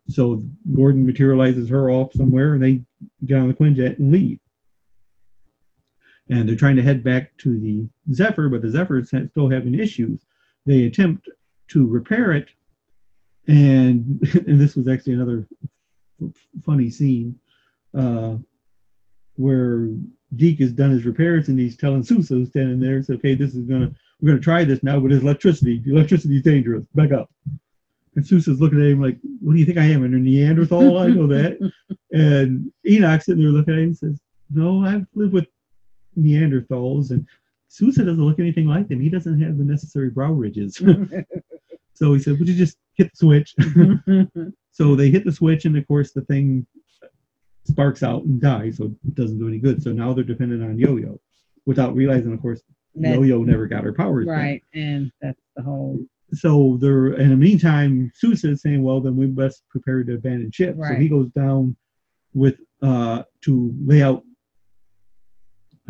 So 0.08 0.44
Gordon 0.74 1.06
materializes 1.06 1.68
her 1.70 1.90
off 1.90 2.12
somewhere, 2.12 2.54
and 2.54 2.62
they 2.62 2.84
get 3.24 3.38
on 3.38 3.48
the 3.48 3.54
Quinjet 3.54 3.98
and 3.98 4.12
leave 4.12 4.38
and 6.28 6.48
they're 6.48 6.56
trying 6.56 6.76
to 6.76 6.82
head 6.82 7.04
back 7.04 7.36
to 7.38 7.58
the 7.58 7.88
Zephyr, 8.12 8.48
but 8.48 8.62
the 8.62 8.70
Zephyr 8.70 8.98
is 8.98 9.08
still 9.08 9.48
having 9.48 9.74
issues. 9.74 10.24
They 10.64 10.84
attempt 10.84 11.28
to 11.68 11.86
repair 11.86 12.32
it, 12.32 12.48
and 13.46 14.20
and 14.46 14.60
this 14.60 14.76
was 14.76 14.88
actually 14.88 15.14
another 15.14 15.46
funny 16.64 16.90
scene 16.90 17.38
uh, 17.94 18.36
where 19.36 19.88
Deke 20.34 20.60
has 20.60 20.72
done 20.72 20.90
his 20.90 21.04
repairs 21.04 21.48
and 21.48 21.58
he's 21.58 21.76
telling 21.76 22.04
who's 22.04 22.26
standing 22.26 22.80
there, 22.80 23.02
says, 23.02 23.16
"Okay, 23.16 23.34
this 23.34 23.54
is 23.54 23.66
gonna 23.66 23.92
we're 24.20 24.30
gonna 24.30 24.40
try 24.40 24.64
this 24.64 24.82
now, 24.82 24.98
but 25.00 25.12
it's 25.12 25.22
electricity. 25.22 25.82
The 25.84 25.92
electricity 25.92 26.36
is 26.36 26.42
dangerous. 26.42 26.84
Back 26.94 27.12
up." 27.12 27.30
And 28.14 28.26
Sousa's 28.26 28.60
looking 28.60 28.80
at 28.80 28.86
him 28.86 29.02
like, 29.02 29.18
"What 29.40 29.52
do 29.52 29.58
you 29.58 29.66
think 29.66 29.78
I 29.78 29.84
am? 29.84 30.04
A 30.04 30.08
Neanderthal? 30.08 30.98
I 30.98 31.08
know 31.08 31.26
that." 31.26 31.58
and 32.12 32.72
Enoch's 32.86 33.26
sitting 33.26 33.42
there 33.42 33.52
looking 33.52 33.74
at 33.74 33.80
him 33.80 33.86
and 33.86 33.98
says, 33.98 34.20
"No, 34.50 34.84
I've 34.84 35.06
lived 35.14 35.32
with 35.32 35.46
Neanderthals, 36.18 37.10
and 37.10 37.26
Sousa 37.68 38.04
doesn't 38.04 38.24
look 38.24 38.38
anything 38.38 38.66
like 38.66 38.88
them. 38.88 39.00
He 39.00 39.10
doesn't 39.10 39.40
have 39.40 39.58
the 39.58 39.64
necessary 39.64 40.10
brow 40.10 40.32
ridges. 40.32 40.76
so 41.94 42.14
he 42.14 42.20
said, 42.20 42.38
Would 42.38 42.48
you 42.48 42.54
just 42.54 42.78
hit 42.94 43.10
the 43.12 43.16
switch? 43.16 43.54
so 44.72 44.94
they 44.94 45.10
hit 45.10 45.24
the 45.24 45.32
switch, 45.32 45.64
and 45.64 45.76
of 45.76 45.86
course, 45.86 46.12
the 46.12 46.22
thing 46.22 46.66
sparks 47.66 48.02
out 48.02 48.22
and 48.24 48.40
dies, 48.40 48.76
so 48.78 48.84
it 49.06 49.14
doesn't 49.14 49.38
do 49.38 49.48
any 49.48 49.58
good. 49.58 49.82
So 49.82 49.92
now 49.92 50.12
they're 50.12 50.24
dependent 50.24 50.62
on 50.62 50.78
Yo 50.78 50.96
Yo 50.96 51.20
without 51.66 51.94
realizing, 51.94 52.32
of 52.32 52.40
course, 52.40 52.62
Yo 52.94 53.22
Yo 53.22 53.42
never 53.42 53.66
got 53.66 53.84
her 53.84 53.92
powers. 53.92 54.26
back. 54.26 54.36
Right. 54.36 54.62
And 54.74 55.10
that's 55.20 55.40
the 55.56 55.62
whole 55.62 55.98
So 56.32 56.78
they're 56.80 57.12
in 57.14 57.30
the 57.30 57.36
meantime, 57.36 58.10
Sousa 58.14 58.50
is 58.52 58.62
saying, 58.62 58.82
Well, 58.82 59.00
then 59.00 59.16
we 59.16 59.26
best 59.26 59.62
prepare 59.68 60.02
to 60.04 60.14
abandon 60.14 60.50
ship. 60.50 60.76
So 60.80 60.94
he 60.94 61.08
goes 61.08 61.28
down 61.30 61.76
with 62.34 62.56
uh 62.82 63.22
to 63.42 63.74
lay 63.84 64.02
out 64.02 64.22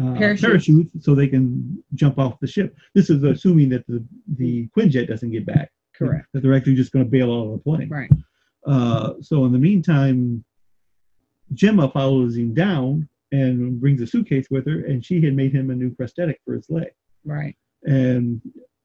uh, 0.00 0.14
Parachutes. 0.14 0.42
parachutes 0.42 1.04
so 1.04 1.14
they 1.14 1.26
can 1.26 1.82
jump 1.94 2.18
off 2.18 2.38
the 2.40 2.46
ship. 2.46 2.76
This 2.94 3.08
is 3.08 3.22
assuming 3.22 3.70
that 3.70 3.86
the 3.86 4.04
the 4.36 4.68
Quinjet 4.76 5.08
doesn't 5.08 5.30
get 5.30 5.46
back. 5.46 5.70
Correct. 5.94 6.26
That 6.32 6.42
they're 6.42 6.54
actually 6.54 6.74
just 6.74 6.92
going 6.92 7.04
to 7.04 7.10
bail 7.10 7.32
out 7.32 7.46
of 7.46 7.52
the 7.52 7.58
plane. 7.58 7.88
Right. 7.88 8.10
Uh, 8.66 9.14
so 9.22 9.46
in 9.46 9.52
the 9.52 9.58
meantime, 9.58 10.44
Jemma 11.54 11.92
follows 11.92 12.36
him 12.36 12.54
down 12.54 13.08
and 13.32 13.80
brings 13.80 14.00
a 14.00 14.06
suitcase 14.06 14.46
with 14.50 14.66
her, 14.66 14.84
and 14.84 15.04
she 15.04 15.22
had 15.22 15.34
made 15.34 15.52
him 15.52 15.70
a 15.70 15.74
new 15.74 15.90
prosthetic 15.90 16.40
for 16.44 16.54
his 16.54 16.68
leg. 16.70 16.90
Right. 17.24 17.56
And 17.84 18.40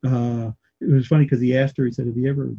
uh, 0.05 0.51
it 0.79 0.89
was 0.89 1.07
funny 1.07 1.25
because 1.25 1.41
he 1.41 1.57
asked 1.57 1.77
her, 1.77 1.85
he 1.85 1.91
said, 1.91 2.07
Have 2.07 2.17
you 2.17 2.29
ever 2.29 2.51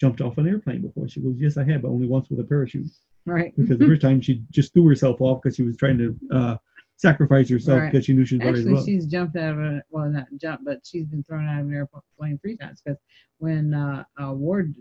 jumped 0.00 0.20
off 0.20 0.38
an 0.38 0.48
airplane 0.48 0.82
before? 0.82 1.08
She 1.08 1.20
goes, 1.20 1.36
Yes, 1.38 1.56
I 1.56 1.64
have, 1.64 1.82
but 1.82 1.88
only 1.88 2.06
once 2.06 2.28
with 2.30 2.40
a 2.40 2.44
parachute. 2.44 2.86
Right. 3.24 3.54
Because 3.56 3.78
the 3.78 3.86
first 3.86 4.02
time 4.02 4.20
she 4.20 4.42
just 4.50 4.72
threw 4.72 4.86
herself 4.88 5.20
off 5.20 5.42
because 5.42 5.56
she 5.56 5.62
was 5.62 5.76
trying 5.76 5.98
to 5.98 6.18
uh, 6.32 6.56
sacrifice 6.96 7.48
herself 7.48 7.80
Right. 7.80 7.92
because 7.92 8.06
she 8.06 8.12
knew 8.14 8.24
she 8.24 8.36
was 8.36 8.46
already 8.46 8.60
Actually, 8.60 8.84
she's 8.84 9.06
jumped 9.06 9.36
out 9.36 9.52
of 9.52 9.58
a 9.58 9.82
well, 9.90 10.08
not 10.08 10.26
jumped, 10.40 10.64
but 10.64 10.80
she's 10.84 11.06
been 11.06 11.22
thrown 11.24 11.46
out 11.46 11.60
of 11.60 11.66
an 11.66 11.74
airplane 11.74 12.38
three 12.38 12.56
times 12.56 12.80
because 12.84 12.98
when 13.38 13.74
uh, 13.74 14.04
uh, 14.22 14.32
Ward 14.32 14.74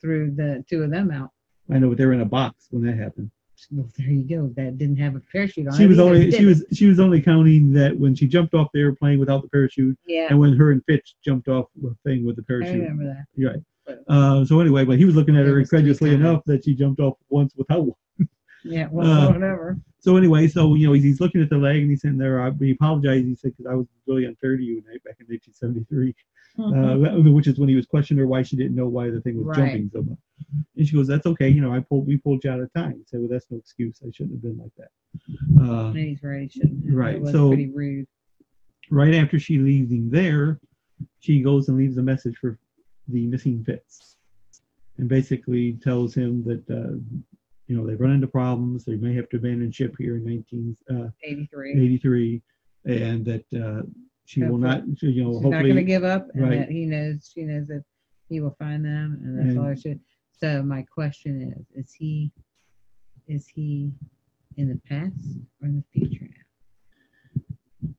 threw 0.00 0.30
the 0.34 0.64
two 0.68 0.82
of 0.82 0.90
them 0.90 1.10
out, 1.10 1.30
I 1.72 1.78
know, 1.78 1.88
but 1.88 1.98
they 1.98 2.06
were 2.06 2.12
in 2.12 2.20
a 2.20 2.26
box 2.26 2.68
when 2.70 2.84
that 2.86 2.96
happened. 2.96 3.30
Well, 3.70 3.88
there 3.98 4.06
you 4.08 4.22
go. 4.22 4.48
That 4.56 4.78
didn't 4.78 4.96
have 4.96 5.14
a 5.16 5.20
parachute 5.32 5.68
on 5.68 5.76
She 5.76 5.84
it. 5.84 5.88
was 5.88 5.98
either, 5.98 6.08
only 6.08 6.30
she 6.30 6.44
was 6.44 6.64
she 6.72 6.86
was 6.86 7.00
only 7.00 7.20
counting 7.20 7.72
that 7.72 7.96
when 7.98 8.14
she 8.14 8.26
jumped 8.26 8.54
off 8.54 8.68
the 8.74 8.80
airplane 8.80 9.18
without 9.18 9.42
the 9.42 9.48
parachute, 9.48 9.98
Yeah. 10.06 10.28
and 10.30 10.38
when 10.38 10.54
her 10.56 10.70
and 10.72 10.82
Fitz 10.86 11.14
jumped 11.24 11.48
off 11.48 11.66
the 11.80 11.94
thing 12.04 12.24
with 12.24 12.36
the 12.36 12.42
parachute. 12.42 12.74
I 12.74 12.78
remember 12.78 13.04
that. 13.04 13.24
You're 13.34 13.50
right. 13.52 13.60
Uh, 14.08 14.44
so 14.46 14.60
anyway, 14.60 14.84
but 14.84 14.98
he 14.98 15.04
was 15.04 15.14
looking 15.14 15.36
at 15.36 15.44
her 15.46 15.58
incredulously 15.60 16.14
enough 16.14 16.42
that 16.46 16.64
she 16.64 16.74
jumped 16.74 17.00
off 17.00 17.14
once 17.28 17.52
without 17.56 17.84
one. 17.84 18.28
Yeah. 18.64 18.88
Well, 18.90 19.06
Uh, 19.06 19.32
whatever. 19.32 19.78
So 20.00 20.16
anyway, 20.16 20.48
so 20.48 20.74
you 20.74 20.86
know 20.86 20.92
he's, 20.92 21.04
he's 21.04 21.20
looking 21.20 21.40
at 21.42 21.48
the 21.50 21.56
leg 21.58 21.76
and 21.82 21.90
he's 21.90 22.02
sitting 22.02 22.18
there. 22.18 22.40
I, 22.40 22.50
he 22.58 22.72
apologized. 22.72 23.26
He 23.26 23.34
said 23.34 23.52
because 23.56 23.70
I 23.70 23.74
was 23.74 23.86
really 24.06 24.26
unfair 24.26 24.56
to 24.56 24.62
you 24.62 24.80
back 24.82 25.16
in 25.20 25.26
1973, 25.28 26.14
uh, 26.58 27.20
which 27.32 27.46
is 27.46 27.58
when 27.58 27.68
he 27.68 27.74
was 27.74 27.86
questioning 27.86 28.20
her 28.20 28.26
why 28.26 28.42
she 28.42 28.56
didn't 28.56 28.74
know 28.76 28.86
why 28.88 29.10
the 29.10 29.20
thing 29.22 29.36
was 29.38 29.46
Right. 29.46 29.56
jumping 29.56 29.90
so 29.92 30.02
much. 30.02 30.18
And 30.76 30.86
she 30.86 30.94
goes, 30.94 31.06
"That's 31.06 31.26
okay. 31.26 31.48
You 31.48 31.60
know, 31.62 31.72
I 31.72 31.80
pulled 31.80 32.06
we 32.06 32.16
pulled 32.18 32.44
you 32.44 32.50
out 32.50 32.60
of 32.60 32.72
time." 32.74 32.92
He 32.98 33.04
said, 33.06 33.20
"Well, 33.20 33.28
that's 33.30 33.46
no 33.50 33.56
excuse. 33.58 34.00
I 34.06 34.10
shouldn't 34.10 34.34
have 34.36 34.42
been 34.42 34.58
like 34.58 34.74
that." 34.76 34.90
Uh, 35.60 35.88
And 35.88 35.96
he's 35.98 36.22
right. 36.22 36.52
Right, 36.86 37.26
so- 37.28 37.48
pretty 37.48 37.70
rude. 37.70 38.06
right 38.90 39.14
after 39.14 39.38
she 39.38 39.58
leaves 39.58 39.90
him 39.90 40.10
there, 40.10 40.60
she 41.20 41.40
goes 41.40 41.68
and 41.68 41.78
leaves 41.78 41.96
a 41.96 42.02
message 42.02 42.36
for 42.36 42.58
the 43.08 43.26
missing 43.26 43.64
Fitz, 43.64 44.16
and 44.98 45.08
basically 45.08 45.74
tells 45.74 46.14
him 46.14 46.44
that 46.44 46.70
uh, 46.70 46.96
you 47.66 47.76
know 47.76 47.86
they've 47.86 48.00
run 48.00 48.10
into 48.12 48.26
problems. 48.26 48.84
They 48.84 48.96
may 48.96 49.14
have 49.14 49.28
to 49.30 49.36
abandon 49.36 49.70
ship 49.70 49.94
here 49.98 50.16
in 50.16 50.24
1983, 50.24 51.72
83. 51.72 52.42
and 52.84 53.24
that 53.24 53.44
uh, 53.54 53.82
she 54.26 54.42
will 54.42 54.58
not. 54.58 54.84
You 54.86 55.24
know, 55.24 55.32
She's 55.32 55.40
not 55.40 55.52
hopefully, 55.52 55.72
going 55.72 55.76
to 55.76 55.82
give 55.84 56.04
up, 56.04 56.28
and 56.34 56.42
right. 56.42 56.58
that 56.60 56.70
he 56.70 56.86
knows, 56.86 57.30
she 57.32 57.42
knows 57.42 57.66
that 57.68 57.84
he 58.28 58.40
will 58.40 58.56
find 58.58 58.84
them, 58.84 59.18
and 59.22 59.38
that's 59.38 59.58
all 59.58 59.66
I 59.66 59.74
should. 59.74 60.00
So 60.38 60.62
my 60.62 60.82
question 60.82 61.54
is: 61.56 61.84
Is 61.84 61.92
he, 61.92 62.32
is 63.28 63.46
he 63.48 63.92
in 64.56 64.68
the 64.68 64.80
past 64.88 65.38
or 65.62 65.68
in 65.68 65.76
the 65.76 66.00
future 66.00 66.24
now? 66.24 67.90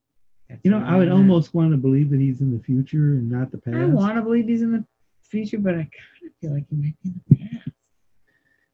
That's 0.50 0.62
you 0.64 0.72
know, 0.72 0.80
what 0.80 0.88
I 0.88 0.92
would 0.92 1.10
wanna 1.10 1.10
know. 1.10 1.16
almost 1.18 1.54
want 1.54 1.72
to 1.72 1.78
believe 1.78 2.12
that 2.12 2.20
he's 2.20 2.42
in 2.42 2.56
the 2.56 2.64
future 2.64 3.14
and 3.14 3.30
not 3.30 3.52
the 3.52 3.58
past. 3.58 3.78
I 3.78 3.86
want 3.86 4.16
to 4.16 4.22
believe 4.22 4.48
he's 4.48 4.62
in 4.62 4.72
the 4.72 4.86
future, 5.24 5.58
but 5.58 5.74
I 5.74 5.78
kind 5.78 5.90
of 6.28 6.32
feel 6.40 6.54
like 6.54 6.66
he 6.70 6.76
might 6.76 6.96
be 7.04 7.10
in 7.10 7.22
the 7.30 7.36
past. 7.36 7.75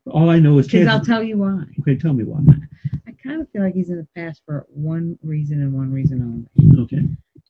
All 0.10 0.30
I 0.30 0.40
know 0.40 0.58
is 0.58 0.68
Because 0.68 0.88
I'll 0.88 1.04
tell 1.04 1.24
you 1.24 1.38
why. 1.38 1.64
Okay, 1.82 1.96
tell 1.96 2.14
me 2.14 2.24
why. 2.24 2.40
I 3.08 3.12
kind 3.24 3.42
of 3.42 3.50
feel 3.52 3.62
like 3.62 3.76
he's 3.76 3.90
in 3.90 3.98
the 3.98 4.08
past 4.16 4.42
for 4.46 4.66
one 4.70 5.18
reason 5.22 5.62
and 5.62 5.74
one 5.74 5.92
reason 5.92 6.48
only. 6.58 6.82
Okay. 6.84 7.04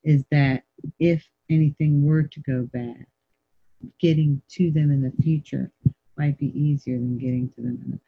Is 0.04 0.24
that 0.32 0.64
if 1.00 1.26
anything 1.50 2.06
were 2.06 2.24
to 2.24 2.40
go 2.42 2.68
bad, 2.74 3.06
getting 4.00 4.42
to 4.50 4.72
them 4.72 4.92
in 4.92 5.02
the 5.02 5.14
future 5.24 5.72
might 6.18 6.38
be 6.38 6.48
easier 6.60 6.98
than 6.98 7.18
getting 7.18 7.50
to 7.56 7.62
them 7.62 7.80
in 7.86 7.92
the 7.92 7.98
past. 7.98 8.08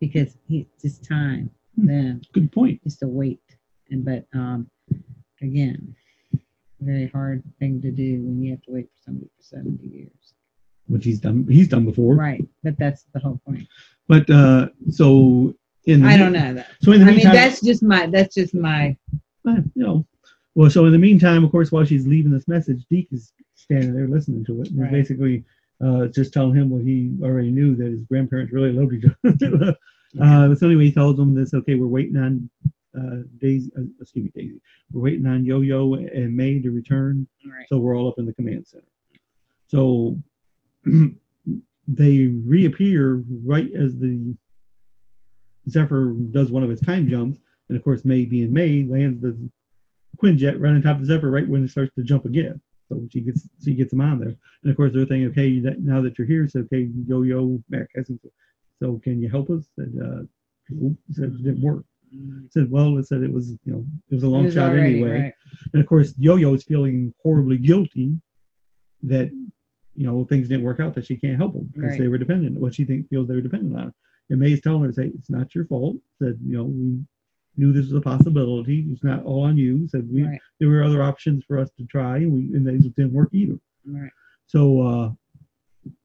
Because 0.00 0.36
he, 0.48 0.60
it's 0.60 0.82
just 0.82 1.04
time 1.04 1.50
then. 1.76 2.22
Good 2.32 2.52
point. 2.52 2.82
Just 2.82 3.00
to 3.00 3.06
wait. 3.06 3.40
And 3.90 4.04
but 4.04 4.26
um 4.34 4.68
again, 5.40 5.94
very 6.80 7.08
hard 7.08 7.42
thing 7.58 7.80
to 7.82 7.90
do 7.90 8.22
when 8.22 8.42
you 8.42 8.50
have 8.50 8.62
to 8.62 8.72
wait 8.72 8.86
for 8.86 9.02
somebody 9.04 9.30
for 9.36 9.42
70 9.42 9.86
years. 9.86 10.34
Which 10.88 11.04
he's 11.04 11.20
done. 11.20 11.46
He's 11.48 11.68
done 11.68 11.84
before. 11.84 12.14
Right. 12.14 12.46
But 12.62 12.78
that's 12.78 13.04
the 13.12 13.20
whole 13.20 13.40
point. 13.44 13.66
But 14.08 14.28
uh, 14.30 14.68
so 14.90 15.54
in 15.86 16.02
the 16.02 16.08
I 16.08 16.16
don't 16.16 16.32
know 16.32 16.54
that. 16.54 16.68
So 16.82 16.92
in 16.92 17.00
the 17.00 17.04
I 17.04 17.08
mean, 17.08 17.16
meantime, 17.16 17.34
that's 17.34 17.60
just 17.60 17.82
my 17.82 18.06
that's 18.06 18.34
just 18.34 18.54
my 18.54 18.96
Uh, 19.46 19.62
you 19.74 19.82
know, 19.84 20.06
well, 20.54 20.70
so 20.70 20.86
in 20.86 20.92
the 20.92 20.98
meantime, 20.98 21.44
of 21.44 21.50
course, 21.50 21.70
while 21.70 21.84
she's 21.84 22.06
leaving 22.06 22.32
this 22.32 22.48
message, 22.48 22.84
Deke 22.90 23.12
is 23.12 23.32
standing 23.54 23.94
there 23.94 24.08
listening 24.08 24.44
to 24.46 24.62
it, 24.62 24.70
and 24.70 24.80
Right. 24.80 24.90
basically 24.92 25.44
uh, 25.80 26.06
just 26.06 26.32
telling 26.32 26.54
him 26.54 26.70
what 26.70 26.82
he 26.82 27.12
already 27.22 27.50
knew 27.50 27.74
that 27.76 27.86
his 27.86 28.02
grandparents 28.04 28.52
really 28.52 28.72
loved 28.72 28.94
each 28.94 29.04
other. 29.24 29.76
uh, 30.20 30.54
so 30.54 30.66
anyway, 30.66 30.84
he 30.86 30.92
tells 30.92 31.16
them 31.16 31.34
this. 31.34 31.52
Okay, 31.52 31.74
we're 31.74 31.86
waiting 31.86 32.16
on 32.16 32.48
uh, 32.98 33.22
Daisy. 33.38 33.70
Uh, 33.76 33.82
excuse 34.00 34.24
me, 34.24 34.30
Daisy. 34.34 34.60
We're 34.92 35.02
waiting 35.02 35.26
on 35.26 35.44
Yo-Yo 35.44 35.94
and 35.94 36.34
May 36.34 36.60
to 36.60 36.70
return. 36.70 37.26
Right. 37.44 37.66
So 37.68 37.78
we're 37.78 37.96
all 37.96 38.08
up 38.08 38.18
in 38.18 38.26
the 38.26 38.32
command 38.32 38.66
center. 38.66 38.84
So 39.68 40.16
they 41.88 42.26
reappear 42.26 43.22
right 43.44 43.70
as 43.74 43.96
the 43.98 44.34
Zephyr 45.68 46.14
does 46.30 46.50
one 46.50 46.62
of 46.62 46.70
his 46.70 46.80
time 46.80 47.08
jumps, 47.08 47.38
and 47.68 47.76
of 47.76 47.84
course, 47.84 48.04
May 48.04 48.24
being 48.24 48.52
May 48.52 48.84
lands 48.84 49.20
the 49.20 49.36
Quinjet 50.22 50.60
right 50.60 50.70
on 50.70 50.82
top 50.82 50.98
of 50.98 51.06
Zephyr 51.06 51.30
right 51.30 51.48
when 51.48 51.64
it 51.64 51.70
starts 51.70 51.94
to 51.96 52.02
jump 52.02 52.24
again. 52.24 52.60
So 52.88 53.06
she 53.10 53.20
gets 53.20 53.48
she 53.64 53.74
gets 53.74 53.92
him 53.92 54.00
on 54.00 54.20
there, 54.20 54.36
and 54.62 54.70
of 54.70 54.76
course 54.76 54.92
they're 54.92 55.06
thinking, 55.06 55.28
okay, 55.30 55.58
that, 55.60 55.80
now 55.80 56.00
that 56.02 56.18
you're 56.18 56.26
here, 56.26 56.48
so 56.48 56.60
okay, 56.60 56.88
Yo 57.06 57.22
Yo 57.22 57.62
Mac. 57.68 57.88
So 58.80 59.00
can 59.02 59.20
you 59.20 59.28
help 59.28 59.50
us? 59.50 59.64
Said, 59.74 59.92
uh, 60.00 60.22
said 61.12 61.24
it 61.24 61.42
didn't 61.42 61.62
work. 61.62 61.84
Said, 62.50 62.70
well, 62.70 62.96
it 62.98 63.08
said 63.08 63.22
it 63.22 63.32
was 63.32 63.50
you 63.64 63.72
know 63.72 63.84
it 64.08 64.14
was 64.14 64.22
a 64.22 64.28
long 64.28 64.44
was 64.44 64.54
shot 64.54 64.70
already, 64.70 64.94
anyway, 64.94 65.20
right. 65.20 65.32
and 65.72 65.82
of 65.82 65.88
course 65.88 66.14
Yo 66.16 66.36
Yo 66.36 66.54
is 66.54 66.62
feeling 66.62 67.12
horribly 67.22 67.58
guilty 67.58 68.14
that 69.02 69.30
you 69.96 70.06
know 70.06 70.24
things 70.24 70.48
didn't 70.48 70.64
work 70.64 70.80
out 70.80 70.94
that 70.94 71.06
she 71.06 71.16
can't 71.16 71.36
help 71.36 71.54
them 71.54 71.68
because 71.72 71.90
Right. 71.90 72.00
they 72.00 72.08
were 72.08 72.18
dependent 72.18 72.60
what 72.60 72.74
she 72.74 72.84
think 72.84 73.08
feels 73.08 73.26
they 73.28 73.34
were 73.34 73.40
dependent 73.40 73.76
on. 73.76 73.92
And 74.30 74.40
May's 74.40 74.60
telling 74.60 74.82
her, 74.82 74.92
say, 74.92 75.12
it's 75.14 75.30
not 75.30 75.54
your 75.54 75.66
fault. 75.66 75.96
Said, 76.20 76.38
you 76.44 76.56
know, 76.56 76.64
we 76.64 76.98
knew 77.56 77.72
this 77.72 77.84
was 77.86 77.92
a 77.94 78.00
possibility. 78.00 78.86
It's 78.90 79.04
not 79.04 79.24
all 79.24 79.44
on 79.44 79.56
you. 79.56 79.86
Said 79.88 80.10
we 80.12 80.24
Right. 80.24 80.40
there 80.58 80.68
were 80.68 80.82
other 80.82 81.02
options 81.02 81.44
for 81.44 81.58
us 81.58 81.70
to 81.78 81.84
try, 81.86 82.18
and 82.18 82.32
we 82.32 82.40
and 82.56 82.66
they 82.66 82.76
didn't 82.78 83.12
work 83.12 83.30
either. 83.32 83.58
right. 83.86 84.10
So, 84.46 84.80
uh, 84.82 85.12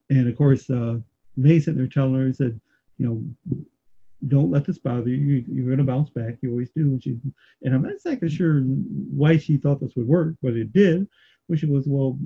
and 0.10 0.28
of 0.28 0.36
course, 0.38 0.70
uh, 0.70 1.00
May 1.38 1.60
sitting 1.60 1.78
there 1.78 1.88
telling 1.88 2.16
her, 2.16 2.32
said, 2.34 2.60
you 2.98 3.06
know, 3.08 3.64
don't 4.28 4.52
let 4.52 4.66
this 4.66 4.78
bother 4.78 5.10
you. 5.10 5.44
You're 5.48 5.66
going 5.66 5.78
to 5.80 5.84
bounce 5.84 6.10
back. 6.12 6.36
You 6.42 6.52
always 6.52 6.70
do. 6.72 6.82
And 6.82 7.04
she, 7.04 7.18
and 7.64 7.74
I'm 7.74 7.82
not 7.82 7.94
exactly 7.94 8.30
sure 8.30 8.62
why 8.62 9.38
she 9.38 9.58
thought 9.58 9.80
this 9.80 9.96
would 9.96 10.08
work, 10.08 10.36
but 10.44 10.54
it 10.56 10.72
did. 10.74 11.08
Which 11.48 11.64
was, 11.64 11.88
well, 11.88 12.18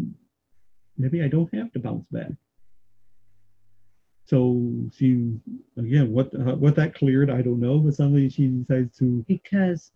maybe 0.97 1.23
I 1.23 1.27
don't 1.27 1.53
have 1.53 1.71
to 1.73 1.79
bounce 1.79 2.05
back. 2.11 2.31
So 4.25 4.71
she, 4.95 5.37
again, 5.77 6.11
what 6.11 6.33
uh, 6.33 6.55
what 6.55 6.75
that 6.77 6.95
cleared, 6.95 7.29
I 7.29 7.41
don't 7.41 7.59
know. 7.59 7.77
But 7.79 7.93
suddenly 7.93 8.27
she 8.29 8.47
decides 8.47 8.97
to. 8.97 9.23
Because 9.27 9.91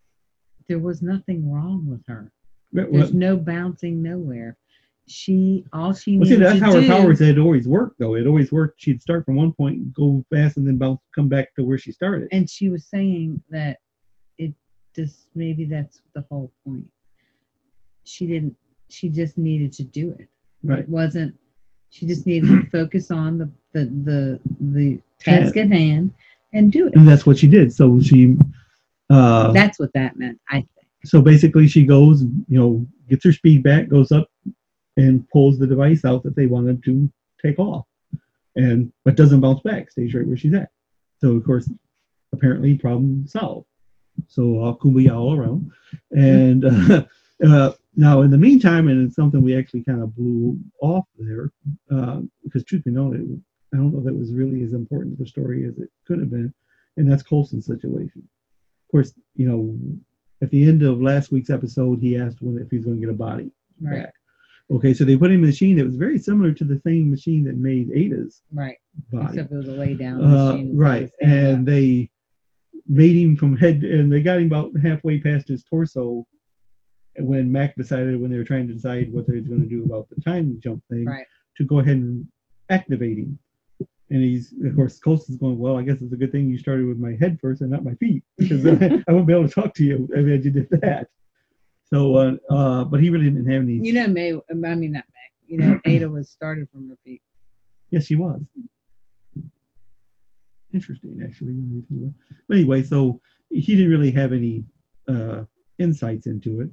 there 0.68 0.80
was 0.80 1.02
nothing 1.02 1.52
wrong 1.52 1.88
with 1.88 2.06
her. 2.08 2.32
Well, 2.72 2.88
There's 2.91 3.14
no 3.14 3.36
bouncing 3.36 4.04
nowhere. 4.04 4.56
She 5.08 5.66
all 5.74 5.91
she 5.93 6.20
Well, 6.20 6.30
see, 6.30 6.36
that's 6.36 6.60
how 6.60 6.80
her 6.80 6.86
powers 6.86 7.20
had 7.20 7.39
always 7.39 7.68
worked, 7.68 7.97
though. 7.97 8.16
It 8.16 8.28
always 8.28 8.52
worked. 8.52 8.80
She'd 8.80 9.02
start 9.02 9.26
from 9.26 9.36
one 9.36 9.52
point, 9.54 9.91
go 9.91 10.24
fast, 10.32 10.58
and 10.58 10.68
then 10.68 10.78
bounce, 10.78 11.00
come 11.16 11.28
back 11.28 11.56
to 11.56 11.64
where 11.64 11.80
she 11.80 11.91
started. 11.91 12.28
and 12.32 12.47
she 12.47 12.70
was 12.70 12.86
saying 12.86 13.41
that 13.50 13.80
it 14.38 14.54
just 14.95 15.30
maybe 15.34 15.66
that's 15.66 16.02
the 16.14 16.24
whole 16.30 16.52
point. 16.64 16.86
She 18.04 18.28
didn't. 18.28 18.56
She 18.89 19.10
just 19.10 19.39
needed 19.39 19.74
to 19.74 19.84
do 19.84 20.16
it. 20.20 20.30
Right. 20.64 20.80
It 20.80 20.89
wasn't. 20.89 21.36
She 21.89 22.05
just 22.05 22.26
needed 22.26 22.49
to 22.49 22.66
focus 22.72 23.12
on 23.12 23.38
the 23.38 23.49
the 23.74 23.86
the 23.86 24.39
the 24.60 24.99
task 25.20 25.57
at 25.57 25.72
hand 25.72 26.14
and 26.53 26.72
do 26.72 26.88
it. 26.88 26.95
And 26.95 27.07
that's 27.07 27.26
what 27.26 27.38
she 27.38 27.47
did. 27.47 27.74
So 27.74 27.99
she, 27.99 28.38
uh, 29.10 29.51
That's 29.51 29.80
what 29.80 29.93
that 29.93 30.18
meant. 30.18 30.39
I 30.49 30.57
think. 30.57 30.88
so 31.05 31.22
basically, 31.22 31.68
she 31.68 31.84
goes, 31.86 32.24
you 32.24 32.60
know, 32.60 32.86
gets 33.10 33.24
her 33.26 33.34
speed 33.34 33.64
back, 33.64 33.89
goes 33.89 34.12
up, 34.12 34.30
and 34.97 35.28
pulls 35.30 35.57
the 35.60 35.68
device 35.68 36.05
out 36.05 36.24
that 36.24 36.36
they 36.36 36.45
wanted 36.45 36.84
to 36.86 37.12
take 37.41 37.60
off, 37.60 37.86
and 38.55 38.91
but 39.05 39.16
doesn't 39.16 39.41
bounce 39.41 39.62
back, 39.62 39.89
stays 39.91 40.14
right 40.14 40.28
where 40.28 40.38
she's 40.38 40.53
at. 40.53 40.70
So 41.22 41.32
of 41.32 41.45
course, 41.45 41.70
apparently, 42.34 42.78
problem 42.78 43.28
solved. 43.28 43.68
So 44.28 44.62
uh, 44.62 44.74
kumbaya 44.74 45.18
all 45.18 45.38
around, 45.38 45.72
and 46.12 46.66
uh, 46.91 47.03
uh, 47.45 47.74
now 48.00 48.22
in 48.22 48.32
the 48.32 48.38
meantime, 48.38 48.88
and 48.88 49.06
it's 49.06 49.16
something 49.16 49.41
we 49.41 49.58
actually 49.58 49.84
kind 49.84 50.02
of 50.02 50.16
blew 50.16 50.58
off 50.82 51.06
there, 51.18 51.52
uh, 51.91 52.22
because 52.43 52.64
truth 52.64 52.84
be 52.86 52.91
known, 52.91 53.14
it, 53.16 53.76
I 53.76 53.78
don't 53.78 53.91
know 53.91 54.00
if 54.00 54.06
that 54.06 54.16
was 54.16 54.32
really 54.34 54.64
as 54.64 54.74
important 54.74 55.18
to 55.18 55.24
the 55.24 55.30
story 55.30 55.66
as 55.66 55.78
it 55.78 55.89
could 56.08 56.20
have 56.20 56.30
been, 56.32 56.54
and 56.97 57.10
that's 57.12 57.24
Coulson's 57.24 57.66
situation. 57.66 58.22
Of 58.26 58.91
course, 58.91 59.14
you 59.36 59.47
know, 59.50 59.78
at 60.41 60.50
the 60.50 60.64
end 60.68 60.82
of 60.84 61.02
last 61.02 61.32
week's 61.32 61.50
episode, 61.50 62.00
he 62.02 62.18
asked 62.18 62.41
when 62.41 62.58
if 62.58 62.72
he's 62.72 62.86
going 62.86 62.97
to 63.00 63.06
get 63.06 63.14
a 63.14 63.18
body 63.18 63.52
Right. 63.82 64.04
back. 64.04 64.14
Okay, 64.72 64.93
so 64.93 65.04
they 65.04 65.18
put 65.18 65.32
him 65.32 65.39
in 65.39 65.43
a 65.45 65.47
machine 65.47 65.78
that 65.78 65.86
was 65.86 65.95
very 65.95 66.18
similar 66.20 66.52
to 66.54 66.64
the 66.64 66.80
same 66.86 67.10
machine 67.10 67.43
that 67.45 67.58
made 67.58 67.89
Aida's 67.91 68.41
Right. 68.54 68.78
body. 69.12 69.28
Except 69.30 69.52
it 69.52 69.58
was 69.58 69.68
a 69.68 69.72
lay 69.74 69.93
down 69.95 70.22
Uh, 70.22 70.54
machine. 70.54 70.78
right, 70.78 71.10
and 71.22 71.66
they 71.68 72.10
made 72.88 73.16
him 73.18 73.36
from 73.36 73.58
head, 73.58 73.84
and 73.84 74.12
they 74.12 74.22
got 74.24 74.39
him 74.39 74.47
about 74.47 74.76
halfway 74.78 75.20
past 75.20 75.47
his 75.50 75.64
torso. 75.64 76.26
When 77.20 77.51
Mac 77.51 77.76
decided, 77.76 78.20
when 78.20 78.32
they 78.32 78.38
were 78.38 78.43
trying 78.43 78.67
to 78.67 78.74
decide 78.74 79.11
what 79.11 79.28
they 79.28 79.34
were 79.36 79.41
going 79.41 79.61
to 79.61 79.67
do 79.67 79.84
about 79.84 80.07
the 80.09 80.22
time 80.22 80.59
jump 80.61 80.84
thing, 80.89 81.05
Right. 81.05 81.26
to 81.57 81.65
go 81.65 81.80
ahead 81.80 81.97
and 81.97 82.28
activate 82.70 83.17
him. 83.17 83.38
And 84.11 84.24
he's, 84.24 84.53
of 84.65 84.76
course, 84.76 84.97
Coulson's 84.99 85.38
going, 85.38 85.59
well, 85.59 85.78
I 85.78 85.84
guess 85.84 86.01
it's 86.01 86.13
a 86.13 86.17
good 86.17 86.32
thing 86.32 86.49
you 86.49 86.57
started 86.57 86.88
with 86.88 86.97
my 86.97 87.15
head 87.20 87.38
first 87.39 87.61
and 87.61 87.70
not 87.70 87.84
my 87.84 87.93
feet, 87.95 88.24
because 88.38 88.65
I, 88.65 89.03
I 89.07 89.11
won't 89.11 89.28
be 89.28 89.34
able 89.34 89.47
to 89.47 89.53
talk 89.53 89.74
to 89.76 89.84
you 89.84 90.09
if 90.11 90.45
you 90.45 90.51
did 90.51 90.70
that. 90.82 91.07
So, 91.86 92.15
uh, 92.15 92.36
uh, 92.49 92.84
but 92.86 93.01
he 93.01 93.09
really 93.09 93.26
didn't 93.26 93.49
have 93.51 93.63
any. 93.63 93.74
You 93.74 93.93
know, 93.93 94.07
May. 94.07 94.34
I 94.34 94.53
mean, 94.76 94.91
not 94.93 95.03
May. 95.13 95.47
You 95.47 95.57
know, 95.57 95.80
Aida 95.86 96.09
was 96.09 96.30
started 96.30 96.70
from 96.72 96.89
her 96.89 96.97
feet. 97.03 97.22
Yes, 97.89 98.05
she 98.05 98.15
was. 98.15 98.41
Interesting, 100.74 101.20
actually. 101.24 101.53
when 101.53 101.72
you 101.72 101.86
think 101.89 102.01
about 102.01 102.09
it. 102.09 102.43
But 102.47 102.57
anyway, 102.57 102.84
so 102.84 103.20
he 103.49 103.76
didn't 103.76 103.89
really 103.91 104.11
have 104.11 104.34
any 104.34 104.63
uh, 105.07 105.43
insights 105.80 106.28
into 106.28 106.61
it. 106.61 106.70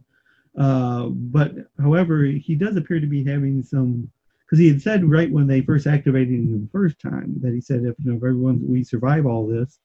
Uh, 0.57 1.07
but 1.07 1.53
however, 1.81 2.25
he 2.25 2.55
does 2.55 2.77
appear 2.77 3.01
to 3.01 3.07
be 3.07 3.25
having 3.25 3.63
some, 3.63 4.11
because 4.45 4.59
he 4.59 4.69
had 4.69 4.81
said 4.81 5.05
right 5.05 5.31
when 5.31 5.47
they 5.47 5.61
first 5.61 5.87
activated 5.87 6.33
him 6.35 6.63
the 6.63 6.71
first 6.71 6.99
time 7.01 7.35
that 7.43 7.53
he 7.53 7.61
said, 7.61 7.79
if 7.79 7.95
you 8.03 8.11
know, 8.11 8.17
if 8.17 8.23
everyone 8.23 8.67
we 8.67 8.83
survive 8.83 9.27
all 9.27 9.47
this, 9.47 9.79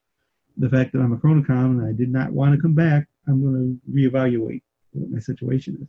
the 0.56 0.68
fact 0.68 0.92
that 0.92 1.00
I'm 1.00 1.12
a 1.12 1.16
Chronicom 1.16 1.80
and 1.80 1.86
I 1.86 1.92
did 1.92 2.10
not 2.10 2.32
want 2.32 2.54
to 2.54 2.60
come 2.60 2.74
back, 2.74 3.06
I'm 3.26 3.42
going 3.42 3.80
to 3.86 3.92
reevaluate 3.94 4.62
what 4.92 5.10
my 5.10 5.18
situation 5.18 5.78
is. 5.80 5.88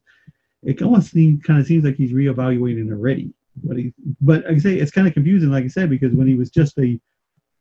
It 0.63 0.81
almost 0.81 1.11
seems, 1.11 1.43
kind 1.43 1.59
of 1.59 1.65
seems 1.65 1.83
like 1.83 1.95
he's 1.95 2.13
reevaluating 2.13 2.91
already. 2.91 3.33
But 3.63 3.77
he, 3.77 3.93
but 4.21 4.45
I 4.47 4.57
say, 4.57 4.75
it's 4.75 4.91
kind 4.91 5.07
of 5.07 5.13
confusing, 5.13 5.51
like 5.51 5.65
I 5.65 5.67
said, 5.67 5.89
because 5.89 6.13
when 6.13 6.27
he 6.27 6.35
was 6.35 6.49
just 6.49 6.77
a 6.79 6.99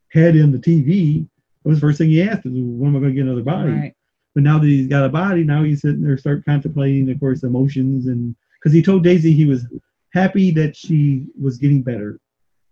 head 0.08 0.36
in 0.36 0.52
the 0.52 0.58
TV, 0.58 1.26
it 1.64 1.68
was 1.68 1.78
the 1.80 1.86
first 1.86 1.98
thing 1.98 2.10
he 2.10 2.22
asked 2.22 2.46
is, 2.46 2.52
when 2.52 2.90
am 2.90 2.96
I 2.96 3.00
going 3.00 3.10
to 3.10 3.14
get 3.14 3.24
another 3.26 3.42
body? 3.42 3.72
Right. 3.72 3.94
But 4.34 4.44
now 4.44 4.58
that 4.58 4.66
he's 4.66 4.86
got 4.86 5.04
a 5.04 5.08
body, 5.08 5.44
now 5.44 5.62
he's 5.62 5.82
sitting 5.82 6.02
there, 6.02 6.16
start 6.16 6.44
contemplating, 6.44 7.10
of 7.10 7.20
course, 7.20 7.42
emotions, 7.42 8.06
and 8.06 8.34
because 8.58 8.72
he 8.72 8.82
told 8.82 9.04
Daisy 9.04 9.32
he 9.32 9.44
was 9.44 9.66
happy 10.14 10.50
that 10.52 10.74
she 10.76 11.26
was 11.40 11.58
getting 11.58 11.82
better, 11.82 12.18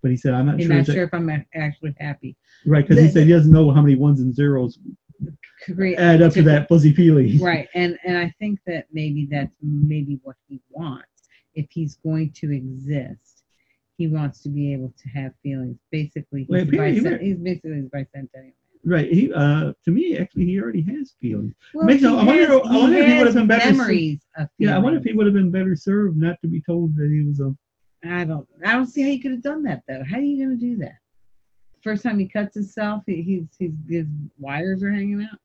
but 0.02 0.10
he 0.10 0.16
said, 0.16 0.32
"I'm 0.34 0.46
not 0.46 0.60
sure." 0.60 0.68
not 0.74 0.86
that- 0.86 0.96
if 0.96 1.12
I'm 1.12 1.28
actually 1.54 1.94
happy. 1.98 2.36
Right, 2.64 2.86
because 2.86 3.02
he 3.02 3.10
said 3.10 3.26
he 3.26 3.32
doesn't 3.32 3.52
know 3.52 3.70
how 3.70 3.82
many 3.82 3.96
ones 3.96 4.20
and 4.20 4.34
zeros 4.34 4.78
Create- 5.64 5.98
add 5.98 6.22
up 6.22 6.32
to 6.32 6.42
that 6.44 6.68
fuzzy 6.68 6.92
feeling. 6.94 7.38
Right, 7.38 7.68
and 7.74 7.98
and 8.06 8.16
I 8.16 8.30
think 8.38 8.60
that 8.66 8.86
maybe 8.92 9.26
that's 9.30 9.54
maybe 9.62 10.18
what 10.22 10.36
he 10.48 10.60
wants. 10.70 11.06
If 11.54 11.66
he's 11.70 11.96
going 11.96 12.30
to 12.36 12.54
exist, 12.56 13.42
he 13.98 14.06
wants 14.06 14.42
to 14.44 14.48
be 14.48 14.72
able 14.72 14.94
to 14.96 15.08
have 15.10 15.34
feelings. 15.42 15.76
Basically, 15.90 16.40
he's, 16.44 16.48
Well, 16.48 16.64
he 16.64 16.70
bicent- 16.70 17.02
meant- 17.02 17.20
he's 17.22 17.36
basically 17.36 17.82
bicentennial. 17.94 18.52
Right. 18.84 19.12
He, 19.12 19.30
uh, 19.32 19.72
to 19.84 19.90
me, 19.90 20.16
actually, 20.16 20.46
he 20.46 20.58
already 20.60 20.82
has 20.82 21.12
feelings. 21.20 21.54
Well, 21.74 21.84
Makes- 21.86 22.04
I 22.04 22.12
wonder, 22.24 22.46
has- 22.46 22.60
I 22.64 22.76
wonder 22.78 22.98
if 22.98 23.06
he 23.06 23.18
would 23.18 23.26
have 23.26 23.34
been 23.34 23.46
better. 23.46 23.72
memories 23.72 24.20
yeah, 24.58 24.74
I 24.74 24.78
wonder 24.78 24.98
if 24.98 25.04
he 25.04 25.12
would 25.12 25.26
have 25.26 25.34
been 25.34 25.50
better 25.50 25.76
served 25.76 26.16
not 26.16 26.40
to 26.40 26.48
be 26.48 26.60
told 26.62 26.96
that 26.96 27.10
he 27.10 27.22
was 27.26 27.40
a. 27.40 27.54
I 28.04 28.24
don't. 28.24 28.48
I 28.64 28.72
don't 28.72 28.86
see 28.86 29.02
how 29.02 29.08
you 29.08 29.20
could 29.20 29.32
have 29.32 29.42
done 29.42 29.62
that 29.64 29.82
though. 29.86 30.02
How 30.02 30.16
are 30.16 30.20
you 30.22 30.42
going 30.46 30.58
to 30.58 30.64
do 30.64 30.76
that? 30.78 30.94
First 31.82 32.02
time 32.02 32.18
he 32.18 32.26
cuts 32.26 32.54
himself, 32.54 33.02
he, 33.06 33.20
he's 33.22 33.44
he's 33.58 33.72
his 33.88 34.06
wires 34.38 34.82
are 34.82 34.90
hanging 34.90 35.22
out. 35.30 35.38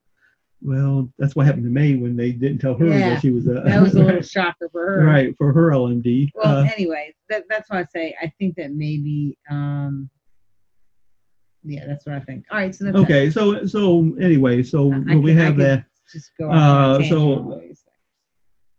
Well, 0.62 1.12
that's 1.20 1.36
what 1.36 1.46
happened 1.46 1.66
to 1.66 1.70
May 1.70 1.96
when 1.96 2.16
they 2.16 2.32
didn't 2.32 2.60
tell 2.60 2.76
her 2.76 2.86
Yeah, 2.88 3.10
that 3.10 3.22
she 3.22 3.32
was 3.32 3.48
a. 3.48 3.56
That 3.66 3.82
was 3.82 3.96
a 3.96 4.00
little 4.04 4.22
shocker 4.36 4.70
for 4.72 4.86
her. 4.86 5.06
right 5.06 5.36
for 5.38 5.52
her 5.52 5.72
LMD. 5.72 6.30
Well, 6.34 6.60
Uh, 6.60 6.70
anyways, 6.74 7.14
that, 7.30 7.44
that's 7.50 7.70
why 7.70 7.80
I 7.82 7.86
say 7.94 8.16
I 8.22 8.32
think 8.40 8.56
that 8.56 8.72
maybe. 8.74 9.38
um 9.52 10.10
Yeah, 11.66 11.86
that's 11.88 12.06
what 12.06 12.16
I 12.16 12.20
think. 12.20 12.46
All 12.52 12.58
right, 12.58 12.74
so 12.74 12.86
that's 12.86 12.98
okay, 12.98 13.30
so 13.30 13.66
so 13.66 14.16
anyway, 14.22 14.62
so 14.64 14.94
I 14.94 14.98
when 14.98 15.22
we 15.24 15.32
I 15.32 15.36
have 15.36 15.54
can 15.56 15.64
that. 15.64 15.86
Just 16.12 16.32
go 16.38 16.50
off 16.50 16.54
on 16.54 16.58
a 16.58 16.62
Uh, 16.62 16.98
tangent 17.00 17.10
so 17.10 17.62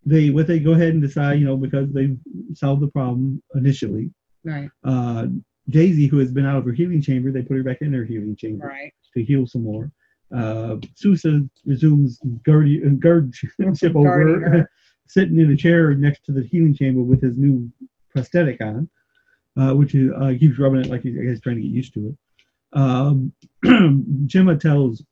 they 0.05 0.30
what 0.30 0.47
they 0.47 0.61
go 0.61 0.72
ahead 0.72 0.91
and 0.91 1.03
decide, 1.03 1.41
you 1.41 1.45
know, 1.47 1.57
because 1.57 1.93
they 1.93 2.16
solved 2.55 2.80
the 2.82 2.89
problem 2.89 3.43
initially. 3.55 4.11
Right, 4.45 4.70
Uh, 4.84 5.26
Daisy, 5.68 6.07
who 6.07 6.18
has 6.18 6.30
been 6.30 6.47
out 6.47 6.59
of 6.59 6.64
her 6.64 6.72
healing 6.72 7.03
chamber, 7.03 7.32
they 7.32 7.43
put 7.43 7.57
her 7.57 7.64
back 7.64 7.82
in 7.82 7.93
her 7.93 8.05
healing 8.05 8.37
chamber 8.37 8.68
right. 8.68 8.93
to 9.14 9.24
heal 9.24 9.45
some 9.49 9.64
more. 9.64 9.91
Uh, 10.32 10.76
Sousa 10.95 11.41
resumes 11.64 12.20
guardian, 12.45 12.99
guardship 13.01 13.51
over 13.97 14.05
Guarding 14.05 14.41
her, 14.43 14.51
her. 14.51 14.70
sitting 15.09 15.41
in 15.41 15.51
a 15.51 15.57
chair 15.57 15.95
next 15.95 16.24
to 16.26 16.32
the 16.32 16.45
healing 16.45 16.74
chamber 16.74 17.01
with 17.01 17.20
his 17.20 17.37
new 17.37 17.68
prosthetic 18.11 18.61
on, 18.61 18.89
uh, 19.57 19.72
which 19.74 19.97
is, 19.97 20.12
uh, 20.20 20.32
keeps 20.39 20.59
rubbing 20.61 20.80
it 20.80 20.87
like 20.91 21.03
he's, 21.03 21.16
he's 21.16 21.41
trying 21.41 21.57
to 21.57 21.62
get 21.62 21.70
used 21.72 21.93
to 21.95 22.09
it. 22.09 22.16
Um, 22.73 23.33
Jemma 23.64 24.59
tells 24.61 25.03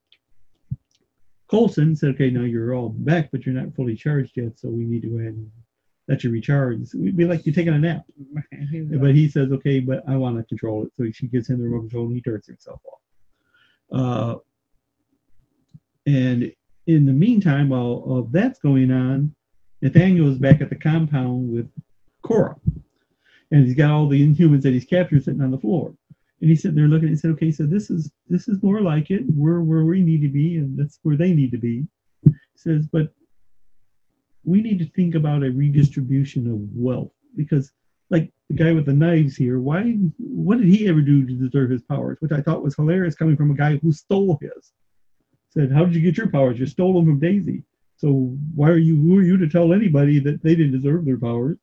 Coulson, 1.48 1.94
said, 1.94 2.10
okay, 2.10 2.30
now 2.30 2.42
you're 2.42 2.74
all 2.74 2.90
back, 2.90 3.30
but 3.30 3.46
you're 3.46 3.54
not 3.54 3.74
fully 3.74 3.94
charged 3.94 4.36
yet, 4.36 4.58
so 4.58 4.68
we 4.68 4.84
need 4.84 5.02
to 5.02 5.08
go 5.08 5.18
ahead 5.18 5.34
and 5.34 5.50
let 6.08 6.24
you 6.24 6.30
recharge. 6.30 6.92
We'd 6.94 7.16
be 7.16 7.24
like 7.24 7.46
you're 7.46 7.54
taking 7.54 7.74
a 7.74 7.78
nap. 7.78 8.04
right. 8.32 8.44
He 8.70 8.82
was 8.82 8.98
But 8.98 9.14
he 9.14 9.28
says, 9.28 9.52
okay, 9.52 9.80
but 9.80 10.02
I 10.08 10.16
want 10.16 10.36
to 10.36 10.44
control 10.44 10.84
it. 10.84 10.92
So 10.96 11.10
she 11.12 11.28
gives 11.28 11.48
him 11.48 11.58
the 11.58 11.64
remote 11.64 11.82
control 11.82 12.06
and 12.06 12.14
he 12.14 12.22
turns 12.22 12.46
himself 12.46 12.80
off. 12.84 13.00
Uh, 13.92 14.38
and 16.06 16.52
in 16.86 17.06
the 17.06 17.12
meantime, 17.12 17.70
while 17.70 18.02
all 18.06 18.28
that's 18.30 18.58
going 18.58 18.90
on, 18.90 19.34
Nathaniel 19.80 20.30
is 20.30 20.38
back 20.38 20.60
at 20.60 20.70
the 20.70 20.76
compound 20.76 21.50
with 21.50 21.70
Cora. 22.22 22.56
And 23.50 23.64
he's 23.64 23.74
got 23.74 23.90
all 23.90 24.08
the 24.08 24.26
inhumans 24.26 24.62
that 24.62 24.72
he's 24.72 24.84
captured 24.84 25.24
sitting 25.24 25.40
on 25.42 25.50
the 25.50 25.58
floor. 25.58 25.94
And 26.44 26.50
he's 26.50 26.60
sitting 26.60 26.76
there 26.76 26.88
looking 26.88 27.08
and 27.08 27.18
said, 27.18 27.30
okay, 27.30 27.50
so 27.50 27.64
this 27.64 27.88
is 27.88 28.12
this 28.28 28.48
is 28.48 28.62
more 28.62 28.82
like 28.82 29.10
it. 29.10 29.22
We're 29.28 29.62
where 29.62 29.86
we 29.86 30.02
need 30.02 30.20
to 30.20 30.28
be, 30.28 30.58
and 30.58 30.78
that's 30.78 30.98
where 31.02 31.16
they 31.16 31.32
need 31.32 31.50
to 31.52 31.56
be. 31.56 31.86
He 32.22 32.32
says, 32.54 32.86
but 32.86 33.14
we 34.44 34.60
need 34.60 34.78
to 34.80 34.90
think 34.90 35.14
about 35.14 35.42
a 35.42 35.50
redistribution 35.50 36.46
of 36.52 36.58
wealth 36.74 37.12
because 37.34 37.72
like 38.10 38.30
the 38.50 38.56
guy 38.56 38.72
with 38.72 38.84
the 38.84 38.92
knives 38.92 39.34
here, 39.34 39.58
why 39.58 39.92
what 40.18 40.58
did 40.58 40.68
he 40.68 40.86
ever 40.86 41.00
do 41.00 41.26
to 41.26 41.32
deserve 41.32 41.70
his 41.70 41.80
powers? 41.80 42.18
Which 42.20 42.32
I 42.32 42.42
thought 42.42 42.62
was 42.62 42.76
hilarious 42.76 43.14
coming 43.14 43.38
from 43.38 43.50
a 43.50 43.54
guy 43.54 43.76
who 43.76 43.90
stole 43.90 44.38
his. 44.42 44.74
Said, 45.48 45.72
How 45.72 45.86
did 45.86 45.94
you 45.94 46.02
get 46.02 46.18
your 46.18 46.28
powers? 46.28 46.60
You 46.60 46.66
stole 46.66 46.92
them 46.92 47.06
from 47.06 47.20
Daisy. 47.20 47.64
So 47.96 48.36
why 48.54 48.68
are 48.68 48.76
you 48.76 49.00
who 49.00 49.16
are 49.18 49.22
you 49.22 49.38
to 49.38 49.48
tell 49.48 49.72
anybody 49.72 50.18
that 50.18 50.42
they 50.42 50.54
didn't 50.54 50.72
deserve 50.72 51.06
their 51.06 51.18
powers? 51.18 51.56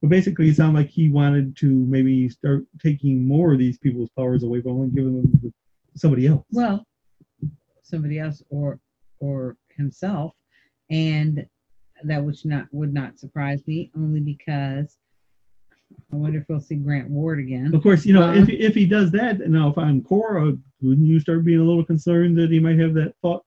But 0.00 0.10
basically 0.10 0.48
it 0.48 0.56
sounded 0.56 0.78
like 0.78 0.88
he 0.90 1.08
wanted 1.08 1.56
to 1.58 1.66
maybe 1.66 2.28
start 2.28 2.64
taking 2.80 3.26
more 3.26 3.52
of 3.52 3.58
these 3.58 3.78
people's 3.78 4.10
powers 4.16 4.44
away 4.44 4.60
from 4.62 4.74
them 4.74 4.82
and 4.82 4.94
giving 4.94 5.16
them 5.16 5.40
to 5.42 5.52
somebody 5.96 6.26
else. 6.28 6.44
well, 6.52 6.86
somebody 7.82 8.18
else 8.18 8.42
or 8.50 8.78
or 9.20 9.56
himself, 9.76 10.34
and 10.90 11.44
that 12.04 12.22
which 12.22 12.44
not 12.44 12.66
would 12.70 12.94
not 12.94 13.18
surprise 13.18 13.66
me 13.66 13.90
only 13.96 14.20
because 14.20 14.96
I 16.12 16.16
wonder 16.16 16.38
if 16.38 16.44
we'll 16.48 16.60
see 16.60 16.76
Grant 16.76 17.08
Ward 17.10 17.40
again. 17.40 17.74
Of 17.74 17.82
course, 17.82 18.06
you 18.06 18.12
know, 18.14 18.22
Uh, 18.28 18.34
if, 18.34 18.48
if 18.48 18.74
he 18.74 18.86
does 18.86 19.10
that, 19.12 19.40
now 19.48 19.70
if 19.70 19.78
I'm 19.78 20.02
Cora, 20.02 20.56
wouldn't 20.80 21.06
you 21.06 21.18
start 21.18 21.44
being 21.44 21.58
a 21.58 21.64
little 21.64 21.84
concerned 21.84 22.36
that 22.38 22.50
he 22.52 22.60
might 22.60 22.78
have 22.78 22.94
that 22.94 23.14
thought 23.22 23.44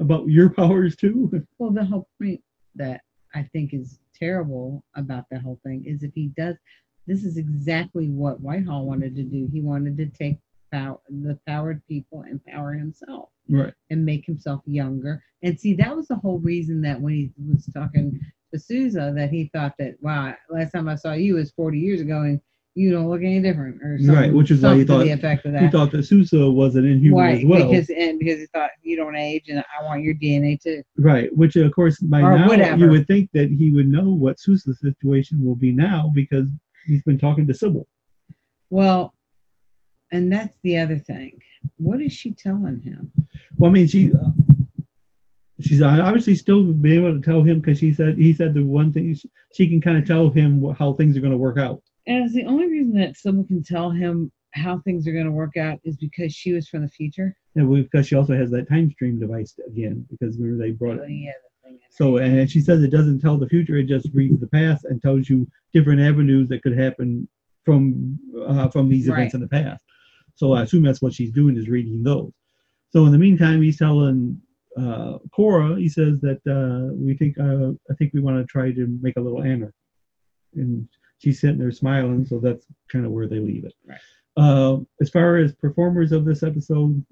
about 0.00 0.28
your 0.28 0.50
powers 0.60 0.94
too? 0.96 1.30
Well, 1.58 1.70
the 1.70 1.84
whole 1.84 2.08
point 2.20 2.42
that 2.74 3.00
I 3.34 3.44
think 3.44 3.72
is 3.72 3.98
terrible 4.18 4.84
about 4.94 5.24
the 5.30 5.38
whole 5.38 5.60
thing 5.64 5.84
is 5.86 6.02
if 6.02 6.12
he 6.14 6.28
does, 6.36 6.56
this 7.06 7.24
is 7.24 7.36
exactly 7.36 8.08
what 8.08 8.40
Whitehall 8.40 8.84
wanted 8.84 9.14
to 9.16 9.22
do. 9.22 9.48
He 9.52 9.60
wanted 9.60 9.96
to 9.98 10.06
take 10.06 10.38
power, 10.72 10.98
the 11.08 11.38
powered 11.46 11.80
people 11.86 12.22
and 12.22 12.44
power 12.44 12.72
himself 12.72 13.28
Right. 13.48 13.72
and 13.90 14.04
make 14.04 14.26
himself 14.26 14.62
younger. 14.66 15.22
And 15.42 15.58
see, 15.58 15.74
that 15.74 15.96
was 15.96 16.08
the 16.08 16.16
whole 16.16 16.38
reason 16.40 16.80
that 16.82 17.00
when 17.00 17.14
he 17.14 17.32
was 17.48 17.66
talking 17.66 18.18
to 18.52 18.58
Sousa, 18.58 19.12
that 19.14 19.30
he 19.30 19.50
thought 19.54 19.74
that, 19.78 19.94
wow, 20.00 20.34
last 20.50 20.72
time 20.72 20.88
I 20.88 20.96
saw 20.96 21.12
you 21.12 21.34
was 21.34 21.52
40 21.52 21.78
years 21.78 22.00
ago 22.00 22.22
and 22.22 22.40
you 22.76 22.92
don't 22.92 23.08
look 23.08 23.22
any 23.22 23.40
different, 23.40 23.82
or 23.82 23.96
something, 23.98 24.14
Right, 24.14 24.32
which 24.32 24.50
is 24.50 24.60
why 24.60 24.76
he 24.76 24.84
thought 24.84 25.04
the 25.04 25.10
effect 25.10 25.46
of 25.46 25.52
that. 25.52 25.62
he 25.62 25.68
thought 25.70 25.90
that 25.92 26.04
Sousa 26.04 26.48
was 26.50 26.76
an 26.76 26.84
inhuman 26.84 27.18
right, 27.18 27.38
as 27.38 27.44
well. 27.46 27.70
because 27.70 27.88
and 27.88 28.18
because 28.18 28.38
he 28.38 28.46
thought 28.46 28.68
you 28.82 28.96
don't 28.96 29.16
age, 29.16 29.44
and 29.48 29.58
I 29.60 29.82
want 29.82 30.02
your 30.02 30.14
DNA 30.14 30.60
to 30.62 30.82
Right, 30.98 31.34
which 31.34 31.56
of 31.56 31.72
course 31.72 31.98
by 32.00 32.20
Or 32.20 32.38
now 32.38 32.48
whatever. 32.48 32.84
you 32.84 32.90
would 32.90 33.06
think 33.06 33.30
that 33.32 33.50
he 33.50 33.70
would 33.72 33.88
know 33.88 34.10
what 34.10 34.38
Sousa's 34.38 34.78
situation 34.80 35.42
will 35.42 35.56
be 35.56 35.72
now 35.72 36.12
because 36.14 36.46
he's 36.86 37.02
been 37.02 37.18
talking 37.18 37.46
to 37.46 37.54
Sibyl. 37.54 37.88
Well, 38.68 39.14
and 40.12 40.30
that's 40.30 40.56
the 40.62 40.76
other 40.78 40.98
thing. 40.98 41.40
What 41.78 42.02
is 42.02 42.12
she 42.12 42.32
telling 42.32 42.80
him? 42.82 43.10
Well, 43.56 43.70
I 43.70 43.74
mean, 43.74 43.86
she 43.88 44.12
uh, 44.12 44.30
she's 45.60 45.80
uh, 45.80 45.98
obviously 46.02 46.34
still 46.34 46.62
being 46.62 47.04
able 47.06 47.18
to 47.18 47.24
tell 47.24 47.42
him 47.42 47.60
because 47.60 47.78
she 47.78 47.94
said 47.94 48.18
he 48.18 48.34
said 48.34 48.52
the 48.52 48.62
one 48.62 48.92
thing 48.92 49.14
she, 49.14 49.30
she 49.54 49.68
can 49.68 49.80
kind 49.80 49.96
of 49.96 50.06
tell 50.06 50.28
him 50.28 50.74
how 50.78 50.92
things 50.92 51.16
are 51.16 51.20
going 51.20 51.32
to 51.32 51.38
work 51.38 51.56
out. 51.58 51.82
And 52.06 52.24
it's 52.24 52.34
the 52.34 52.44
only 52.44 52.66
reason 52.68 52.94
that 52.98 53.16
someone 53.16 53.46
can 53.46 53.62
tell 53.62 53.90
him 53.90 54.30
how 54.52 54.78
things 54.78 55.06
are 55.06 55.12
going 55.12 55.26
to 55.26 55.32
work 55.32 55.56
out 55.56 55.78
is 55.84 55.96
because 55.96 56.32
she 56.32 56.52
was 56.52 56.68
from 56.68 56.82
the 56.82 56.88
future. 56.88 57.36
And 57.56 57.68
we, 57.68 57.82
because 57.82 58.06
she 58.06 58.14
also 58.14 58.34
has 58.34 58.50
that 58.50 58.68
time 58.68 58.90
stream 58.90 59.18
device 59.18 59.54
again, 59.66 60.06
because 60.10 60.38
remember 60.38 60.64
they 60.64 60.70
brought 60.72 61.00
Oh, 61.00 61.04
it. 61.04 61.10
yeah. 61.10 61.32
So, 61.90 62.18
and 62.18 62.48
she 62.50 62.60
says 62.60 62.82
it 62.82 62.90
doesn't 62.90 63.20
tell 63.20 63.38
the 63.38 63.48
future; 63.48 63.76
it 63.76 63.86
just 63.86 64.08
reads 64.14 64.38
the 64.38 64.46
past 64.46 64.84
and 64.84 65.00
tells 65.02 65.28
you 65.28 65.48
different 65.72 66.00
avenues 66.00 66.48
that 66.50 66.62
could 66.62 66.78
happen 66.78 67.26
from 67.64 68.18
uh, 68.46 68.68
from 68.68 68.88
these 68.88 69.08
events 69.08 69.34
Right. 69.34 69.34
in 69.34 69.40
the 69.40 69.48
past. 69.48 69.82
So 70.36 70.52
I 70.52 70.62
assume 70.62 70.82
that's 70.84 71.02
what 71.02 71.14
she's 71.14 71.32
doing 71.32 71.56
is 71.56 71.68
reading 71.68 72.02
those. 72.02 72.30
So 72.90 73.04
in 73.06 73.12
the 73.12 73.18
meantime, 73.18 73.62
he's 73.62 73.78
telling 73.78 74.40
uh, 74.78 75.18
Cora, 75.34 75.76
he 75.76 75.88
says 75.88 76.20
that 76.20 76.40
uh, 76.46 76.94
we 76.94 77.16
think 77.16 77.36
uh, 77.38 77.72
I 77.90 77.94
think 77.98 78.12
we 78.14 78.20
want 78.20 78.38
to 78.38 78.44
try 78.44 78.70
to 78.72 78.98
make 79.02 79.16
a 79.16 79.20
little 79.20 79.42
Anna, 79.42 79.72
and 80.54 80.86
she's 81.18 81.40
sitting 81.40 81.58
there 81.58 81.72
smiling. 81.72 82.24
So 82.26 82.38
that's 82.38 82.66
kind 82.90 83.04
of 83.06 83.12
where 83.12 83.26
they 83.28 83.38
leave 83.38 83.64
it. 83.64 83.74
Right. 83.86 83.98
Uh, 84.36 84.78
as 85.00 85.08
far 85.08 85.36
as 85.38 85.54
performers 85.54 86.12
of 86.12 86.24
this 86.26 86.42
episode, 86.42 87.04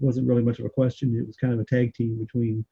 wasn't 0.00 0.26
really 0.26 0.42
much 0.42 0.58
of 0.58 0.64
a 0.64 0.70
question. 0.70 1.16
It 1.16 1.26
was 1.26 1.36
kind 1.36 1.52
of 1.54 1.60
a 1.60 1.64
tag 1.64 1.94
team 1.94 2.18
between 2.18 2.64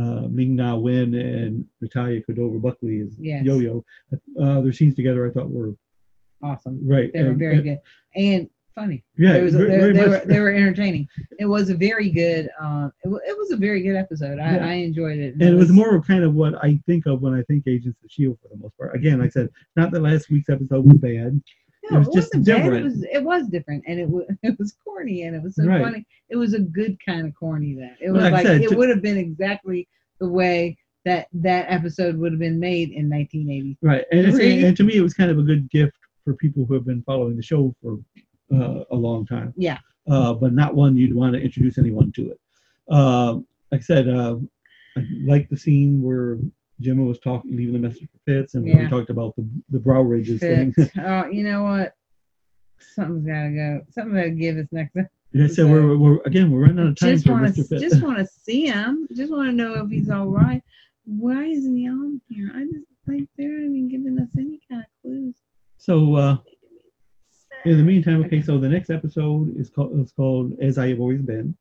uh, 0.00 0.22
Ming 0.28 0.56
Na 0.56 0.74
Wen 0.76 1.12
and 1.14 1.66
Natalia 1.82 2.22
Cordova 2.22 2.58
Buckley 2.58 3.00
as 3.00 3.14
Yes. 3.18 3.44
Yo-Yo. 3.44 3.84
Uh, 4.40 4.60
their 4.62 4.72
scenes 4.72 4.94
together, 4.94 5.26
I 5.28 5.30
thought 5.32 5.50
were 5.50 5.74
Awesome. 6.42 6.80
right. 6.88 7.12
They 7.12 7.22
were 7.24 7.30
and- 7.30 7.38
very 7.38 7.54
and- 7.56 7.64
good 7.64 7.78
and 8.16 8.50
funny. 8.78 9.04
Yeah, 9.16 9.38
was, 9.42 9.54
very- 9.54 9.70
they, 9.70 9.78
very 9.78 9.92
they 9.92 10.08
were 10.08 10.22
they 10.26 10.40
were 10.40 10.50
entertaining. 10.50 11.08
It 11.38 11.46
was 11.46 11.70
a 11.70 11.74
very 11.74 12.10
good. 12.10 12.48
Um, 12.60 12.92
it, 13.04 13.08
it 13.28 13.36
was 13.36 13.50
a 13.50 13.56
very 13.56 13.82
good 13.82 13.96
episode. 13.96 14.38
I, 14.38 14.56
Yeah. 14.56 14.66
I 14.66 14.72
enjoyed 14.74 15.18
it. 15.18 15.34
and 15.34 15.42
it 15.42 15.54
was 15.54 15.70
more 15.70 15.94
of 15.94 16.06
kind 16.06 16.24
of 16.24 16.34
what 16.34 16.54
I 16.64 16.78
think 16.86 17.06
of 17.06 17.20
when 17.22 17.34
I 17.34 17.42
think 17.42 17.64
Agents 17.66 17.98
of 18.04 18.10
Shield 18.10 18.38
for 18.42 18.48
the 18.48 18.56
most 18.56 18.76
part. 18.78 18.94
Again, 18.94 19.18
like 19.20 19.28
I 19.28 19.30
said, 19.30 19.48
not 19.76 19.90
that 19.92 20.00
last 20.02 20.30
week's 20.30 20.48
episode 20.48 20.84
was 20.86 20.98
bad. 20.98 21.40
No, 21.90 21.96
it 21.96 21.98
was 22.00 22.08
it 22.08 22.14
just 22.14 22.32
bad. 22.32 22.40
It 22.40 22.44
different. 22.44 22.84
was 22.84 23.02
it 23.04 23.22
was 23.24 23.46
different, 23.48 23.84
and 23.86 23.98
it 23.98 24.08
was 24.08 24.24
it 24.42 24.58
was 24.58 24.74
corny, 24.84 25.22
and 25.22 25.34
it 25.34 25.42
was 25.42 25.56
so 25.56 25.64
Right. 25.64 25.82
funny. 25.82 26.06
It 26.28 26.36
was 26.36 26.54
a 26.54 26.60
good 26.60 26.96
kind 27.04 27.26
of 27.26 27.34
corny. 27.34 27.74
That 27.74 27.96
it 28.00 28.10
was 28.10 28.22
like 28.22 28.32
like 28.32 28.46
said, 28.46 28.62
it 28.62 28.76
would 28.76 28.88
have 28.90 29.02
been 29.02 29.16
exactly 29.18 29.88
the 30.20 30.28
way 30.28 30.76
that 31.04 31.28
that 31.32 31.66
episode 31.70 32.16
would 32.18 32.32
have 32.32 32.40
been 32.40 32.58
made 32.60 32.90
in 32.90 33.08
1980. 33.08 33.78
Right, 33.80 34.04
and, 34.12 34.26
and 34.66 34.76
to 34.76 34.82
me, 34.84 34.96
it 34.96 35.00
was 35.00 35.14
kind 35.14 35.30
of 35.30 35.38
a 35.38 35.42
good 35.42 35.70
gift 35.70 35.96
for 36.24 36.34
people 36.34 36.66
who 36.66 36.74
have 36.74 36.84
been 36.84 37.02
following 37.04 37.36
the 37.36 37.42
show 37.42 37.74
for 37.80 37.98
uh, 38.52 38.84
a 38.90 38.96
long 38.96 39.26
time. 39.26 39.52
Yeah. 39.56 39.78
Uh, 40.10 40.32
but 40.32 40.52
not 40.52 40.74
one 40.74 40.96
you'd 40.96 41.14
want 41.14 41.34
to 41.34 41.40
introduce 41.40 41.78
anyone 41.78 42.10
to 42.12 42.30
it. 42.30 42.40
Uh, 42.90 43.34
like 43.70 43.80
I 43.80 43.84
said, 43.84 44.08
uh, 44.08 44.36
I 44.96 45.04
like 45.24 45.48
the 45.50 45.56
scene 45.56 46.02
where 46.02 46.38
Jemma 46.82 47.06
was 47.06 47.18
talking, 47.18 47.56
leaving 47.56 47.74
the 47.74 47.78
message 47.88 48.08
for 48.10 48.18
Fitz, 48.24 48.54
and 48.54 48.64
we 48.64 48.88
talked 48.88 49.10
about 49.10 49.34
the 49.36 49.46
the 49.70 49.78
brow 49.78 50.00
ridges 50.00 50.40
thing. 50.40 50.74
Oh, 50.98 51.26
you 51.26 51.42
know 51.44 51.64
what? 51.64 51.94
Something's 52.94 53.26
gotta 53.26 53.50
go. 53.50 53.80
Something 53.90 54.14
gotta 54.14 54.30
give 54.30 54.56
us 54.56 54.66
next. 54.70 54.96
I 54.96 55.46
said, 55.48 55.70
we're, 55.70 55.96
we're 55.96 56.20
again, 56.24 56.50
we're 56.50 56.62
running 56.62 56.78
out 56.78 56.86
of 56.88 56.96
time 56.98 57.14
Just 57.14 57.26
for 57.26 57.32
want 57.32 57.44
Mr. 57.46 57.56
to 57.56 57.64
Fitz. 57.64 57.82
just 57.82 58.02
want 58.02 58.18
to 58.18 58.26
see 58.26 58.66
him. 58.66 59.06
Just 59.14 59.30
want 59.30 59.48
to 59.48 59.52
know 59.52 59.74
if 59.84 59.90
he's 59.90 60.08
all 60.08 60.26
right. 60.28 60.62
Why 61.04 61.44
isn't 61.44 61.76
he 61.76 61.88
on 61.88 62.20
here? 62.28 62.50
I 62.54 62.64
just 62.64 62.86
like 63.06 63.24
they're 63.36 63.48
not 63.48 63.64
even 63.64 63.88
giving 63.88 64.18
us 64.18 64.28
any 64.38 64.60
kind 64.70 64.82
of 64.82 64.88
clues. 65.02 65.34
So 65.76 66.14
uh, 66.14 66.36
in 67.68 67.76
the 67.76 67.84
meantime, 67.84 68.24
okay, 68.24 68.40
so 68.40 68.58
the 68.58 68.68
next 68.68 68.90
episode 68.90 69.54
is 69.56 69.68
called 69.68 69.98
is 70.00 70.12
called 70.12 70.58
As 70.60 70.78
I 70.78 70.88
Have 70.88 71.00
Always 71.00 71.20
Been, 71.22 71.56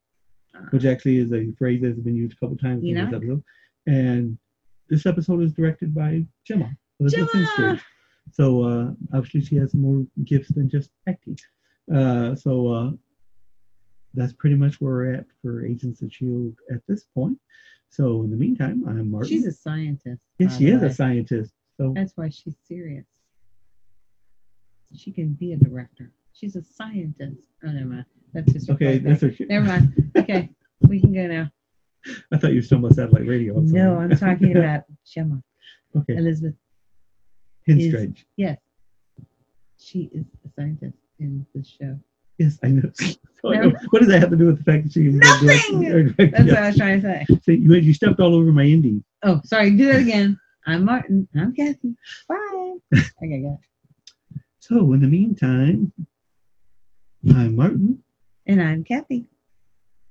which 0.71 0.85
actually 0.85 1.17
is 1.17 1.33
a 1.33 1.51
phrase 1.57 1.81
that's 1.81 1.99
been 1.99 2.15
used 2.15 2.33
a 2.33 2.39
couple 2.39 2.57
times 2.57 2.83
in 2.83 2.95
this 2.95 3.13
episode. 3.13 3.43
And 3.87 4.37
this 4.89 5.05
episode 5.05 5.41
is 5.41 5.53
directed 5.53 5.93
by 5.93 6.25
Jemma. 6.49 6.75
Jemma! 7.01 7.81
So 8.31 8.63
uh, 8.63 8.91
obviously 9.13 9.41
she 9.41 9.55
has 9.57 9.73
more 9.73 10.05
gifts 10.23 10.49
than 10.49 10.69
just 10.69 10.89
acting. 11.07 11.37
Uh, 11.93 12.35
so 12.35 12.67
uh, 12.67 12.91
that's 14.13 14.33
pretty 14.33 14.55
much 14.55 14.79
where 14.81 14.93
we're 14.93 15.13
at 15.13 15.25
for 15.41 15.65
Agents 15.65 16.01
of 16.01 16.11
Shield 16.13 16.55
at 16.71 16.81
this 16.87 17.05
point. 17.15 17.39
So 17.89 18.23
in 18.23 18.31
the 18.31 18.35
meantime, 18.37 18.83
I'm 18.87 19.11
Martin. 19.11 19.29
She's 19.29 19.45
a 19.45 19.51
scientist. 19.51 20.21
yes, 20.39 20.57
she 20.57 20.67
is 20.67 20.83
a 20.83 20.93
scientist. 20.93 21.53
So 21.77 21.93
That's 21.95 22.13
why 22.17 22.29
she's 22.29 22.55
serious. 22.67 23.05
She 24.97 25.11
can 25.11 25.33
be 25.33 25.53
a 25.53 25.57
director. 25.57 26.11
She's 26.33 26.55
a 26.55 26.63
scientist. 26.63 27.41
Oh, 27.63 27.69
never 27.71 27.85
mind. 27.87 28.05
That's 28.33 28.51
just 28.51 28.69
okay, 28.69 28.97
that's 28.97 29.21
her. 29.21 29.31
Never 29.47 29.65
mind. 29.65 30.11
Okay, 30.17 30.49
we 30.87 30.99
can 30.99 31.13
go 31.13 31.27
now. 31.27 31.49
I 32.31 32.37
thought 32.37 32.51
you 32.51 32.57
were 32.57 32.61
still 32.63 32.83
on 32.85 32.93
satellite 32.93 33.27
radio. 33.27 33.57
I'm 33.57 33.71
No. 33.71 33.97
I'm 33.97 34.15
talking 34.17 34.55
about 34.57 34.83
Jemma 35.05 35.41
okay, 35.95 36.15
Elizabeth. 36.17 36.55
Henstridge. 37.67 38.23
Yes, 38.37 38.59
she 39.77 40.09
is 40.13 40.25
a 40.45 40.49
scientist 40.55 40.97
in 41.19 41.45
this 41.53 41.67
show. 41.67 41.99
Yes, 42.37 42.59
I 42.63 42.67
know. 42.69 42.91
So 43.39 43.53
I 43.53 43.57
No. 43.57 43.69
know. 43.69 43.79
What 43.91 43.99
does 43.99 44.07
that 44.07 44.19
have 44.21 44.31
to 44.31 44.35
do 44.35 44.47
with 44.47 44.57
the 44.57 44.63
fact 44.63 44.85
that 44.85 44.93
she 44.93 45.07
is 45.09 45.13
the 45.13 45.19
Nothing! 45.45 45.81
director- 45.81 46.25
That's 46.31 46.47
what 46.49 46.57
I 46.57 46.67
was 46.69 46.75
trying 46.77 47.01
to 47.01 47.07
say. 47.07 47.25
See, 47.45 47.53
you, 47.53 47.75
you 47.75 47.93
stepped 47.93 48.19
all 48.19 48.33
over 48.33 48.51
my 48.51 48.63
indie. 48.65 49.03
Oh, 49.21 49.41
sorry. 49.45 49.69
Do 49.77 49.85
that 49.91 50.01
again. 50.01 50.39
I'm 50.65 50.83
Martin. 50.83 51.27
I'm 51.35 51.53
Kathy. 51.53 51.95
Bye. 52.27 52.77
Okay, 52.95 53.41
go. 53.41 53.59
So 54.67 54.91
in 54.91 54.99
the 54.99 55.07
meantime, 55.07 55.93
I'm 57.33 57.55
Martin, 57.55 58.03
And 58.45 58.61
I'm 58.61 58.83
Kathy. 58.83 59.23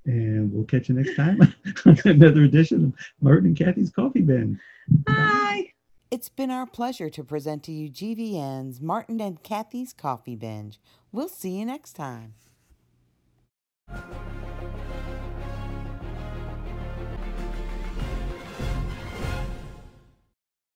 and 0.06 0.50
we'll 0.50 0.64
catch 0.64 0.88
you 0.88 0.94
next 0.94 1.14
time 1.14 1.38
on 1.84 1.98
another 2.06 2.44
edition 2.44 2.86
of 2.86 2.92
Martin 3.20 3.48
and 3.48 3.56
Kathy's 3.56 3.90
Coffee 3.90 4.22
Bin. 4.22 4.58
Bye. 4.88 5.72
It's 6.10 6.30
been 6.30 6.50
our 6.50 6.64
pleasure 6.66 7.10
to 7.10 7.22
present 7.22 7.64
to 7.64 7.72
you 7.72 7.90
GVN's 7.90 8.80
Martin 8.80 9.20
and 9.20 9.42
Kathy's 9.42 9.92
Coffee 9.92 10.36
Binge. 10.36 10.80
We'll 11.12 11.28
see 11.28 11.58
you 11.58 11.66
next 11.66 11.92
time. 11.92 12.32